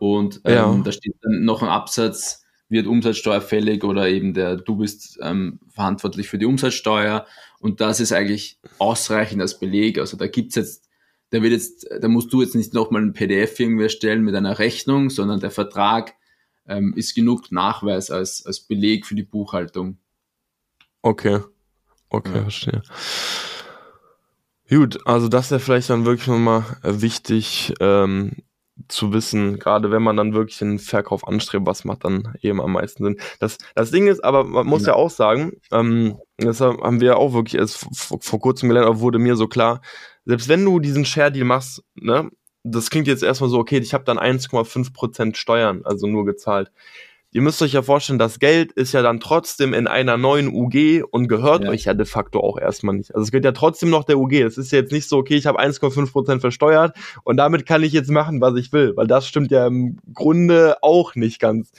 und 0.00 0.40
ähm, 0.44 0.54
ja. 0.54 0.80
da 0.82 0.92
steht 0.92 1.14
dann 1.20 1.44
noch 1.44 1.62
ein 1.62 1.68
Absatz, 1.68 2.46
wird 2.70 2.86
Umsatzsteuer 2.86 3.42
fällig 3.42 3.84
oder 3.84 4.08
eben 4.08 4.32
der, 4.32 4.56
du 4.56 4.76
bist 4.76 5.18
ähm, 5.20 5.60
verantwortlich 5.68 6.26
für 6.26 6.38
die 6.38 6.46
Umsatzsteuer 6.46 7.26
und 7.58 7.82
das 7.82 8.00
ist 8.00 8.10
eigentlich 8.10 8.58
ausreichend 8.78 9.42
als 9.42 9.58
Beleg. 9.58 9.98
Also 9.98 10.16
da 10.16 10.26
gibt's 10.26 10.54
jetzt, 10.54 10.88
da 11.28 11.42
wird 11.42 11.52
jetzt, 11.52 11.86
da 12.00 12.08
musst 12.08 12.32
du 12.32 12.40
jetzt 12.40 12.54
nicht 12.54 12.72
nochmal 12.72 13.02
ein 13.02 13.12
PDF 13.12 13.60
irgendwie 13.60 13.82
erstellen 13.82 14.22
mit 14.22 14.34
einer 14.34 14.58
Rechnung, 14.58 15.10
sondern 15.10 15.38
der 15.38 15.50
Vertrag 15.50 16.14
ähm, 16.66 16.94
ist 16.96 17.14
genug 17.14 17.52
Nachweis 17.52 18.10
als, 18.10 18.46
als 18.46 18.60
Beleg 18.60 19.04
für 19.04 19.14
die 19.14 19.22
Buchhaltung. 19.22 19.98
Okay. 21.02 21.40
Okay, 22.08 22.36
ja. 22.36 22.42
verstehe. 22.42 22.82
Gut, 24.70 25.06
also 25.06 25.28
das 25.28 25.50
ja 25.50 25.58
vielleicht 25.58 25.90
dann 25.90 26.06
wirklich 26.06 26.28
nochmal 26.28 26.64
wichtig, 26.82 27.74
ähm, 27.80 28.32
zu 28.88 29.12
wissen, 29.12 29.58
gerade 29.58 29.90
wenn 29.90 30.02
man 30.02 30.16
dann 30.16 30.34
wirklich 30.34 30.58
den 30.58 30.78
Verkauf 30.78 31.26
anstrebt, 31.26 31.66
was 31.66 31.84
macht 31.84 32.04
dann 32.04 32.34
eben 32.42 32.60
am 32.60 32.72
meisten 32.72 33.04
Sinn. 33.04 33.20
Das, 33.38 33.58
das 33.74 33.90
Ding 33.90 34.06
ist, 34.06 34.22
aber 34.24 34.44
man 34.44 34.66
muss 34.66 34.82
ja, 34.82 34.88
ja 34.88 34.94
auch 34.94 35.10
sagen, 35.10 35.52
ähm, 35.72 36.18
das 36.38 36.60
haben 36.60 37.00
wir 37.00 37.18
auch 37.18 37.32
wirklich 37.32 37.56
erst 37.60 37.86
vor, 37.94 38.18
vor 38.20 38.40
kurzem 38.40 38.68
gelernt, 38.68 38.88
aber 38.88 39.00
wurde 39.00 39.18
mir 39.18 39.36
so 39.36 39.48
klar, 39.48 39.80
selbst 40.24 40.48
wenn 40.48 40.64
du 40.64 40.80
diesen 40.80 41.04
Share-Deal 41.04 41.44
machst, 41.44 41.82
ne, 41.94 42.30
das 42.62 42.90
klingt 42.90 43.06
jetzt 43.06 43.22
erstmal 43.22 43.50
so, 43.50 43.58
okay, 43.58 43.78
ich 43.78 43.94
habe 43.94 44.04
dann 44.04 44.18
1,5% 44.18 45.34
Steuern, 45.34 45.82
also 45.84 46.06
nur 46.06 46.24
gezahlt 46.26 46.70
ihr 47.32 47.42
müsst 47.42 47.62
euch 47.62 47.72
ja 47.72 47.82
vorstellen, 47.82 48.18
das 48.18 48.38
Geld 48.38 48.72
ist 48.72 48.92
ja 48.92 49.02
dann 49.02 49.20
trotzdem 49.20 49.72
in 49.72 49.86
einer 49.86 50.16
neuen 50.16 50.48
UG 50.48 51.04
und 51.10 51.28
gehört 51.28 51.64
ja. 51.64 51.70
euch 51.70 51.84
ja 51.84 51.94
de 51.94 52.06
facto 52.06 52.40
auch 52.40 52.58
erstmal 52.58 52.96
nicht. 52.96 53.14
Also 53.14 53.24
es 53.24 53.30
gehört 53.30 53.44
ja 53.44 53.52
trotzdem 53.52 53.90
noch 53.90 54.04
der 54.04 54.18
UG. 54.18 54.32
Es 54.32 54.58
ist 54.58 54.72
jetzt 54.72 54.92
nicht 54.92 55.08
so, 55.08 55.18
okay, 55.18 55.36
ich 55.36 55.46
habe 55.46 55.60
1,5% 55.60 56.40
versteuert 56.40 56.96
und 57.22 57.36
damit 57.36 57.66
kann 57.66 57.82
ich 57.82 57.92
jetzt 57.92 58.10
machen, 58.10 58.40
was 58.40 58.56
ich 58.56 58.72
will, 58.72 58.96
weil 58.96 59.06
das 59.06 59.26
stimmt 59.26 59.50
ja 59.50 59.66
im 59.66 59.98
Grunde 60.12 60.76
auch 60.82 61.14
nicht 61.14 61.40
ganz. 61.40 61.70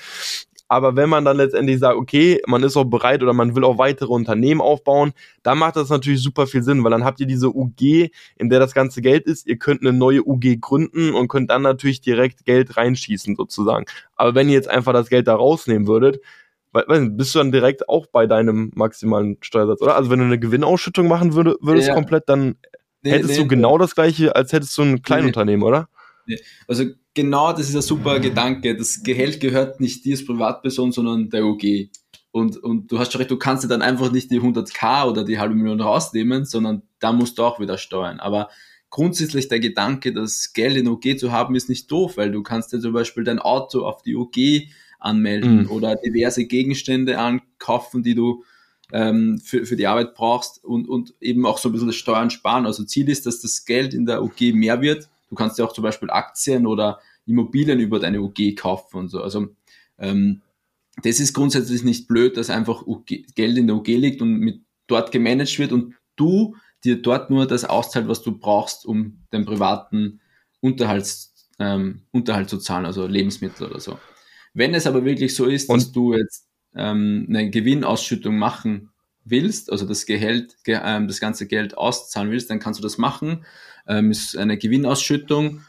Aber 0.72 0.96
wenn 0.96 1.10
man 1.10 1.26
dann 1.26 1.36
letztendlich 1.36 1.80
sagt, 1.80 1.98
okay, 1.98 2.42
man 2.48 2.64
ist 2.64 2.78
auch 2.78 2.86
bereit 2.86 3.22
oder 3.22 3.34
man 3.34 3.58
will 3.58 3.66
auch 3.66 3.78
weitere 3.78 4.14
Unternehmen 4.14 4.62
aufbauen, 4.62 5.12
dann 5.44 5.58
macht 5.58 5.76
das 5.76 5.90
natürlich 5.90 6.24
super 6.24 6.48
viel 6.48 6.64
Sinn, 6.64 6.82
weil 6.82 6.92
dann 6.92 7.04
habt 7.04 7.20
ihr 7.20 7.26
diese 7.26 7.54
UG, 7.54 8.10
in 8.38 8.48
der 8.50 8.62
das 8.62 8.74
ganze 8.74 9.02
Geld 9.02 9.26
ist. 9.26 9.46
Ihr 9.48 9.58
könnt 9.58 9.82
eine 9.82 9.92
neue 9.92 10.26
UG 10.26 10.62
gründen 10.62 11.14
und 11.14 11.28
könnt 11.28 11.52
dann 11.52 11.64
natürlich 11.64 12.00
direkt 12.00 12.46
Geld 12.46 12.78
reinschießen 12.78 13.36
sozusagen. 13.36 13.84
Aber 14.16 14.34
wenn 14.34 14.48
ihr 14.48 14.54
jetzt 14.54 14.70
einfach 14.70 14.94
das 14.94 15.10
Geld 15.10 15.28
da 15.28 15.36
rausnehmen 15.36 15.88
würdet, 15.88 16.22
bist 16.72 17.36
du 17.36 17.40
dann 17.40 17.52
direkt 17.52 17.90
auch 17.90 18.06
bei 18.06 18.26
deinem 18.26 18.72
maximalen 18.74 19.40
Steuersatz, 19.42 19.82
oder? 19.82 19.98
Also 19.98 20.10
wenn 20.10 20.20
du 20.20 20.26
eine 20.26 20.40
Gewinnausschüttung 20.40 21.06
machen 21.06 21.34
würde, 21.34 21.58
würdest 21.60 21.90
ja. 21.90 21.96
komplett, 21.96 22.30
dann 22.30 22.56
nee, 23.02 23.12
hättest 23.12 23.32
nee, 23.32 23.40
du 23.40 23.48
genau 23.50 23.78
das 23.78 23.94
gleiche, 23.94 24.38
als 24.38 24.54
hättest 24.54 24.78
du 24.78 24.84
ein 24.84 25.02
Kleinunternehmen, 25.02 25.60
nee. 25.60 25.68
oder? 25.68 25.90
Also 26.70 26.86
genau, 27.14 27.52
das 27.52 27.70
ist 27.70 27.76
ein 27.76 27.82
super 27.82 28.20
Gedanke. 28.20 28.76
Das 28.76 29.04
Gehalt 29.04 29.40
gehört 29.40 29.80
nicht 29.80 30.06
dir 30.06 30.14
als 30.14 30.26
Privatperson, 30.26 30.92
sondern 30.92 31.30
der 31.30 31.46
OG. 31.46 31.90
Und, 32.32 32.58
und 32.58 32.92
du 32.92 32.98
hast 32.98 33.12
schon 33.12 33.20
recht, 33.20 33.32
du 33.32 33.38
kannst 33.38 33.64
dir 33.64 33.68
dann 33.68 33.82
einfach 33.82 34.12
nicht 34.12 34.32
die 34.32 34.40
100k 34.40 35.10
oder 35.10 35.26
die 35.26 35.38
halbe 35.38 35.56
Million 35.56 35.82
rausnehmen, 35.82 36.46
sondern 36.46 36.84
da 37.00 37.12
musst 37.12 37.38
du 37.38 37.44
auch 37.44 37.60
wieder 37.60 37.78
steuern. 37.78 38.20
Aber 38.20 38.50
grundsätzlich 38.90 39.50
der 39.50 39.60
Gedanke, 39.60 40.14
das 40.14 40.54
Geld 40.54 40.78
in 40.78 40.88
OG 40.88 41.18
zu 41.18 41.32
haben, 41.32 41.56
ist 41.56 41.68
nicht 41.68 41.92
doof, 41.92 42.18
weil 42.18 42.32
du 42.32 42.42
kannst 42.42 42.72
dir 42.72 42.80
zum 42.80 42.94
Beispiel 42.94 43.24
dein 43.24 43.40
Auto 43.40 43.86
auf 43.86 44.02
die 44.02 44.16
OG 44.16 44.70
anmelden 45.00 45.64
mhm. 45.64 45.72
oder 45.72 45.96
diverse 45.96 46.46
Gegenstände 46.46 47.18
ankaufen, 47.18 48.04
die 48.04 48.16
du 48.16 48.44
ähm, 48.94 49.40
für, 49.40 49.66
für 49.66 49.76
die 49.76 49.88
Arbeit 49.88 50.14
brauchst 50.14 50.64
und, 50.64 50.88
und 50.88 51.14
eben 51.20 51.46
auch 51.46 51.58
so 51.58 51.70
ein 51.70 51.72
bisschen 51.74 51.88
das 51.88 51.96
Steuern 51.96 52.30
sparen. 52.30 52.66
Also 52.66 52.84
Ziel 52.84 53.10
ist, 53.10 53.26
dass 53.26 53.42
das 53.42 53.66
Geld 53.66 53.94
in 53.94 54.06
der 54.06 54.24
OG 54.24 54.54
mehr 54.54 54.82
wird 54.82 55.10
Du 55.32 55.36
kannst 55.36 55.58
ja 55.58 55.66
auch 55.66 55.72
zum 55.74 55.84
Beispiel 55.84 56.10
Aktien 56.12 56.68
oder 56.68 57.00
Immobilien 57.26 57.80
über 57.80 58.00
deine 58.00 58.22
UG 58.22 58.56
kaufen 58.58 58.98
und 58.98 59.08
so. 59.08 59.24
Also 59.24 59.48
ähm, 59.98 60.42
das 61.04 61.22
ist 61.22 61.34
grundsätzlich 61.34 61.84
nicht 61.84 62.08
blöd, 62.08 62.36
dass 62.36 62.50
einfach 62.50 62.86
UG, 62.86 63.34
Geld 63.34 63.58
in 63.58 63.68
der 63.68 63.78
UG 63.78 63.88
liegt 63.88 64.22
und 64.22 64.40
mit 64.40 64.62
dort 64.88 65.12
gemanagt 65.14 65.58
wird 65.58 65.72
und 65.72 65.96
du 66.18 66.56
dir 66.84 67.02
dort 67.02 67.30
nur 67.30 67.48
das 67.48 67.64
auszahlt, 67.64 68.10
was 68.10 68.24
du 68.24 68.38
brauchst, 68.38 68.86
um 68.86 69.22
den 69.32 69.46
privaten 69.46 70.20
Unterhalts, 70.60 71.48
ähm, 71.60 72.02
Unterhalt 72.12 72.50
zu 72.50 72.58
zahlen, 72.58 72.86
also 72.86 73.08
Lebensmittel 73.08 73.68
oder 73.68 73.80
so. 73.80 73.98
Wenn 74.54 74.74
es 74.74 74.86
aber 74.86 75.06
wirklich 75.06 75.34
so 75.34 75.46
ist, 75.46 75.70
dass 75.70 75.94
du 75.94 76.14
jetzt 76.14 76.50
ähm, 76.76 77.26
eine 77.30 77.50
Gewinnausschüttung 77.50 78.38
machen 78.38 78.90
willst, 79.24 79.72
also 79.72 79.86
das 79.86 80.06
Gehalt, 80.06 80.58
ge, 80.66 80.80
ähm, 80.84 81.08
das 81.08 81.22
ganze 81.22 81.48
Geld 81.48 81.78
auszahlen 81.78 82.32
willst, 82.32 82.50
dann 82.50 82.60
kannst 82.60 82.80
du 82.80 82.84
das 82.84 82.98
machen 82.98 83.46
ähm, 83.88 84.12
ist 84.12 84.38
eine 84.38 84.58
Gewinnausschüttung 84.58 85.62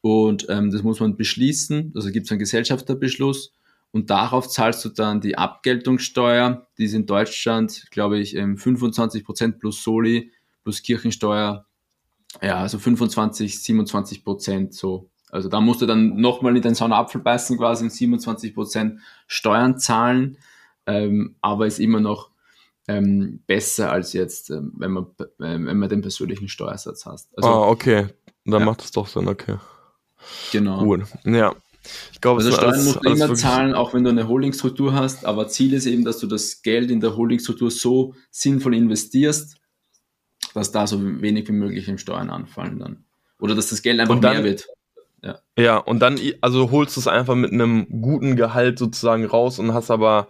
und 0.00 0.46
ähm, 0.48 0.70
das 0.70 0.82
muss 0.82 1.00
man 1.00 1.16
beschließen. 1.16 1.92
Also 1.94 2.10
gibt 2.10 2.26
es 2.26 2.32
einen 2.32 2.38
Gesellschafterbeschluss 2.38 3.52
und 3.92 4.10
darauf 4.10 4.48
zahlst 4.48 4.84
du 4.84 4.90
dann 4.90 5.20
die 5.20 5.38
Abgeltungssteuer, 5.38 6.66
die 6.78 6.84
ist 6.84 6.94
in 6.94 7.06
Deutschland, 7.06 7.86
glaube 7.90 8.18
ich, 8.18 8.32
25 8.32 9.24
Prozent 9.24 9.58
plus 9.58 9.82
Soli 9.82 10.32
plus 10.64 10.82
Kirchensteuer, 10.82 11.64
ja, 12.42 12.56
also 12.56 12.78
25, 12.78 13.62
27 13.62 14.24
Prozent 14.24 14.74
so. 14.74 15.10
Also 15.30 15.48
da 15.48 15.60
musst 15.60 15.80
du 15.80 15.86
dann 15.86 16.16
nochmal 16.16 16.56
in 16.56 16.62
den 16.62 16.74
sauren 16.74 17.22
beißen 17.22 17.56
quasi 17.56 17.84
und 17.84 17.90
27 17.90 18.54
Prozent 18.54 19.00
Steuern 19.26 19.78
zahlen, 19.78 20.38
ähm, 20.86 21.36
aber 21.40 21.66
ist 21.66 21.80
immer 21.80 22.00
noch 22.00 22.30
ähm, 22.88 23.40
besser 23.46 23.90
als 23.90 24.12
jetzt, 24.12 24.50
ähm, 24.50 24.72
wenn, 24.76 24.92
man, 24.92 25.06
äh, 25.18 25.26
wenn 25.38 25.78
man 25.78 25.88
den 25.88 26.02
persönlichen 26.02 26.48
Steuersatz 26.48 27.06
hast. 27.06 27.36
Also, 27.36 27.48
ah, 27.48 27.68
okay. 27.68 28.08
Dann 28.44 28.60
ja. 28.60 28.66
macht 28.66 28.82
es 28.82 28.92
doch 28.92 29.08
Sinn, 29.08 29.28
okay. 29.28 29.56
Genau. 30.52 30.84
Gut. 30.84 31.02
Ja. 31.24 31.54
Ich 32.12 32.20
glaube, 32.20 32.42
also 32.42 32.50
Steuern 32.50 32.84
musst 32.84 33.04
du 33.04 33.10
immer 33.10 33.34
zahlen, 33.34 33.74
auch 33.74 33.94
wenn 33.94 34.02
du 34.02 34.10
eine 34.10 34.26
Holdingstruktur 34.26 34.92
hast, 34.92 35.24
aber 35.24 35.48
Ziel 35.48 35.72
ist 35.72 35.86
eben, 35.86 36.04
dass 36.04 36.18
du 36.18 36.26
das 36.26 36.62
Geld 36.62 36.90
in 36.90 37.00
der 37.00 37.16
Holdingstruktur 37.16 37.70
so 37.70 38.14
sinnvoll 38.30 38.74
investierst, 38.74 39.56
dass 40.54 40.72
da 40.72 40.86
so 40.86 41.00
wenig 41.22 41.48
wie 41.48 41.52
möglich 41.52 41.88
im 41.88 41.98
Steuern 41.98 42.30
anfallen 42.30 42.80
dann. 42.80 43.04
Oder 43.38 43.54
dass 43.54 43.68
das 43.68 43.82
Geld 43.82 44.00
einfach 44.00 44.18
dann, 44.20 44.34
mehr 44.34 44.44
wird. 44.44 44.66
Ja. 45.22 45.38
ja, 45.58 45.76
und 45.78 46.00
dann, 46.00 46.18
also 46.40 46.70
holst 46.70 46.96
du 46.96 47.00
es 47.00 47.08
einfach 47.08 47.34
mit 47.34 47.52
einem 47.52 48.00
guten 48.00 48.36
Gehalt 48.36 48.78
sozusagen 48.78 49.24
raus 49.24 49.58
und 49.58 49.72
hast 49.72 49.90
aber 49.90 50.28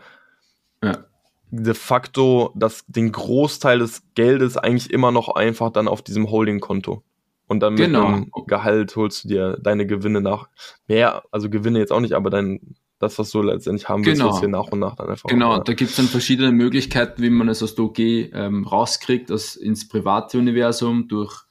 ja 0.83 1.05
de 1.51 1.75
facto 1.75 2.53
das, 2.55 2.85
den 2.87 3.13
Großteil 3.13 3.79
des 3.79 4.03
Geldes 4.15 4.57
eigentlich 4.57 4.91
immer 4.91 5.13
noch 5.13 5.29
einfach 5.29 5.71
dann 5.71 5.89
auf 5.89 6.03
diesem 6.03 6.31
Holding-Konto. 6.31 7.03
Und 7.49 7.61
dann 7.61 7.75
mit 7.75 7.87
genau. 7.87 8.13
dem 8.13 8.31
Gehalt 8.47 8.97
holst 8.97 9.25
du 9.25 9.29
dir 9.29 9.59
deine 9.63 9.87
Gewinne 9.87 10.21
nach. 10.21 10.49
Mehr, 10.89 11.23
also 11.31 11.49
Gewinne 11.49 11.79
jetzt 11.79 11.93
auch 11.93 12.01
nicht, 12.01 12.15
aber 12.15 12.29
dein, 12.29 12.75
das, 12.99 13.19
was 13.19 13.31
du 13.31 13.43
letztendlich 13.43 13.89
haben 13.89 14.05
willst, 14.05 14.21
genau. 14.21 14.33
was 14.33 14.41
dir 14.41 14.49
nach 14.49 14.69
und 14.69 14.81
nach 14.81 14.97
dann 14.97 15.09
einfach. 15.09 15.29
Genau, 15.29 15.55
auch, 15.55 15.65
da 15.65 15.75
gibt 15.75 15.91
es 15.91 15.97
dann 15.97 16.07
verschiedene 16.07 16.51
Möglichkeiten, 16.51 17.23
wie 17.23 17.31
man 17.31 17.49
es 17.49 17.63
aus 17.63 17.77
der 17.77 17.85
OG 17.85 17.99
ähm, 17.99 18.65
rauskriegt, 18.65 19.31
das 19.31 19.55
ins 19.55 19.87
private 19.87 20.39
Universum 20.39 21.07
durch 21.07 21.45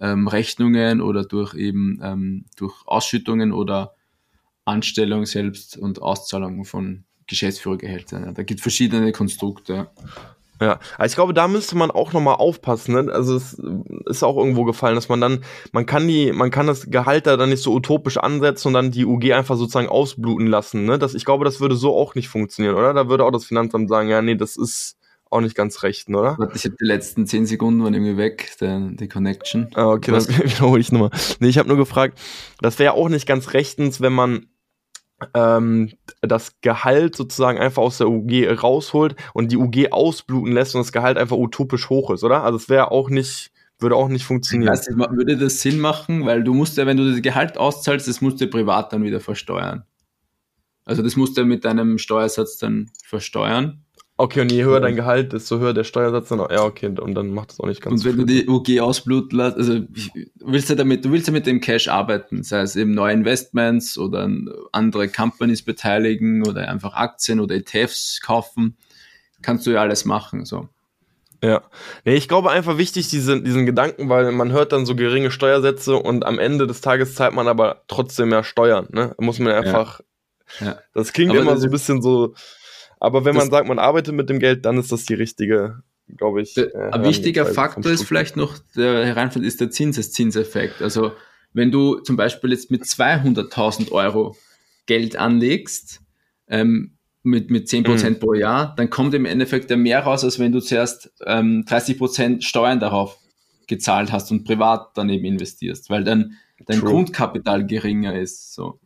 ähm, 0.00 0.28
Rechnungen 0.28 1.00
oder 1.00 1.24
durch 1.24 1.54
eben 1.54 1.98
ähm, 2.02 2.44
durch 2.56 2.74
Ausschüttungen 2.86 3.52
oder 3.52 3.94
Anstellung 4.64 5.26
selbst 5.26 5.76
und 5.76 6.00
Auszahlungen 6.00 6.64
von 6.64 7.04
Geschäftsführergehälter. 7.26 8.32
Da 8.32 8.42
gibt 8.42 8.60
es 8.60 8.62
verschiedene 8.62 9.12
Konstrukte. 9.12 9.88
Ja, 10.60 10.78
also 10.98 11.12
ich 11.12 11.16
glaube, 11.16 11.34
da 11.34 11.48
müsste 11.48 11.76
man 11.76 11.90
auch 11.90 12.12
nochmal 12.12 12.36
aufpassen. 12.36 12.94
Ne? 12.94 13.12
Also 13.12 13.36
es 13.36 13.60
ist 14.06 14.22
auch 14.22 14.36
irgendwo 14.36 14.64
gefallen, 14.64 14.94
dass 14.94 15.08
man 15.08 15.20
dann, 15.20 15.44
man 15.72 15.84
kann 15.84 16.06
die, 16.06 16.32
man 16.32 16.50
kann 16.50 16.66
das 16.66 16.90
Gehalt 16.90 17.26
da 17.26 17.36
dann 17.36 17.50
nicht 17.50 17.62
so 17.62 17.72
utopisch 17.74 18.18
ansetzen 18.18 18.68
und 18.68 18.74
dann 18.74 18.90
die 18.90 19.04
UG 19.04 19.32
einfach 19.32 19.56
sozusagen 19.56 19.88
ausbluten 19.88 20.46
lassen. 20.46 20.84
Ne? 20.84 20.98
Das, 20.98 21.14
ich 21.14 21.24
glaube, 21.24 21.44
das 21.44 21.60
würde 21.60 21.74
so 21.74 21.94
auch 21.96 22.14
nicht 22.14 22.28
funktionieren, 22.28 22.76
oder? 22.76 22.94
Da 22.94 23.08
würde 23.08 23.24
auch 23.24 23.32
das 23.32 23.44
Finanzamt 23.44 23.88
sagen, 23.88 24.08
ja, 24.08 24.22
nee, 24.22 24.36
das 24.36 24.56
ist 24.56 24.96
auch 25.28 25.40
nicht 25.40 25.56
ganz 25.56 25.82
recht, 25.82 26.08
oder? 26.08 26.38
Ich 26.54 26.64
habe 26.64 26.76
die 26.80 26.86
letzten 26.86 27.26
zehn 27.26 27.44
Sekunden 27.46 27.82
waren 27.82 27.92
irgendwie 27.92 28.16
weg, 28.16 28.52
der, 28.60 28.78
die 28.78 29.08
Connection. 29.08 29.68
Ah, 29.74 29.90
okay, 29.90 30.12
Was? 30.12 30.28
dann 30.28 30.38
wiederhole 30.44 30.80
ich 30.80 30.92
nochmal. 30.92 31.10
Nee, 31.40 31.48
ich 31.48 31.58
habe 31.58 31.68
nur 31.68 31.76
gefragt, 31.76 32.20
das 32.60 32.78
wäre 32.78 32.94
auch 32.94 33.08
nicht 33.08 33.26
ganz 33.26 33.52
rechtens, 33.52 34.00
wenn 34.00 34.12
man 34.12 34.46
ähm, 35.34 35.92
das 36.20 36.60
Gehalt 36.60 37.16
sozusagen 37.16 37.58
einfach 37.58 37.82
aus 37.82 37.98
der 37.98 38.08
UG 38.08 38.48
rausholt 38.62 39.16
und 39.32 39.52
die 39.52 39.56
UG 39.56 39.92
ausbluten 39.92 40.52
lässt 40.52 40.74
und 40.74 40.80
das 40.80 40.92
Gehalt 40.92 41.18
einfach 41.18 41.36
utopisch 41.36 41.88
hoch 41.88 42.10
ist, 42.10 42.24
oder? 42.24 42.42
Also 42.44 42.56
es 42.56 42.68
wäre 42.68 42.90
auch 42.90 43.10
nicht, 43.10 43.52
würde 43.78 43.96
auch 43.96 44.08
nicht 44.08 44.24
funktionieren. 44.24 44.72
Nicht, 44.72 44.88
würde 44.88 45.36
das 45.36 45.60
Sinn 45.60 45.80
machen, 45.80 46.26
weil 46.26 46.44
du 46.44 46.54
musst 46.54 46.76
ja, 46.76 46.86
wenn 46.86 46.96
du 46.96 47.10
das 47.10 47.22
Gehalt 47.22 47.58
auszahlst, 47.58 48.08
das 48.08 48.20
musst 48.20 48.40
du 48.40 48.46
privat 48.48 48.92
dann 48.92 49.02
wieder 49.02 49.20
versteuern. 49.20 49.84
Also 50.84 51.02
das 51.02 51.16
musst 51.16 51.36
du 51.36 51.44
mit 51.44 51.64
deinem 51.64 51.98
Steuersatz 51.98 52.58
dann 52.58 52.90
versteuern. 53.04 53.83
Okay, 54.16 54.42
und 54.42 54.52
je 54.52 54.62
höher 54.62 54.80
dein 54.80 54.94
Gehalt, 54.94 55.32
desto 55.32 55.58
höher 55.58 55.74
der 55.74 55.82
Steuersatz 55.82 56.28
dann 56.28 56.38
auch. 56.38 56.50
Ja, 56.50 56.62
okay, 56.62 56.86
und 56.86 57.14
dann 57.14 57.30
macht 57.30 57.50
das 57.50 57.58
auch 57.58 57.66
nicht 57.66 57.80
ganz 57.80 58.04
Und 58.04 58.04
wenn 58.04 58.26
viel. 58.26 58.44
du 58.44 58.64
die 58.64 58.76
UG 58.76 58.80
ausbluten 58.80 59.36
lässt, 59.36 59.56
also 59.56 59.80
willst 60.36 60.70
du 60.70 60.76
damit, 60.76 61.04
du 61.04 61.10
willst 61.10 61.26
ja 61.26 61.32
mit 61.32 61.46
dem 61.46 61.60
Cash 61.60 61.88
arbeiten, 61.88 62.44
sei 62.44 62.60
es 62.60 62.76
eben 62.76 62.92
neue 62.92 63.12
Investments 63.12 63.98
oder 63.98 64.30
andere 64.70 65.08
Companies 65.08 65.62
beteiligen 65.62 66.46
oder 66.46 66.68
einfach 66.68 66.94
Aktien 66.94 67.40
oder 67.40 67.56
ETFs 67.56 68.20
kaufen, 68.22 68.76
kannst 69.42 69.66
du 69.66 69.72
ja 69.72 69.80
alles 69.80 70.04
machen, 70.04 70.44
so. 70.44 70.68
Ja. 71.42 71.62
Nee, 72.04 72.14
ich 72.14 72.28
glaube 72.28 72.50
einfach 72.50 72.78
wichtig, 72.78 73.08
diese, 73.10 73.42
diesen 73.42 73.66
Gedanken, 73.66 74.08
weil 74.08 74.30
man 74.32 74.52
hört 74.52 74.72
dann 74.72 74.86
so 74.86 74.94
geringe 74.94 75.30
Steuersätze 75.32 75.96
und 75.96 76.24
am 76.24 76.38
Ende 76.38 76.66
des 76.66 76.80
Tages 76.80 77.16
zahlt 77.16 77.34
man 77.34 77.48
aber 77.48 77.82
trotzdem 77.88 78.30
mehr 78.30 78.44
Steuern. 78.44 78.88
Ne? 78.92 79.14
Muss 79.18 79.40
man 79.40 79.52
einfach. 79.52 80.00
Ja. 80.60 80.66
ja. 80.66 80.78
Das 80.94 81.12
klingt 81.12 81.32
aber 81.32 81.40
immer 81.40 81.52
das 81.52 81.60
so 81.60 81.66
ein 81.66 81.70
bisschen 81.72 82.00
so. 82.00 82.34
Aber 83.04 83.24
wenn 83.24 83.36
man 83.36 83.50
sagt, 83.50 83.68
man 83.68 83.78
arbeitet 83.78 84.14
mit 84.14 84.30
dem 84.30 84.38
Geld, 84.38 84.64
dann 84.64 84.78
ist 84.78 84.90
das 84.90 85.04
die 85.04 85.14
richtige, 85.14 85.82
glaube 86.16 86.40
ich. 86.42 86.54
Der, 86.54 86.74
äh, 86.74 86.90
ein 86.92 87.04
wichtiger 87.04 87.44
Faktor 87.44 87.92
ist 87.92 88.04
vielleicht 88.04 88.36
noch, 88.36 88.58
der 88.74 89.04
hereinfällt, 89.04 89.44
ist 89.44 89.60
der 89.60 89.70
Zinseszinseffekt. 89.70 90.80
Also 90.80 91.12
wenn 91.52 91.70
du 91.70 92.00
zum 92.00 92.16
Beispiel 92.16 92.50
jetzt 92.50 92.70
mit 92.70 92.82
200.000 92.82 93.92
Euro 93.92 94.36
Geld 94.86 95.16
anlegst, 95.16 96.00
ähm, 96.48 96.92
mit, 97.22 97.50
mit 97.50 97.68
10% 97.68 98.10
mhm. 98.10 98.18
pro 98.18 98.34
Jahr, 98.34 98.74
dann 98.76 98.90
kommt 98.90 99.14
im 99.14 99.24
Endeffekt 99.24 99.70
der 99.70 99.76
mehr 99.76 100.00
raus, 100.00 100.24
als 100.24 100.38
wenn 100.38 100.52
du 100.52 100.60
zuerst 100.60 101.12
ähm, 101.26 101.64
30% 101.66 102.42
Steuern 102.42 102.80
darauf 102.80 103.18
gezahlt 103.66 104.12
hast 104.12 104.30
und 104.30 104.44
privat 104.44 104.90
daneben 104.94 105.24
investierst, 105.24 105.88
weil 105.88 106.04
dann 106.04 106.36
dein 106.66 106.80
True. 106.80 106.90
Grundkapital 106.90 107.66
geringer 107.66 108.18
ist. 108.18 108.54
So. 108.54 108.78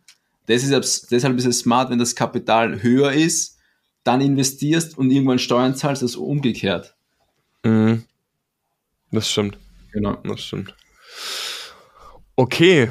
Deshalb, 0.46 0.84
deshalb 1.10 1.36
ist 1.36 1.46
es 1.46 1.58
smart, 1.60 1.90
wenn 1.90 1.98
das 1.98 2.14
Kapital 2.14 2.82
höher 2.82 3.12
ist, 3.12 3.57
dann 4.04 4.20
investierst 4.20 4.96
und 4.96 5.10
irgendwann 5.10 5.38
Steuern 5.38 5.74
zahlst, 5.74 6.02
als 6.02 6.16
umgekehrt. 6.16 6.96
Mhm. 7.64 8.04
Das 9.10 9.30
stimmt. 9.30 9.58
Genau. 9.92 10.16
Das 10.24 10.42
stimmt. 10.42 10.74
Okay, 12.36 12.90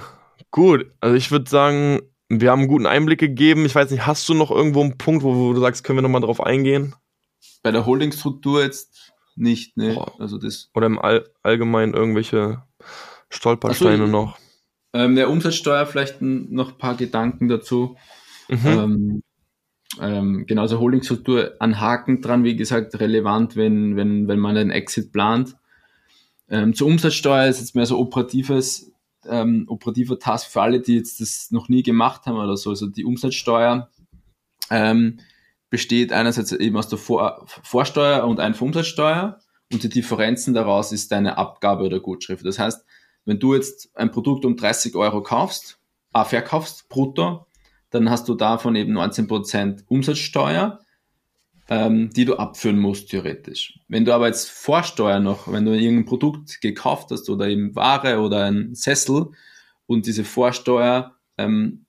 gut. 0.51 0.91
Also 0.99 1.15
ich 1.15 1.31
würde 1.31 1.49
sagen, 1.49 2.01
wir 2.29 2.51
haben 2.51 2.61
einen 2.61 2.67
guten 2.67 2.85
Einblick 2.85 3.19
gegeben. 3.19 3.65
Ich 3.65 3.75
weiß 3.75 3.91
nicht, 3.91 4.05
hast 4.05 4.27
du 4.27 4.33
noch 4.33 4.51
irgendwo 4.51 4.81
einen 4.81 4.97
Punkt, 4.97 5.23
wo, 5.23 5.35
wo 5.35 5.53
du 5.53 5.61
sagst, 5.61 5.83
können 5.83 5.97
wir 5.97 6.01
nochmal 6.01 6.21
drauf 6.21 6.41
eingehen? 6.41 6.95
Bei 7.63 7.71
der 7.71 7.85
Holdingstruktur 7.85 8.63
jetzt 8.63 9.13
nicht, 9.35 9.77
ne? 9.77 10.03
Also 10.19 10.37
das 10.37 10.69
Oder 10.73 10.87
im 10.87 10.99
All 10.99 11.29
Allgemeinen 11.43 11.93
irgendwelche 11.93 12.63
Stolpersteine 13.29 14.05
so, 14.05 14.11
noch? 14.11 14.37
Ähm, 14.93 15.15
der 15.15 15.29
Umsatzsteuer 15.29 15.85
vielleicht 15.85 16.21
noch 16.21 16.71
ein 16.71 16.77
paar 16.77 16.95
Gedanken 16.95 17.47
dazu. 17.47 17.97
Mhm. 18.49 18.65
Ähm, 18.65 19.23
ähm, 20.01 20.45
genauso 20.45 20.79
Holdingstruktur 20.79 21.55
an 21.59 21.79
Haken 21.79 22.21
dran, 22.21 22.43
wie 22.43 22.55
gesagt, 22.55 22.99
relevant, 22.99 23.55
wenn, 23.55 23.95
wenn, 23.95 24.27
wenn 24.27 24.39
man 24.39 24.57
einen 24.57 24.71
Exit 24.71 25.11
plant. 25.11 25.55
Ähm, 26.49 26.73
zur 26.73 26.87
Umsatzsteuer 26.87 27.47
ist 27.47 27.59
jetzt 27.59 27.75
mehr 27.75 27.85
so 27.85 27.97
operatives 27.97 28.91
ähm, 29.27 29.65
operativer 29.67 30.19
Task 30.19 30.49
für 30.49 30.61
alle, 30.61 30.81
die 30.81 30.95
jetzt 30.95 31.21
das 31.21 31.51
noch 31.51 31.69
nie 31.69 31.83
gemacht 31.83 32.25
haben 32.25 32.37
oder 32.37 32.57
so. 32.57 32.69
Also 32.69 32.87
die 32.87 33.05
Umsatzsteuer 33.05 33.89
ähm, 34.69 35.19
besteht 35.69 36.13
einerseits 36.13 36.51
eben 36.51 36.77
aus 36.77 36.87
der 36.87 36.97
Vor 36.97 37.45
Vorsteuer 37.45 38.25
und 38.25 38.39
Einfuhrumsatzsteuer 38.39 39.39
und 39.71 39.83
die 39.83 39.89
Differenzen 39.89 40.53
daraus 40.53 40.91
ist 40.91 41.11
deine 41.11 41.37
Abgabe 41.37 41.83
oder 41.83 41.99
Gutschrift. 41.99 42.45
Das 42.45 42.59
heißt, 42.59 42.85
wenn 43.25 43.39
du 43.39 43.53
jetzt 43.53 43.89
ein 43.95 44.11
Produkt 44.11 44.45
um 44.45 44.55
30 44.55 44.95
Euro 44.95 45.21
kaufst, 45.21 45.79
äh, 46.13 46.23
verkaufst, 46.23 46.87
brutto, 46.89 47.46
dann 47.97 48.09
hast 48.09 48.27
du 48.29 48.35
davon 48.35 48.75
eben 48.75 48.97
19% 48.97 49.83
Umsatzsteuer 49.87 50.79
ähm, 51.69 52.09
die 52.11 52.25
du 52.25 52.35
abführen 52.35 52.79
musst, 52.79 53.09
theoretisch. 53.09 53.79
Wenn 53.87 54.05
du 54.05 54.13
aber 54.13 54.27
jetzt 54.27 54.49
Vorsteuer 54.49 55.19
noch, 55.19 55.51
wenn 55.51 55.65
du 55.65 55.77
irgendein 55.77 56.05
Produkt 56.05 56.61
gekauft 56.61 57.11
hast 57.11 57.29
oder 57.29 57.47
eben 57.47 57.75
Ware 57.75 58.19
oder 58.19 58.45
ein 58.45 58.73
Sessel 58.73 59.27
und 59.85 60.05
diese 60.05 60.23
Vorsteuer 60.23 61.15
ähm, 61.37 61.85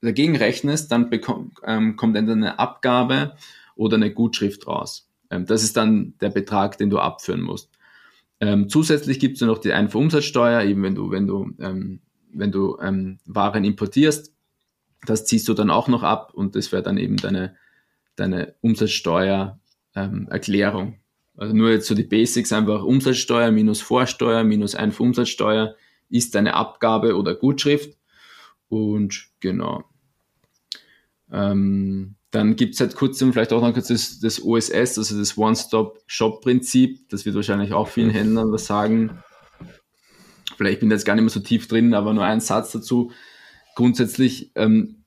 dagegen 0.00 0.36
rechnest, 0.36 0.92
dann 0.92 1.10
bekomm, 1.10 1.52
ähm, 1.64 1.96
kommt 1.96 2.16
entweder 2.16 2.36
eine 2.36 2.58
Abgabe 2.58 3.34
oder 3.74 3.96
eine 3.96 4.12
Gutschrift 4.12 4.66
raus. 4.66 5.08
Ähm, 5.30 5.46
das 5.46 5.64
ist 5.64 5.76
dann 5.76 6.14
der 6.20 6.30
Betrag, 6.30 6.78
den 6.78 6.90
du 6.90 6.98
abführen 6.98 7.42
musst. 7.42 7.70
Ähm, 8.40 8.68
zusätzlich 8.68 9.18
gibt 9.18 9.34
es 9.34 9.40
noch 9.40 9.58
die 9.58 9.72
Einfuhrumsatzsteuer, 9.72 10.62
eben 10.62 10.84
wenn 10.84 10.94
du, 10.94 11.10
wenn 11.10 11.26
du, 11.26 11.50
ähm, 11.58 12.00
wenn 12.32 12.52
du 12.52 12.76
Waren 12.78 13.64
importierst, 13.64 14.32
das 15.06 15.26
ziehst 15.26 15.48
du 15.48 15.54
dann 15.54 15.70
auch 15.70 15.88
noch 15.88 16.02
ab 16.02 16.32
und 16.34 16.56
das 16.56 16.72
wäre 16.72 16.82
dann 16.82 16.98
eben 16.98 17.16
deine 17.16 17.56
deine 18.18 18.54
Umsatzsteuererklärung. 18.60 20.88
Ähm, 20.88 20.98
also 21.36 21.54
nur 21.54 21.70
jetzt 21.70 21.86
so 21.86 21.94
die 21.94 22.04
Basics, 22.04 22.52
einfach 22.52 22.82
Umsatzsteuer 22.82 23.52
minus 23.52 23.80
Vorsteuer 23.80 24.44
minus 24.44 24.74
Einfuhrumsatzsteuer 24.74 25.76
ist 26.10 26.34
deine 26.34 26.54
Abgabe 26.54 27.16
oder 27.16 27.34
Gutschrift. 27.34 27.96
Und 28.68 29.28
genau. 29.40 29.84
Ähm, 31.30 32.16
dann 32.30 32.56
gibt 32.56 32.72
es 32.72 32.78
seit 32.78 32.94
kurzem 32.94 33.32
vielleicht 33.32 33.52
auch 33.52 33.62
noch 33.62 33.72
kurz 33.72 33.88
das, 33.88 34.20
das 34.20 34.42
OSS, 34.42 34.98
also 34.98 35.18
das 35.18 35.38
One-Stop-Shop-Prinzip. 35.38 37.08
Das 37.08 37.24
wird 37.24 37.36
wahrscheinlich 37.36 37.72
auch 37.72 37.88
vielen 37.88 38.10
Händlern 38.10 38.52
was 38.52 38.66
sagen. 38.66 39.22
Vielleicht 40.56 40.80
bin 40.80 40.90
ich 40.90 40.94
jetzt 40.94 41.04
gar 41.04 41.14
nicht 41.14 41.22
mehr 41.22 41.30
so 41.30 41.40
tief 41.40 41.68
drin, 41.68 41.94
aber 41.94 42.12
nur 42.12 42.24
ein 42.24 42.40
Satz 42.40 42.72
dazu. 42.72 43.12
Grundsätzlich 43.78 44.50
ähm, 44.56 45.04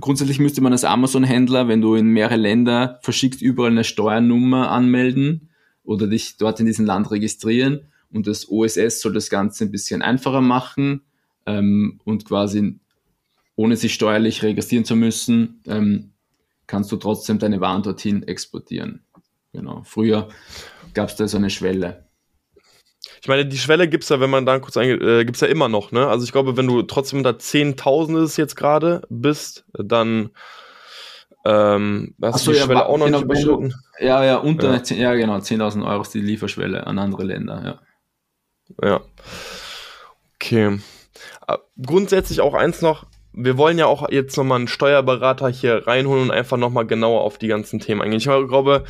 grundsätzlich 0.00 0.40
müsste 0.40 0.60
man 0.62 0.72
als 0.72 0.82
Amazon-Händler, 0.84 1.68
wenn 1.68 1.80
du 1.80 1.94
in 1.94 2.08
mehrere 2.08 2.34
Länder 2.34 2.98
verschickst, 3.02 3.40
überall 3.40 3.70
eine 3.70 3.84
Steuernummer 3.84 4.68
anmelden 4.72 5.50
oder 5.84 6.08
dich 6.08 6.36
dort 6.36 6.58
in 6.58 6.66
diesem 6.66 6.86
Land 6.86 7.12
registrieren. 7.12 7.86
Und 8.12 8.26
das 8.26 8.50
OSS 8.50 9.00
soll 9.00 9.12
das 9.12 9.30
Ganze 9.30 9.64
ein 9.64 9.70
bisschen 9.70 10.02
einfacher 10.02 10.40
machen 10.40 11.02
ähm, 11.46 12.00
und 12.02 12.24
quasi 12.24 12.80
ohne 13.54 13.76
sich 13.76 13.94
steuerlich 13.94 14.42
registrieren 14.42 14.84
zu 14.84 14.96
müssen, 14.96 15.60
ähm, 15.66 16.10
kannst 16.66 16.90
du 16.90 16.96
trotzdem 16.96 17.38
deine 17.38 17.60
Waren 17.60 17.84
dorthin 17.84 18.24
exportieren. 18.24 19.04
Genau. 19.52 19.82
Früher 19.84 20.30
gab 20.94 21.10
es 21.10 21.16
da 21.16 21.28
so 21.28 21.36
eine 21.36 21.50
Schwelle. 21.50 22.09
Ich 23.20 23.28
meine, 23.28 23.44
die 23.44 23.58
Schwelle 23.58 23.88
gibt 23.88 24.04
es 24.04 24.10
ja, 24.10 24.20
wenn 24.20 24.30
man 24.30 24.46
da 24.46 24.58
kurz 24.58 24.76
eingeht, 24.76 25.02
äh, 25.02 25.24
gibt 25.24 25.36
es 25.36 25.40
ja 25.42 25.48
immer 25.48 25.68
noch, 25.68 25.92
ne? 25.92 26.08
Also 26.08 26.24
ich 26.24 26.32
glaube, 26.32 26.56
wenn 26.56 26.66
du 26.66 26.82
trotzdem 26.82 27.22
da 27.22 27.38
Zehntausende 27.38 28.26
jetzt 28.34 28.56
gerade 28.56 29.02
bist, 29.10 29.64
dann 29.72 30.30
ähm, 31.44 32.14
hast 32.22 32.44
so, 32.44 32.50
du 32.50 32.54
die 32.54 32.60
ja, 32.60 32.66
Schwelle 32.66 32.86
auch 32.86 32.98
noch 32.98 33.06
genau, 33.06 33.18
nicht 33.18 33.24
überschritten. 33.24 33.74
Ja, 33.98 34.24
ja, 34.24 34.36
unter, 34.36 34.74
ja, 34.74 34.94
ja 34.94 35.14
genau, 35.14 35.36
10.000 35.36 35.86
Euro 35.86 36.02
ist 36.02 36.14
die 36.14 36.20
Lieferschwelle 36.20 36.86
an 36.86 36.98
andere 36.98 37.24
Länder, 37.24 37.62
ja. 37.64 38.88
Ja. 38.88 39.00
Okay. 40.36 40.80
Äh, 41.46 41.56
grundsätzlich 41.84 42.40
auch 42.40 42.54
eins 42.54 42.82
noch, 42.82 43.06
wir 43.32 43.56
wollen 43.56 43.78
ja 43.78 43.86
auch 43.86 44.10
jetzt 44.10 44.36
nochmal 44.36 44.58
einen 44.58 44.68
Steuerberater 44.68 45.48
hier 45.48 45.86
reinholen 45.86 46.24
und 46.24 46.30
einfach 46.30 46.56
nochmal 46.56 46.86
genauer 46.86 47.20
auf 47.22 47.38
die 47.38 47.48
ganzen 47.48 47.80
Themen 47.80 48.02
eingehen. 48.02 48.18
Ich 48.18 48.24
glaube, 48.24 48.84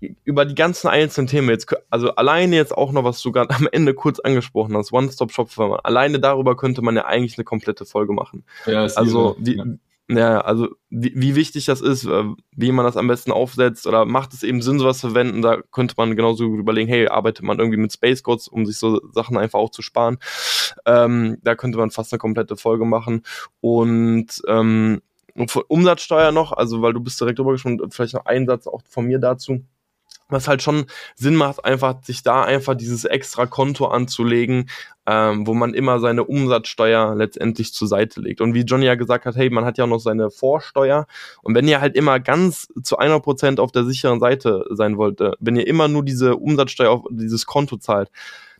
über 0.00 0.44
die 0.44 0.54
ganzen 0.54 0.88
einzelnen 0.88 1.26
Themen 1.26 1.48
jetzt, 1.48 1.74
also 1.90 2.10
alleine 2.14 2.56
jetzt 2.56 2.76
auch 2.76 2.92
noch, 2.92 3.04
was 3.04 3.20
du 3.20 3.32
gerade 3.32 3.50
am 3.54 3.68
Ende 3.70 3.94
kurz 3.94 4.20
angesprochen 4.20 4.76
hast, 4.76 4.92
One-Stop-Shop-Firma, 4.92 5.80
alleine 5.82 6.20
darüber 6.20 6.56
könnte 6.56 6.82
man 6.82 6.96
ja 6.96 7.04
eigentlich 7.04 7.36
eine 7.36 7.44
komplette 7.44 7.84
Folge 7.84 8.12
machen. 8.12 8.44
Ja, 8.66 8.86
also, 8.94 9.36
wie, 9.40 9.56
ja. 9.56 9.64
ja. 10.08 10.40
also 10.40 10.68
wie, 10.88 11.12
wie 11.16 11.34
wichtig 11.34 11.64
das 11.64 11.80
ist, 11.80 12.04
äh, 12.04 12.24
wie 12.52 12.72
man 12.72 12.84
das 12.84 12.96
am 12.96 13.08
besten 13.08 13.32
aufsetzt 13.32 13.86
oder 13.88 14.04
macht 14.04 14.34
es 14.34 14.44
eben 14.44 14.62
Sinn, 14.62 14.78
sowas 14.78 14.98
zu 14.98 15.08
verwenden, 15.08 15.42
da 15.42 15.58
könnte 15.72 15.94
man 15.96 16.14
genauso 16.14 16.44
überlegen, 16.44 16.88
hey, 16.88 17.08
arbeitet 17.08 17.44
man 17.44 17.58
irgendwie 17.58 17.78
mit 17.78 17.92
Space 17.92 18.22
Codes, 18.22 18.46
um 18.46 18.66
sich 18.66 18.78
so 18.78 19.00
Sachen 19.12 19.36
einfach 19.36 19.58
auch 19.58 19.70
zu 19.70 19.82
sparen. 19.82 20.18
Ähm, 20.86 21.38
da 21.42 21.56
könnte 21.56 21.78
man 21.78 21.90
fast 21.90 22.12
eine 22.12 22.18
komplette 22.18 22.56
Folge 22.56 22.84
machen 22.84 23.22
und 23.60 24.26
ähm, 24.46 25.00
Umsatzsteuer 25.68 26.32
noch, 26.32 26.52
also 26.52 26.82
weil 26.82 26.92
du 26.92 27.00
bist 27.00 27.20
direkt 27.20 27.38
drüber 27.38 27.52
gesprochen, 27.52 27.80
vielleicht 27.90 28.14
noch 28.14 28.26
ein 28.26 28.46
Satz 28.46 28.66
auch 28.66 28.82
von 28.88 29.06
mir 29.06 29.20
dazu 29.20 29.62
was 30.28 30.48
halt 30.48 30.62
schon 30.62 30.86
Sinn 31.14 31.34
macht, 31.34 31.64
einfach 31.64 32.02
sich 32.02 32.22
da 32.22 32.42
einfach 32.42 32.74
dieses 32.74 33.04
extra 33.04 33.46
Konto 33.46 33.86
anzulegen, 33.86 34.68
ähm, 35.06 35.46
wo 35.46 35.54
man 35.54 35.72
immer 35.72 36.00
seine 36.00 36.24
Umsatzsteuer 36.24 37.14
letztendlich 37.14 37.72
zur 37.72 37.88
Seite 37.88 38.20
legt. 38.20 38.40
Und 38.40 38.52
wie 38.54 38.60
Johnny 38.60 38.84
ja 38.84 38.94
gesagt 38.94 39.24
hat, 39.24 39.36
hey, 39.36 39.48
man 39.48 39.64
hat 39.64 39.78
ja 39.78 39.84
auch 39.84 39.88
noch 39.88 40.00
seine 40.00 40.30
Vorsteuer. 40.30 41.06
Und 41.42 41.54
wenn 41.54 41.66
ihr 41.66 41.80
halt 41.80 41.96
immer 41.96 42.20
ganz 42.20 42.68
zu 42.82 42.98
einer 42.98 43.20
Prozent 43.20 43.58
auf 43.58 43.72
der 43.72 43.84
sicheren 43.84 44.20
Seite 44.20 44.64
sein 44.70 44.98
wollt, 44.98 45.20
äh, 45.20 45.32
wenn 45.40 45.56
ihr 45.56 45.66
immer 45.66 45.88
nur 45.88 46.04
diese 46.04 46.36
Umsatzsteuer 46.36 46.90
auf 46.90 47.04
dieses 47.10 47.46
Konto 47.46 47.78
zahlt, 47.78 48.10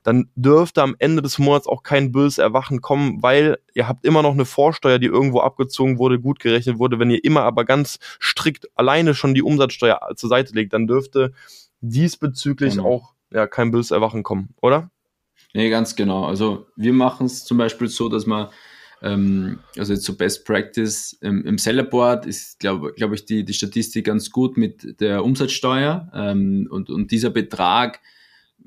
dann 0.03 0.31
dürfte 0.35 0.83
am 0.83 0.97
Ende 0.99 1.23
des 1.23 1.39
Monats 1.39 1.67
auch 1.67 1.83
kein 1.83 2.13
böses 2.13 2.39
Erwachen 2.39 2.81
kommen, 2.81 3.23
weil 3.23 3.59
ihr 3.75 3.89
habt 3.89 4.05
immer 4.05 4.23
noch 4.23 4.33
eine 4.33 4.45
Vorsteuer, 4.45 4.99
die 4.99 5.07
irgendwo 5.07 5.41
abgezogen 5.41 5.99
wurde, 5.99 6.21
gut 6.21 6.41
gerechnet 6.41 6.79
wurde. 6.79 6.99
Wenn 6.99 7.11
ihr 7.11 7.25
immer 7.25 7.43
aber 7.43 7.65
ganz 7.65 7.99
strikt 8.21 8.69
alleine 8.75 9.15
schon 9.15 9.35
die 9.35 9.43
Umsatzsteuer 9.43 10.01
zur 10.17 10.29
Seite 10.29 10.55
legt, 10.55 10.73
dann 10.73 10.87
dürfte 10.87 11.33
diesbezüglich 11.81 12.75
genau. 12.75 12.89
auch 12.89 13.15
ja, 13.33 13.47
kein 13.47 13.71
böses 13.71 13.91
Erwachen 13.91 14.23
kommen, 14.23 14.55
oder? 14.61 14.91
Nee, 15.55 15.71
ganz 15.71 15.97
genau. 15.97 16.25
Also 16.25 16.67
wir 16.77 16.93
machen 16.93 17.27
es 17.27 17.45
zum 17.45 17.59
Beispiel 17.59 17.89
so, 17.89 18.09
dass 18.09 18.27
man 18.27 18.49
ähm, 19.03 19.61
also 19.77 19.93
jetzt 19.93 20.05
so 20.05 20.17
Best 20.17 20.45
Practice 20.45 21.19
ähm, 21.23 21.45
im 21.45 21.59
Sellerboard 21.59 22.27
ist, 22.27 22.59
glaube 22.59 22.93
glaub 22.95 23.13
ich, 23.13 23.25
die, 23.25 23.45
die 23.45 23.53
Statistik 23.53 24.07
ganz 24.07 24.31
gut 24.31 24.57
mit 24.57 25.01
der 25.01 25.25
Umsatzsteuer 25.25 26.11
ähm, 26.15 26.69
und, 26.71 26.91
und 26.91 27.11
dieser 27.11 27.31
Betrag 27.31 28.01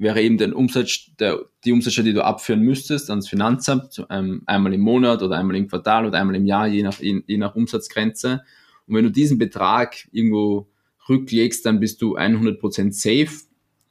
wäre 0.01 0.19
eben 0.21 0.39
der 0.39 0.55
Umsatz, 0.55 1.11
der, 1.19 1.45
die 1.63 1.71
Umsatzsteuer, 1.71 2.05
die 2.05 2.13
du 2.13 2.25
abführen 2.25 2.61
müsstest 2.61 3.11
ans 3.11 3.29
Finanzamt, 3.29 4.03
ähm, 4.09 4.41
einmal 4.47 4.73
im 4.73 4.81
Monat 4.81 5.21
oder 5.21 5.37
einmal 5.37 5.55
im 5.55 5.67
Quartal 5.67 6.07
oder 6.07 6.17
einmal 6.17 6.35
im 6.35 6.47
Jahr, 6.47 6.67
je 6.67 6.81
nach, 6.81 6.99
je, 6.99 7.37
nach 7.37 7.55
Umsatzgrenze. 7.55 8.41
Und 8.87 8.95
wenn 8.95 9.03
du 9.03 9.11
diesen 9.11 9.37
Betrag 9.37 10.07
irgendwo 10.11 10.67
rücklegst, 11.07 11.63
dann 11.67 11.79
bist 11.79 12.01
du 12.01 12.17
100% 12.17 12.91
safe. 12.93 13.45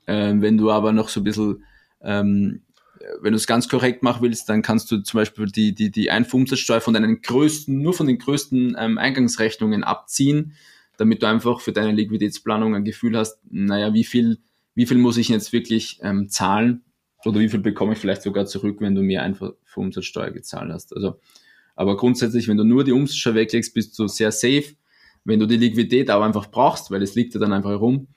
Ähm, 0.08 0.42
wenn 0.42 0.58
du 0.58 0.72
aber 0.72 0.92
noch 0.92 1.08
so 1.08 1.20
ein 1.20 1.24
bisschen, 1.24 1.62
ähm, 2.02 2.62
wenn 3.22 3.32
du 3.32 3.36
es 3.36 3.46
ganz 3.46 3.68
korrekt 3.68 4.02
machen 4.02 4.22
willst, 4.22 4.48
dann 4.48 4.62
kannst 4.62 4.90
du 4.90 4.98
zum 5.02 5.18
Beispiel 5.18 5.46
die, 5.46 5.76
die, 5.76 5.92
die 5.92 6.10
Einfuhrumsatzsteuer 6.10 6.80
von 6.80 6.92
deinen 6.92 7.22
größten, 7.22 7.80
nur 7.80 7.94
von 7.94 8.08
den 8.08 8.18
größten 8.18 8.76
ähm, 8.76 8.98
Eingangsrechnungen 8.98 9.84
abziehen, 9.84 10.54
damit 10.96 11.22
du 11.22 11.28
einfach 11.28 11.60
für 11.60 11.72
deine 11.72 11.92
Liquiditätsplanung 11.92 12.74
ein 12.74 12.84
Gefühl 12.84 13.16
hast, 13.16 13.38
naja, 13.48 13.94
wie 13.94 14.04
viel, 14.04 14.38
wie 14.80 14.86
viel 14.86 14.96
muss 14.96 15.18
ich 15.18 15.28
jetzt 15.28 15.52
wirklich 15.52 15.98
ähm, 16.02 16.30
zahlen 16.30 16.80
oder 17.26 17.38
wie 17.38 17.50
viel 17.50 17.60
bekomme 17.60 17.92
ich 17.92 17.98
vielleicht 17.98 18.22
sogar 18.22 18.46
zurück, 18.46 18.78
wenn 18.80 18.94
du 18.94 19.02
mehr 19.02 19.22
Einfuhrumsatzsteuer 19.22 20.30
gezahlt 20.30 20.72
hast. 20.72 20.96
Also, 20.96 21.20
aber 21.76 21.98
grundsätzlich, 21.98 22.48
wenn 22.48 22.56
du 22.56 22.64
nur 22.64 22.82
die 22.82 22.92
Umsatzsteuer 22.92 23.34
weglegst, 23.34 23.74
bist 23.74 23.98
du 23.98 24.08
sehr 24.08 24.32
safe. 24.32 24.74
Wenn 25.24 25.38
du 25.38 25.44
die 25.44 25.58
Liquidität 25.58 26.08
aber 26.08 26.24
einfach 26.24 26.50
brauchst, 26.50 26.90
weil 26.90 27.02
es 27.02 27.14
liegt 27.14 27.34
ja 27.34 27.40
dann 27.40 27.52
einfach 27.52 27.68
herum, 27.68 28.08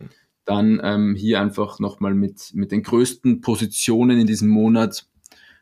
dann 0.45 0.79
ähm, 0.81 1.15
hier 1.15 1.41
einfach 1.41 1.79
nochmal 1.79 2.13
mit, 2.13 2.51
mit 2.53 2.71
den 2.71 2.81
größten 2.81 3.41
Positionen 3.41 4.21
in 4.21 4.27
diesem 4.27 4.47
Monat 4.47 5.05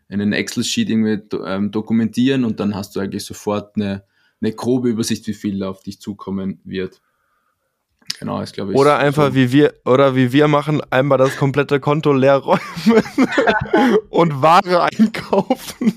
in 0.07 0.21
einen 0.21 0.33
Excel-Sheet 0.33 0.91
irgendwie 0.91 1.19
ähm, 1.43 1.71
dokumentieren 1.71 2.43
und 2.43 2.59
dann 2.59 2.75
hast 2.75 2.95
du 2.95 2.99
eigentlich 2.99 3.25
sofort 3.25 3.75
eine, 3.75 4.03
eine 4.39 4.53
grobe 4.53 4.89
Übersicht, 4.89 5.25
wie 5.25 5.33
viel 5.33 5.63
auf 5.63 5.81
dich 5.81 5.99
zukommen 5.99 6.59
wird. 6.63 7.01
Genau, 8.19 8.41
ist 8.41 8.53
glaube 8.53 8.71
ich. 8.71 8.77
Oder 8.77 8.99
einfach 8.99 9.29
so. 9.29 9.35
wie 9.35 9.51
wir, 9.51 9.73
oder 9.85 10.15
wie 10.15 10.31
wir 10.31 10.47
machen, 10.47 10.81
einmal 10.91 11.17
das 11.17 11.37
komplette 11.37 11.79
Konto 11.79 12.13
leer 12.13 12.37
räumen 12.37 12.61
und 14.09 14.41
Ware 14.41 14.83
einkaufen. 14.83 15.93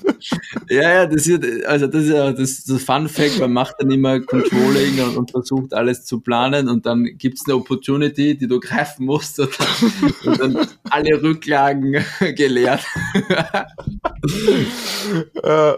Ja, 0.68 0.94
ja, 0.94 1.06
das 1.06 1.26
ist, 1.26 1.66
also 1.66 1.86
das 1.86 2.04
ist 2.04 2.10
ja 2.10 2.32
das, 2.32 2.64
das 2.64 2.82
Fun 2.82 3.08
Fact, 3.08 3.38
man 3.40 3.52
macht 3.52 3.76
dann 3.78 3.90
immer 3.90 4.20
Controlling 4.20 5.00
und, 5.00 5.16
und 5.16 5.30
versucht 5.30 5.74
alles 5.74 6.04
zu 6.04 6.20
planen 6.20 6.68
und 6.68 6.86
dann 6.86 7.04
gibt 7.18 7.38
es 7.38 7.44
eine 7.46 7.56
Opportunity, 7.56 8.36
die 8.36 8.46
du 8.46 8.58
greifen 8.58 9.06
musst 9.06 9.38
und 9.40 9.50
dann, 9.58 10.30
und 10.32 10.40
dann 10.40 10.68
alle 10.90 11.22
Rücklagen 11.22 12.04
geleert. 12.36 12.84
ja, 15.42 15.76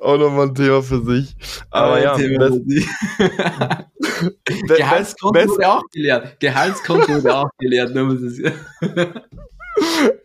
auch 0.00 0.18
nochmal 0.18 0.48
ein 0.48 0.54
Thema 0.54 0.82
für 0.82 1.04
sich. 1.04 1.36
Aber 1.70 2.02
ja, 2.02 2.16
Thema 2.16 2.48
für 2.48 2.64
sich. 2.64 2.86
Gehaltskonto 4.44 5.48
wurde 5.48 5.68
auch 5.68 5.82
gelehrt. 5.92 6.40
Gehaltskonto 6.40 7.08
wurde 7.08 7.36
auch 7.36 7.50
gelehrt. 7.58 7.96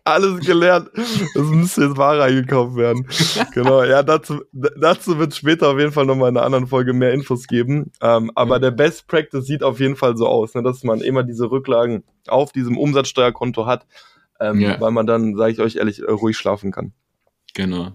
Alles 0.04 0.46
gelernt. 0.46 0.90
Es 0.96 1.36
müsste 1.36 1.84
jetzt 1.84 1.98
Ware 1.98 2.24
eingekauft 2.24 2.76
werden. 2.76 3.08
Genau, 3.54 3.84
ja, 3.84 4.04
dazu, 4.04 4.42
dazu 4.52 5.20
wird 5.20 5.36
später 5.36 5.70
auf 5.70 5.80
jeden 5.80 5.92
Fall 5.92 6.06
nochmal 6.06 6.30
in 6.30 6.38
einer 6.38 6.46
anderen 6.46 6.68
Folge 6.68 6.94
mehr 6.94 7.14
Infos 7.14 7.48
geben. 7.48 7.92
Ähm, 8.02 8.32
aber 8.36 8.60
der 8.60 8.72
Best 8.72 9.08
Practice 9.08 9.46
sieht 9.46 9.64
auf 9.64 9.80
jeden 9.80 9.96
Fall 9.96 10.18
so 10.18 10.28
aus, 10.28 10.54
ne, 10.56 10.64
dass 10.64 10.84
man 10.84 11.02
immer 11.02 11.24
diese 11.24 11.50
Rücklagen 11.50 12.04
auf 12.28 12.52
diesem 12.52 12.78
Umsatzsteuerkonto 12.78 13.66
hat, 13.66 13.86
ähm, 14.40 14.60
ja. 14.60 14.80
weil 14.80 14.92
man 14.92 15.06
dann, 15.06 15.36
sage 15.36 15.54
ich 15.54 15.60
euch 15.60 15.76
ehrlich, 15.76 16.02
ruhig 16.04 16.38
schlafen 16.38 16.72
kann. 16.72 16.94
Genau. 17.54 17.94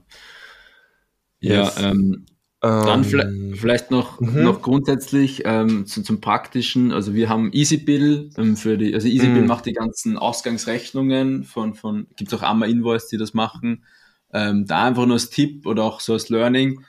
Yes. 1.40 1.80
Ja, 1.80 1.90
ähm, 1.90 2.26
dann 2.60 3.04
ähm, 3.04 3.54
vielleicht 3.54 3.92
noch, 3.92 4.20
mhm. 4.20 4.42
noch 4.42 4.62
grundsätzlich 4.62 5.42
ähm, 5.44 5.86
zu, 5.86 6.02
zum 6.02 6.20
Praktischen. 6.20 6.92
Also 6.92 7.14
wir 7.14 7.28
haben 7.28 7.52
EasyBill 7.52 8.30
ähm, 8.36 8.56
für 8.56 8.76
die, 8.76 8.94
also 8.94 9.06
EasyBill 9.06 9.42
mhm. 9.42 9.46
macht 9.46 9.66
die 9.66 9.72
ganzen 9.72 10.18
Ausgangsrechnungen 10.18 11.44
von, 11.44 11.74
von 11.74 12.08
gibt 12.16 12.32
es 12.32 12.38
auch 12.38 12.42
Amma 12.42 12.66
Invoice, 12.66 13.08
die 13.08 13.16
das 13.16 13.32
machen. 13.32 13.84
Ähm, 14.32 14.66
da 14.66 14.84
einfach 14.84 15.06
nur 15.06 15.14
als 15.14 15.30
Tipp 15.30 15.66
oder 15.66 15.84
auch 15.84 16.00
so 16.00 16.14
als 16.14 16.30
Learning. 16.30 16.84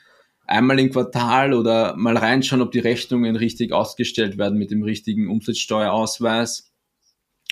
Einmal 0.48 0.80
im 0.80 0.92
Quartal 0.92 1.54
oder 1.54 1.96
mal 1.96 2.18
reinschauen, 2.18 2.64
ob 2.64 2.72
die 2.72 2.80
Rechnungen 2.80 3.36
richtig 3.36 3.72
ausgestellt 3.72 4.40
werden 4.40 4.58
mit 4.58 4.72
dem 4.72 4.82
richtigen 4.82 5.30
Umsatzsteuerausweis. 5.30 6.72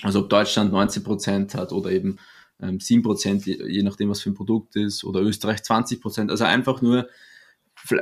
Also 0.02 0.20
ob 0.20 0.28
Deutschland 0.28 0.72
19 0.72 1.04
Prozent 1.04 1.54
hat 1.54 1.70
oder 1.70 1.92
eben 1.92 2.18
ähm, 2.60 2.80
7 2.80 3.02
Prozent, 3.02 3.46
je, 3.46 3.62
je 3.68 3.84
nachdem 3.84 4.10
was 4.10 4.20
für 4.20 4.30
ein 4.30 4.34
Produkt 4.34 4.74
ist, 4.74 5.04
oder 5.04 5.20
Österreich 5.20 5.62
20 5.62 6.00
Prozent. 6.00 6.30
Also 6.32 6.42
einfach 6.42 6.82
nur 6.82 7.08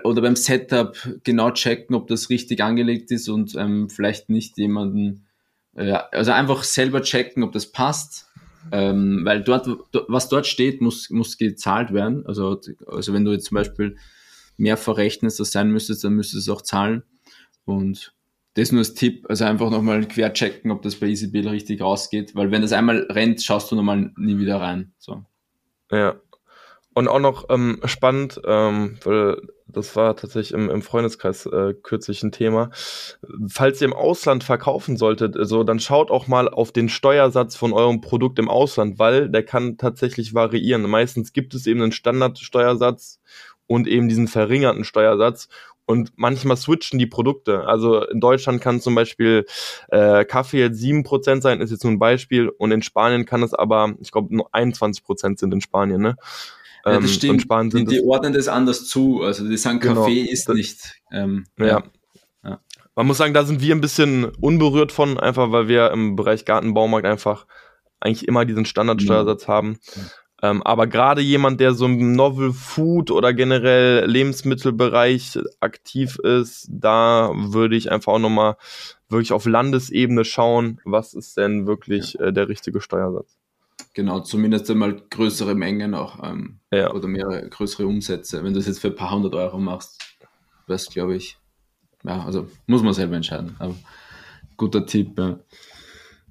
oder 0.04 0.22
beim 0.22 0.36
Setup 0.36 0.96
genau 1.24 1.50
checken, 1.50 1.94
ob 1.94 2.08
das 2.08 2.30
richtig 2.30 2.62
angelegt 2.62 3.10
ist 3.10 3.28
und 3.28 3.54
ähm, 3.56 3.88
vielleicht 3.88 4.28
nicht 4.28 4.58
jemanden, 4.58 5.26
äh, 5.74 5.92
also 6.12 6.32
einfach 6.32 6.64
selber 6.64 7.02
checken, 7.02 7.42
ob 7.42 7.52
das 7.52 7.70
passt. 7.72 8.26
Ähm, 8.72 9.20
weil 9.24 9.44
dort, 9.44 9.68
was 10.08 10.28
dort 10.28 10.46
steht, 10.46 10.80
muss, 10.80 11.08
muss 11.10 11.38
gezahlt 11.38 11.92
werden. 11.92 12.26
Also, 12.26 12.60
also 12.86 13.12
wenn 13.12 13.24
du 13.24 13.30
jetzt 13.30 13.46
zum 13.46 13.54
Beispiel 13.54 13.96
mehr 14.56 14.76
verrechnest, 14.76 15.38
das 15.38 15.52
sein 15.52 15.70
müsstest, 15.70 16.02
dann 16.02 16.14
müsstest 16.14 16.48
du 16.48 16.52
es 16.52 16.56
auch 16.56 16.62
zahlen. 16.62 17.04
Und 17.64 18.12
das 18.54 18.72
nur 18.72 18.80
als 18.80 18.94
Tipp, 18.94 19.26
also 19.28 19.44
einfach 19.44 19.70
nochmal 19.70 20.08
quer 20.08 20.32
checken, 20.32 20.70
ob 20.70 20.82
das 20.82 20.96
bei 20.96 21.06
EasyBill 21.08 21.48
richtig 21.48 21.80
rausgeht, 21.80 22.34
weil 22.34 22.50
wenn 22.50 22.62
das 22.62 22.72
einmal 22.72 23.06
rennt, 23.10 23.42
schaust 23.42 23.70
du 23.70 23.76
nochmal 23.76 24.12
nie 24.16 24.38
wieder 24.38 24.60
rein. 24.60 24.92
So. 24.98 25.24
Ja, 25.92 26.16
und 26.94 27.08
auch 27.08 27.20
noch 27.20 27.44
ähm, 27.50 27.80
spannend, 27.84 28.40
ähm, 28.46 28.98
weil 29.04 29.36
das 29.76 29.94
war 29.94 30.16
tatsächlich 30.16 30.54
im, 30.54 30.70
im 30.70 30.82
Freundeskreis 30.82 31.46
äh, 31.46 31.74
kürzlich 31.74 32.22
ein 32.22 32.32
Thema. 32.32 32.70
Falls 33.48 33.80
ihr 33.80 33.86
im 33.88 33.92
Ausland 33.92 34.42
verkaufen 34.42 34.96
solltet, 34.96 35.36
so 35.38 35.64
dann 35.64 35.80
schaut 35.80 36.10
auch 36.10 36.26
mal 36.26 36.48
auf 36.48 36.72
den 36.72 36.88
Steuersatz 36.88 37.56
von 37.56 37.72
eurem 37.72 38.00
Produkt 38.00 38.38
im 38.38 38.48
Ausland, 38.48 38.98
weil 38.98 39.28
der 39.28 39.44
kann 39.44 39.76
tatsächlich 39.76 40.34
variieren. 40.34 40.82
Meistens 40.82 41.32
gibt 41.32 41.54
es 41.54 41.66
eben 41.66 41.82
einen 41.82 41.92
Standardsteuersatz 41.92 43.20
und 43.66 43.86
eben 43.86 44.08
diesen 44.08 44.28
verringerten 44.28 44.84
Steuersatz. 44.84 45.48
Und 45.88 46.12
manchmal 46.16 46.56
switchen 46.56 46.98
die 46.98 47.06
Produkte. 47.06 47.64
Also 47.68 48.02
in 48.08 48.18
Deutschland 48.18 48.60
kann 48.60 48.80
zum 48.80 48.96
Beispiel 48.96 49.46
äh, 49.88 50.24
Kaffee 50.24 50.58
jetzt 50.58 50.82
7% 50.82 51.42
sein, 51.42 51.60
ist 51.60 51.70
jetzt 51.70 51.84
nur 51.84 51.92
ein 51.92 52.00
Beispiel. 52.00 52.48
Und 52.48 52.72
in 52.72 52.82
Spanien 52.82 53.24
kann 53.24 53.42
es 53.44 53.54
aber, 53.54 53.94
ich 54.00 54.10
glaube, 54.10 54.34
nur 54.34 54.52
21% 54.52 55.38
sind 55.38 55.54
in 55.54 55.60
Spanien, 55.60 56.00
ne? 56.00 56.16
Ja, 56.86 56.94
das 56.94 57.02
ähm, 57.02 57.08
stimmt. 57.08 57.42
Sparen 57.42 57.70
die, 57.70 57.84
die 57.84 58.02
ordnen 58.04 58.32
das 58.32 58.46
anders 58.46 58.86
zu. 58.86 59.22
Also 59.22 59.46
die 59.48 59.56
sagen, 59.56 59.80
genau. 59.80 60.02
Kaffee 60.02 60.20
ist 60.20 60.48
nicht. 60.48 61.00
Ähm, 61.10 61.46
ja. 61.58 61.82
ja. 62.44 62.60
Man 62.94 63.06
muss 63.06 63.18
sagen, 63.18 63.34
da 63.34 63.44
sind 63.44 63.60
wir 63.60 63.74
ein 63.74 63.80
bisschen 63.80 64.24
unberührt 64.24 64.92
von, 64.92 65.18
einfach 65.18 65.50
weil 65.50 65.68
wir 65.68 65.90
im 65.90 66.16
Bereich 66.16 66.44
Gartenbaumarkt 66.44 67.06
einfach 67.06 67.46
eigentlich 68.00 68.28
immer 68.28 68.44
diesen 68.44 68.64
Standardsteuersatz 68.64 69.42
ja. 69.42 69.48
haben. 69.48 69.78
Ähm, 70.42 70.62
aber 70.62 70.86
gerade 70.86 71.22
jemand, 71.22 71.60
der 71.60 71.74
so 71.74 71.86
im 71.86 72.12
Novel 72.12 72.52
Food 72.52 73.10
oder 73.10 73.32
generell 73.32 74.04
Lebensmittelbereich 74.06 75.38
aktiv 75.60 76.18
ist, 76.18 76.68
da 76.70 77.32
würde 77.34 77.74
ich 77.74 77.90
einfach 77.90 78.12
auch 78.12 78.18
nochmal 78.18 78.56
wirklich 79.08 79.32
auf 79.32 79.46
Landesebene 79.46 80.24
schauen, 80.24 80.80
was 80.84 81.14
ist 81.14 81.36
denn 81.36 81.66
wirklich 81.66 82.14
ja. 82.14 82.26
äh, 82.26 82.32
der 82.32 82.48
richtige 82.48 82.80
Steuersatz. 82.80 83.36
Genau, 83.94 84.20
zumindest 84.20 84.70
einmal 84.70 85.02
größere 85.10 85.54
Mengen 85.54 85.94
auch 85.94 86.22
ähm, 86.22 86.60
ja. 86.70 86.92
oder 86.92 87.08
mehrere 87.08 87.48
größere 87.48 87.86
Umsätze. 87.86 88.44
Wenn 88.44 88.52
du 88.52 88.58
das 88.58 88.66
jetzt 88.66 88.80
für 88.80 88.88
ein 88.88 88.96
paar 88.96 89.12
hundert 89.12 89.34
Euro 89.34 89.58
machst, 89.58 89.98
was 90.66 90.88
glaube 90.88 91.16
ich, 91.16 91.38
ja, 92.04 92.24
also 92.24 92.48
muss 92.66 92.82
man 92.82 92.92
selber 92.92 93.16
entscheiden. 93.16 93.56
Aber 93.58 93.74
guter 94.56 94.86
Tipp. 94.86 95.18
Ja. 95.18 95.38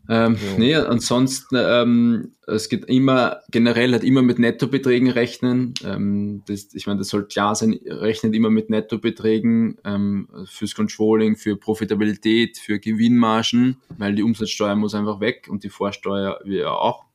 Ähm, 0.08 0.36
ja. 0.36 0.58
Nee, 0.58 0.76
ansonsten, 0.76 1.56
ähm, 1.60 2.34
es 2.46 2.70
geht 2.70 2.86
immer, 2.86 3.42
generell 3.50 3.92
halt 3.92 4.04
immer 4.04 4.22
mit 4.22 4.38
Nettobeträgen 4.38 5.10
rechnen. 5.10 5.74
Ähm, 5.84 6.44
das, 6.48 6.74
ich 6.74 6.86
meine, 6.86 7.00
das 7.00 7.08
soll 7.08 7.26
klar 7.28 7.56
sein, 7.56 7.80
rechnet 7.86 8.36
immer 8.36 8.52
mit 8.52 8.70
Nettobeträgen 8.70 9.78
ähm, 9.84 10.30
fürs 10.46 10.76
Controlling, 10.76 11.36
für 11.36 11.56
Profitabilität, 11.56 12.60
für 12.60 12.80
Gewinnmargen, 12.80 13.78
weil 13.98 14.14
die 14.14 14.24
Umsatzsteuer 14.24 14.76
muss 14.76 14.94
einfach 14.94 15.20
weg 15.20 15.48
und 15.50 15.64
die 15.64 15.70
Vorsteuer 15.70 16.40
ja 16.46 16.70
auch. 16.70 17.06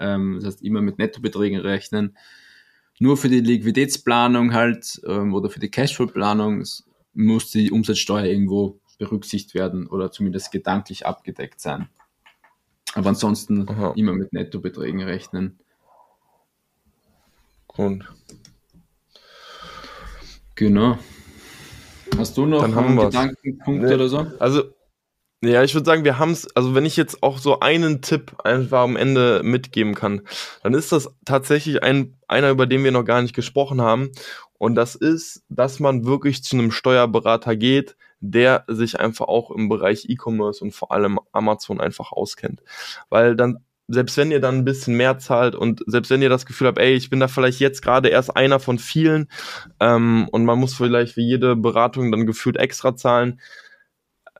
Ähm, 0.00 0.36
das 0.36 0.46
heißt, 0.46 0.62
immer 0.62 0.80
mit 0.80 0.98
Nettobeträgen 0.98 1.60
rechnen. 1.60 2.16
Nur 2.98 3.16
für 3.16 3.28
die 3.28 3.40
Liquiditätsplanung 3.40 4.52
halt 4.52 5.00
ähm, 5.06 5.34
oder 5.34 5.48
für 5.50 5.60
die 5.60 5.70
Cashflow-Planung 5.70 6.64
muss 7.14 7.50
die 7.50 7.70
Umsatzsteuer 7.70 8.24
irgendwo 8.24 8.80
berücksichtigt 8.98 9.54
werden 9.54 9.86
oder 9.86 10.10
zumindest 10.12 10.52
gedanklich 10.52 11.06
abgedeckt 11.06 11.60
sein. 11.60 11.88
Aber 12.94 13.10
ansonsten 13.10 13.68
Aha. 13.68 13.92
immer 13.96 14.12
mit 14.12 14.32
Nettobeträgen 14.32 15.00
rechnen. 15.00 15.58
Grund. 17.68 18.04
Genau. 20.56 20.98
Hast 22.18 22.36
du 22.36 22.44
noch 22.44 22.64
einen 22.64 22.96
Gedankenpunkt 22.98 23.84
nee. 23.84 23.94
oder 23.94 24.08
so? 24.08 24.26
Also 24.38 24.74
ja, 25.42 25.62
ich 25.62 25.74
würde 25.74 25.86
sagen, 25.86 26.04
wir 26.04 26.18
haben 26.18 26.32
es, 26.32 26.54
also 26.54 26.74
wenn 26.74 26.84
ich 26.84 26.96
jetzt 26.96 27.22
auch 27.22 27.38
so 27.38 27.60
einen 27.60 28.02
Tipp 28.02 28.32
einfach 28.44 28.82
am 28.82 28.96
Ende 28.96 29.40
mitgeben 29.42 29.94
kann, 29.94 30.20
dann 30.62 30.74
ist 30.74 30.92
das 30.92 31.14
tatsächlich 31.24 31.82
ein, 31.82 32.18
einer, 32.28 32.50
über 32.50 32.66
den 32.66 32.84
wir 32.84 32.92
noch 32.92 33.04
gar 33.04 33.22
nicht 33.22 33.34
gesprochen 33.34 33.80
haben. 33.80 34.10
Und 34.58 34.74
das 34.74 34.94
ist, 34.94 35.42
dass 35.48 35.80
man 35.80 36.04
wirklich 36.04 36.44
zu 36.44 36.56
einem 36.56 36.70
Steuerberater 36.70 37.56
geht, 37.56 37.96
der 38.20 38.64
sich 38.68 39.00
einfach 39.00 39.28
auch 39.28 39.50
im 39.50 39.70
Bereich 39.70 40.10
E-Commerce 40.10 40.62
und 40.62 40.72
vor 40.72 40.92
allem 40.92 41.18
Amazon 41.32 41.80
einfach 41.80 42.12
auskennt. 42.12 42.62
Weil 43.08 43.34
dann, 43.34 43.64
selbst 43.88 44.18
wenn 44.18 44.30
ihr 44.30 44.40
dann 44.40 44.56
ein 44.56 44.64
bisschen 44.66 44.94
mehr 44.94 45.18
zahlt 45.18 45.54
und 45.54 45.82
selbst 45.86 46.10
wenn 46.10 46.20
ihr 46.20 46.28
das 46.28 46.44
Gefühl 46.44 46.66
habt, 46.66 46.78
ey, 46.78 46.92
ich 46.92 47.08
bin 47.08 47.18
da 47.18 47.28
vielleicht 47.28 47.60
jetzt 47.60 47.80
gerade 47.80 48.10
erst 48.10 48.36
einer 48.36 48.60
von 48.60 48.78
vielen 48.78 49.30
ähm, 49.80 50.28
und 50.30 50.44
man 50.44 50.58
muss 50.58 50.74
vielleicht 50.74 51.14
für 51.14 51.22
jede 51.22 51.56
Beratung 51.56 52.12
dann 52.12 52.26
gefühlt 52.26 52.58
extra 52.58 52.94
zahlen, 52.94 53.40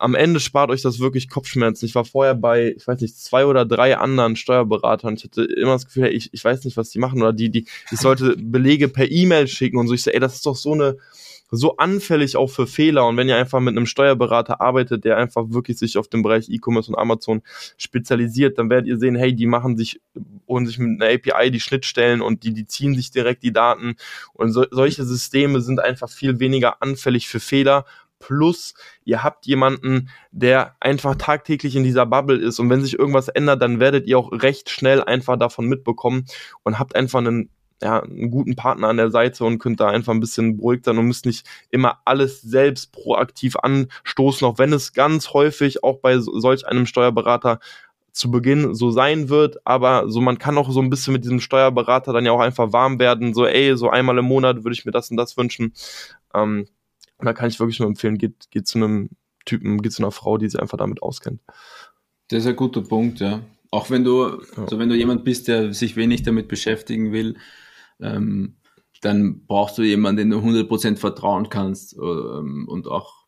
am 0.00 0.14
Ende 0.14 0.40
spart 0.40 0.70
euch 0.70 0.80
das 0.80 0.98
wirklich 0.98 1.28
Kopfschmerzen. 1.28 1.84
Ich 1.84 1.94
war 1.94 2.06
vorher 2.06 2.34
bei, 2.34 2.74
ich 2.74 2.86
weiß 2.86 3.02
nicht, 3.02 3.18
zwei 3.18 3.44
oder 3.44 3.66
drei 3.66 3.98
anderen 3.98 4.34
Steuerberatern. 4.34 5.14
Ich 5.14 5.24
hatte 5.24 5.44
immer 5.44 5.72
das 5.72 5.84
Gefühl, 5.84 6.06
ich, 6.06 6.32
ich 6.32 6.42
weiß 6.42 6.64
nicht, 6.64 6.78
was 6.78 6.88
die 6.88 6.98
machen 6.98 7.20
oder 7.20 7.34
die, 7.34 7.50
die, 7.50 7.66
ich 7.90 7.98
sollte 8.00 8.34
Belege 8.38 8.88
per 8.88 9.10
E-Mail 9.10 9.46
schicken 9.46 9.76
und 9.76 9.88
so. 9.88 9.94
Ich 9.94 10.02
so, 10.02 10.10
ey, 10.10 10.18
das 10.18 10.36
ist 10.36 10.46
doch 10.46 10.56
so 10.56 10.72
eine, 10.72 10.96
so 11.50 11.76
anfällig 11.76 12.36
auch 12.36 12.48
für 12.48 12.66
Fehler. 12.66 13.06
Und 13.06 13.18
wenn 13.18 13.28
ihr 13.28 13.36
einfach 13.36 13.60
mit 13.60 13.76
einem 13.76 13.84
Steuerberater 13.84 14.62
arbeitet, 14.62 15.04
der 15.04 15.18
einfach 15.18 15.50
wirklich 15.50 15.78
sich 15.78 15.98
auf 15.98 16.08
den 16.08 16.22
Bereich 16.22 16.48
E-Commerce 16.48 16.90
und 16.90 16.98
Amazon 16.98 17.42
spezialisiert, 17.76 18.58
dann 18.58 18.70
werdet 18.70 18.86
ihr 18.86 18.96
sehen, 18.96 19.16
hey, 19.16 19.34
die 19.34 19.46
machen 19.46 19.76
sich, 19.76 20.00
holen 20.48 20.66
sich 20.66 20.78
mit 20.78 21.02
einer 21.02 21.12
API 21.12 21.50
die 21.50 21.60
Schnittstellen 21.60 22.22
und 22.22 22.42
die, 22.42 22.54
die 22.54 22.66
ziehen 22.66 22.94
sich 22.94 23.10
direkt 23.10 23.42
die 23.42 23.52
Daten. 23.52 23.96
Und 24.32 24.52
so, 24.52 24.64
solche 24.70 25.04
Systeme 25.04 25.60
sind 25.60 25.78
einfach 25.78 26.08
viel 26.08 26.40
weniger 26.40 26.80
anfällig 26.80 27.28
für 27.28 27.40
Fehler. 27.40 27.84
Plus, 28.20 28.74
ihr 29.04 29.24
habt 29.24 29.46
jemanden, 29.46 30.10
der 30.30 30.76
einfach 30.78 31.16
tagtäglich 31.16 31.74
in 31.74 31.82
dieser 31.82 32.06
Bubble 32.06 32.38
ist. 32.38 32.60
Und 32.60 32.70
wenn 32.70 32.82
sich 32.82 32.96
irgendwas 32.98 33.28
ändert, 33.28 33.60
dann 33.60 33.80
werdet 33.80 34.06
ihr 34.06 34.18
auch 34.18 34.30
recht 34.30 34.70
schnell 34.70 35.02
einfach 35.02 35.36
davon 35.36 35.66
mitbekommen 35.66 36.26
und 36.62 36.78
habt 36.78 36.94
einfach 36.94 37.18
einen 37.18 37.50
ja, 37.82 38.00
einen 38.00 38.30
guten 38.30 38.56
Partner 38.56 38.88
an 38.88 38.98
der 38.98 39.10
Seite 39.10 39.44
und 39.44 39.58
könnt 39.58 39.80
da 39.80 39.88
einfach 39.88 40.12
ein 40.12 40.20
bisschen 40.20 40.58
beruhigt 40.58 40.84
sein 40.84 40.98
und 40.98 41.06
müsst 41.06 41.24
nicht 41.24 41.46
immer 41.70 41.98
alles 42.04 42.42
selbst 42.42 42.92
proaktiv 42.92 43.56
anstoßen, 43.56 44.46
auch 44.46 44.58
wenn 44.58 44.72
es 44.72 44.92
ganz 44.92 45.32
häufig 45.32 45.82
auch 45.82 45.98
bei 46.00 46.18
solch 46.18 46.66
einem 46.66 46.84
Steuerberater 46.84 47.58
zu 48.12 48.30
Beginn 48.30 48.74
so 48.74 48.90
sein 48.90 49.28
wird, 49.28 49.58
aber 49.64 50.10
so 50.10 50.20
man 50.20 50.38
kann 50.38 50.58
auch 50.58 50.70
so 50.70 50.80
ein 50.82 50.90
bisschen 50.90 51.12
mit 51.12 51.24
diesem 51.24 51.40
Steuerberater 51.40 52.12
dann 52.12 52.26
ja 52.26 52.32
auch 52.32 52.40
einfach 52.40 52.72
warm 52.72 52.98
werden, 52.98 53.32
so 53.32 53.46
ey, 53.46 53.76
so 53.76 53.88
einmal 53.88 54.18
im 54.18 54.26
Monat 54.26 54.64
würde 54.64 54.74
ich 54.74 54.84
mir 54.84 54.92
das 54.92 55.10
und 55.10 55.16
das 55.16 55.36
wünschen. 55.36 55.72
Ähm, 56.34 56.66
da 57.22 57.32
kann 57.32 57.48
ich 57.48 57.60
wirklich 57.60 57.78
nur 57.78 57.88
empfehlen, 57.88 58.18
geht, 58.18 58.50
geht 58.50 58.66
zu 58.66 58.78
einem 58.78 59.10
Typen, 59.44 59.82
geht 59.82 59.92
zu 59.92 60.02
einer 60.02 60.12
Frau, 60.12 60.38
die 60.38 60.48
sich 60.48 60.60
einfach 60.60 60.78
damit 60.78 61.02
auskennt. 61.02 61.40
Das 62.28 62.40
ist 62.40 62.46
ein 62.46 62.56
guter 62.56 62.82
Punkt, 62.82 63.20
ja. 63.20 63.42
Auch 63.70 63.90
wenn 63.90 64.04
du, 64.04 64.28
ja. 64.28 64.38
also 64.56 64.78
wenn 64.78 64.88
du 64.88 64.96
jemand 64.96 65.24
bist, 65.24 65.48
der 65.48 65.72
sich 65.72 65.96
wenig 65.96 66.22
damit 66.22 66.48
beschäftigen 66.48 67.12
will, 67.12 67.36
ähm, 68.00 68.56
dann 69.00 69.46
brauchst 69.46 69.78
du 69.78 69.82
jemanden, 69.82 70.30
den 70.30 70.30
du 70.30 70.38
100% 70.38 70.96
vertrauen 70.96 71.48
kannst 71.48 71.96
ähm, 71.96 72.66
und 72.68 72.86
auch 72.86 73.20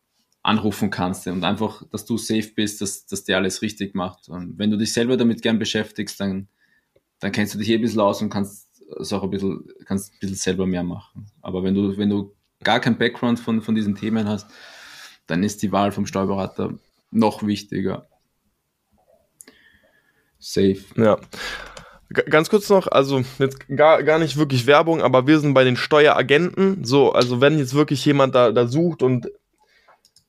anrufen 0.43 0.89
kannst 0.89 1.25
und 1.27 1.43
einfach, 1.45 1.83
dass 1.89 2.05
du 2.05 2.17
safe 2.17 2.51
bist, 2.53 2.81
dass, 2.81 3.05
dass 3.05 3.23
der 3.23 3.37
alles 3.37 3.61
richtig 3.61 3.95
macht. 3.95 4.27
Und 4.27 4.59
wenn 4.59 4.69
du 4.69 4.77
dich 4.77 4.91
selber 4.91 5.15
damit 5.15 5.41
gern 5.41 5.57
beschäftigst, 5.57 6.19
dann, 6.19 6.49
dann 7.19 7.31
kennst 7.31 7.53
du 7.53 7.59
dich 7.59 7.69
eh 7.69 7.75
ein 7.75 7.81
bisschen 7.81 8.01
aus 8.01 8.21
und 8.21 8.29
kannst 8.29 8.81
es 8.99 9.13
auch 9.13 9.23
ein 9.23 9.29
bisschen, 9.29 9.65
kannst 9.85 10.13
ein 10.13 10.19
bisschen 10.19 10.35
selber 10.35 10.67
mehr 10.67 10.83
machen. 10.83 11.27
Aber 11.41 11.63
wenn 11.63 11.73
du, 11.73 11.97
wenn 11.97 12.09
du 12.09 12.35
gar 12.63 12.79
kein 12.79 12.97
Background 12.97 13.39
von, 13.39 13.61
von 13.61 13.75
diesen 13.75 13.95
Themen 13.95 14.27
hast, 14.27 14.49
dann 15.27 15.43
ist 15.43 15.61
die 15.61 15.71
Wahl 15.71 15.91
vom 15.91 16.05
Steuerberater 16.05 16.73
noch 17.11 17.43
wichtiger. 17.43 18.07
Safe. 20.39 20.83
Ja. 20.97 21.19
Ganz 22.09 22.49
kurz 22.49 22.69
noch, 22.69 22.87
also 22.87 23.23
jetzt 23.39 23.67
gar, 23.75 24.03
gar 24.03 24.19
nicht 24.19 24.37
wirklich 24.37 24.67
Werbung, 24.67 25.01
aber 25.01 25.25
wir 25.25 25.39
sind 25.39 25.53
bei 25.53 25.63
den 25.63 25.77
Steueragenten. 25.77 26.83
So, 26.83 27.11
also 27.11 27.41
wenn 27.41 27.57
jetzt 27.57 27.73
wirklich 27.73 28.05
jemand 28.05 28.35
da, 28.35 28.51
da 28.51 28.67
sucht 28.67 29.01
und 29.01 29.31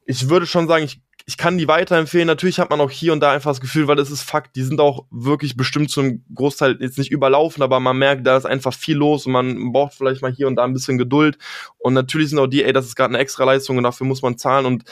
ich 0.06 0.28
würde 0.30 0.46
schon 0.46 0.68
sagen, 0.68 0.84
ich, 0.84 1.02
ich 1.26 1.38
kann 1.38 1.56
die 1.56 1.68
weiterempfehlen. 1.68 2.26
Natürlich 2.26 2.60
hat 2.60 2.68
man 2.68 2.80
auch 2.82 2.90
hier 2.90 3.14
und 3.14 3.20
da 3.20 3.32
einfach 3.32 3.50
das 3.50 3.62
Gefühl, 3.62 3.88
weil 3.88 3.98
es 3.98 4.10
ist 4.10 4.22
Fakt, 4.22 4.56
die 4.56 4.62
sind 4.62 4.78
auch 4.78 5.06
wirklich 5.10 5.56
bestimmt 5.56 5.90
zum 5.90 6.22
Großteil 6.34 6.76
jetzt 6.80 6.98
nicht 6.98 7.10
überlaufen, 7.10 7.62
aber 7.62 7.80
man 7.80 7.96
merkt, 7.96 8.26
da 8.26 8.36
ist 8.36 8.44
einfach 8.44 8.74
viel 8.74 8.96
los 8.96 9.24
und 9.24 9.32
man 9.32 9.72
braucht 9.72 9.94
vielleicht 9.94 10.20
mal 10.20 10.32
hier 10.32 10.48
und 10.48 10.56
da 10.56 10.64
ein 10.64 10.74
bisschen 10.74 10.98
Geduld. 10.98 11.38
Und 11.78 11.94
natürlich 11.94 12.28
sind 12.28 12.38
auch 12.38 12.46
die, 12.46 12.62
ey, 12.62 12.74
das 12.74 12.84
ist 12.84 12.94
gerade 12.94 13.14
eine 13.14 13.22
Extraleistung 13.22 13.78
und 13.78 13.84
dafür 13.84 14.06
muss 14.06 14.20
man 14.20 14.36
zahlen 14.36 14.66
und 14.66 14.84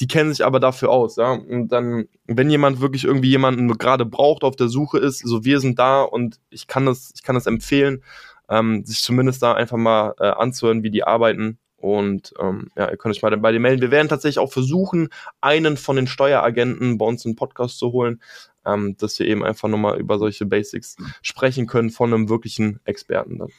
die 0.00 0.08
kennen 0.08 0.30
sich 0.32 0.44
aber 0.44 0.58
dafür 0.58 0.90
aus, 0.90 1.16
ja. 1.16 1.32
Und 1.32 1.68
dann, 1.68 2.08
wenn 2.26 2.50
jemand 2.50 2.80
wirklich 2.80 3.04
irgendwie 3.04 3.30
jemanden 3.30 3.68
gerade 3.78 4.04
braucht, 4.04 4.42
auf 4.42 4.56
der 4.56 4.68
Suche 4.68 4.98
ist, 4.98 5.20
so 5.20 5.44
wir 5.44 5.60
sind 5.60 5.78
da 5.78 6.02
und 6.02 6.40
ich 6.50 6.66
kann 6.66 6.86
das, 6.86 7.12
ich 7.14 7.22
kann 7.22 7.36
das 7.36 7.46
empfehlen, 7.46 8.02
ähm, 8.48 8.84
sich 8.84 9.00
zumindest 9.00 9.42
da 9.42 9.54
einfach 9.54 9.76
mal 9.76 10.14
äh, 10.18 10.26
anzuhören, 10.26 10.82
wie 10.82 10.90
die 10.90 11.04
arbeiten. 11.04 11.58
Und 11.78 12.34
ähm, 12.40 12.68
ja, 12.76 12.90
ihr 12.90 12.96
könnt 12.96 13.14
euch 13.14 13.22
mal 13.22 13.36
bei 13.36 13.52
dir 13.52 13.60
melden. 13.60 13.80
Wir 13.80 13.92
werden 13.92 14.08
tatsächlich 14.08 14.40
auch 14.40 14.52
versuchen, 14.52 15.08
einen 15.40 15.76
von 15.76 15.96
den 15.96 16.08
Steueragenten 16.08 16.98
bei 16.98 17.06
uns 17.06 17.24
in 17.24 17.32
den 17.32 17.36
Podcast 17.36 17.78
zu 17.78 17.92
holen, 17.92 18.20
ähm, 18.66 18.96
dass 18.98 19.18
wir 19.18 19.26
eben 19.26 19.44
einfach 19.44 19.68
nochmal 19.68 19.98
über 19.98 20.18
solche 20.18 20.44
Basics 20.44 20.96
sprechen 21.22 21.66
können 21.66 21.90
von 21.90 22.12
einem 22.12 22.28
wirklichen 22.28 22.80
Experten 22.84 23.38
dann. 23.38 23.50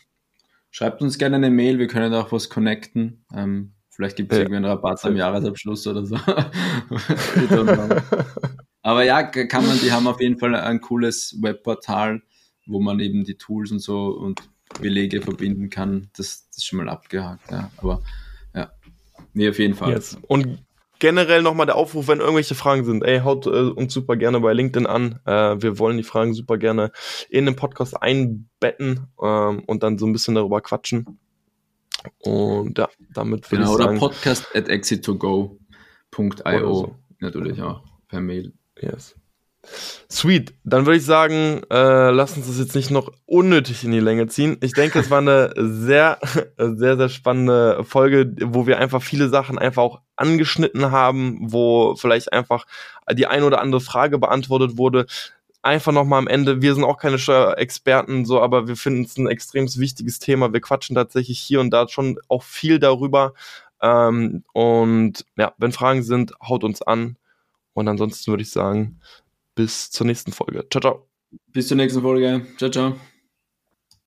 Schreibt 0.69 1.01
uns 1.01 1.17
gerne 1.17 1.37
eine 1.37 1.49
Mail, 1.49 1.79
wir 1.79 1.87
können 1.87 2.13
auch 2.13 2.31
was 2.31 2.49
connecten. 2.49 3.25
Ähm, 3.33 3.71
Vielleicht 3.99 4.15
gibt 4.15 4.31
es 4.31 4.37
ja. 4.37 4.43
irgendwie 4.43 4.55
einen 4.57 4.65
Rabatt 4.65 5.03
am 5.03 5.17
Jahresabschluss 5.17 5.85
oder 5.85 6.05
so. 6.05 6.15
Aber 8.81 9.03
ja, 9.03 9.23
kann 9.23 9.67
man, 9.67 9.77
die 9.77 9.91
haben 9.91 10.07
auf 10.07 10.21
jeden 10.21 10.37
Fall 10.37 10.55
ein 10.55 10.79
cooles 10.79 11.37
Webportal, 11.41 12.21
wo 12.65 12.79
man 12.79 13.01
eben 13.01 13.25
die 13.25 13.35
Tools 13.35 13.73
und 13.73 13.79
so 13.79 14.07
und 14.11 14.39
Belege 14.79 15.21
verbinden 15.21 15.69
kann. 15.69 16.09
Das, 16.15 16.47
das 16.47 16.57
ist 16.57 16.65
schon 16.65 16.77
mal 16.77 16.89
abgehakt, 16.89 17.51
ja. 17.51 17.71
Aber 17.77 18.01
ja, 18.53 18.71
nee, 19.33 19.49
auf 19.49 19.59
jeden 19.59 19.75
Fall. 19.75 19.93
Yes. 19.93 20.17
Und 20.27 20.59
generell 20.99 21.41
nochmal 21.41 21.65
der 21.65 21.75
Aufruf, 21.75 22.07
wenn 22.07 22.19
irgendwelche 22.19 22.55
Fragen 22.55 22.85
sind, 22.85 23.03
ey, 23.03 23.21
haut 23.21 23.47
äh, 23.47 23.49
uns 23.49 23.93
super 23.93 24.15
gerne 24.15 24.39
bei 24.39 24.53
LinkedIn 24.53 24.85
an. 24.85 25.19
Äh, 25.25 25.61
wir 25.61 25.79
wollen 25.79 25.97
die 25.97 26.03
Fragen 26.03 26.33
super 26.33 26.57
gerne 26.57 26.91
in 27.29 27.45
den 27.45 27.55
Podcast 27.55 28.01
einbetten 28.01 29.07
ähm, 29.21 29.63
und 29.65 29.83
dann 29.83 29.97
so 29.97 30.05
ein 30.05 30.13
bisschen 30.13 30.35
darüber 30.35 30.61
quatschen. 30.61 31.19
Und 32.19 32.77
ja, 32.77 32.87
damit 33.13 33.51
würde 33.51 33.63
genau, 33.63 33.77
ich 33.77 33.83
sagen. 33.83 33.97
Oder 33.97 34.07
podcast 34.07 34.55
at 34.55 34.69
exit2go.io 34.69 36.73
so. 36.73 36.95
natürlich 37.19 37.61
auch 37.61 37.83
per 38.07 38.21
Mail. 38.21 38.53
Yes. 38.79 39.15
Sweet. 40.11 40.53
Dann 40.63 40.85
würde 40.85 40.97
ich 40.97 41.05
sagen, 41.05 41.61
äh, 41.69 42.09
lass 42.09 42.35
uns 42.35 42.47
das 42.47 42.57
jetzt 42.57 42.75
nicht 42.75 42.89
noch 42.89 43.11
unnötig 43.25 43.83
in 43.83 43.91
die 43.91 43.99
Länge 43.99 44.27
ziehen. 44.27 44.57
Ich 44.61 44.73
denke, 44.73 44.99
es 44.99 45.09
war 45.09 45.19
eine 45.19 45.53
sehr, 45.55 46.17
sehr, 46.57 46.97
sehr 46.97 47.09
spannende 47.09 47.83
Folge, 47.83 48.33
wo 48.41 48.65
wir 48.65 48.79
einfach 48.79 49.01
viele 49.01 49.29
Sachen 49.29 49.59
einfach 49.59 49.83
auch 49.83 50.01
angeschnitten 50.15 50.91
haben, 50.91 51.37
wo 51.41 51.95
vielleicht 51.95 52.33
einfach 52.33 52.65
die 53.11 53.27
ein 53.27 53.43
oder 53.43 53.61
andere 53.61 53.81
Frage 53.81 54.19
beantwortet 54.19 54.77
wurde 54.77 55.05
einfach 55.61 55.91
nochmal 55.91 56.19
am 56.19 56.27
Ende, 56.27 56.61
wir 56.61 56.73
sind 56.73 56.83
auch 56.83 56.97
keine 56.97 57.19
Steuerexperten, 57.19 58.25
so, 58.25 58.41
aber 58.41 58.67
wir 58.67 58.75
finden 58.75 59.03
es 59.03 59.17
ein 59.17 59.27
extrem 59.27 59.67
wichtiges 59.75 60.19
Thema. 60.19 60.53
Wir 60.53 60.61
quatschen 60.61 60.95
tatsächlich 60.95 61.39
hier 61.39 61.59
und 61.59 61.71
da 61.71 61.87
schon 61.87 62.19
auch 62.27 62.43
viel 62.43 62.79
darüber. 62.79 63.33
Ähm, 63.81 64.43
und 64.53 65.25
ja, 65.37 65.53
wenn 65.57 65.71
Fragen 65.71 66.03
sind, 66.03 66.33
haut 66.41 66.63
uns 66.63 66.81
an. 66.81 67.17
Und 67.73 67.87
ansonsten 67.87 68.31
würde 68.31 68.43
ich 68.43 68.51
sagen, 68.51 68.99
bis 69.59 69.91
zur 69.91 70.07
nächsten 70.07 70.31
Folge. 70.31 70.65
Ciao, 70.71 70.79
ciao. 70.79 71.09
Bis 71.47 71.67
zur 71.67 71.75
nächsten 71.75 72.01
Folge. 72.01 72.45
Ciao, 72.57 72.71
ciao. 72.71 72.95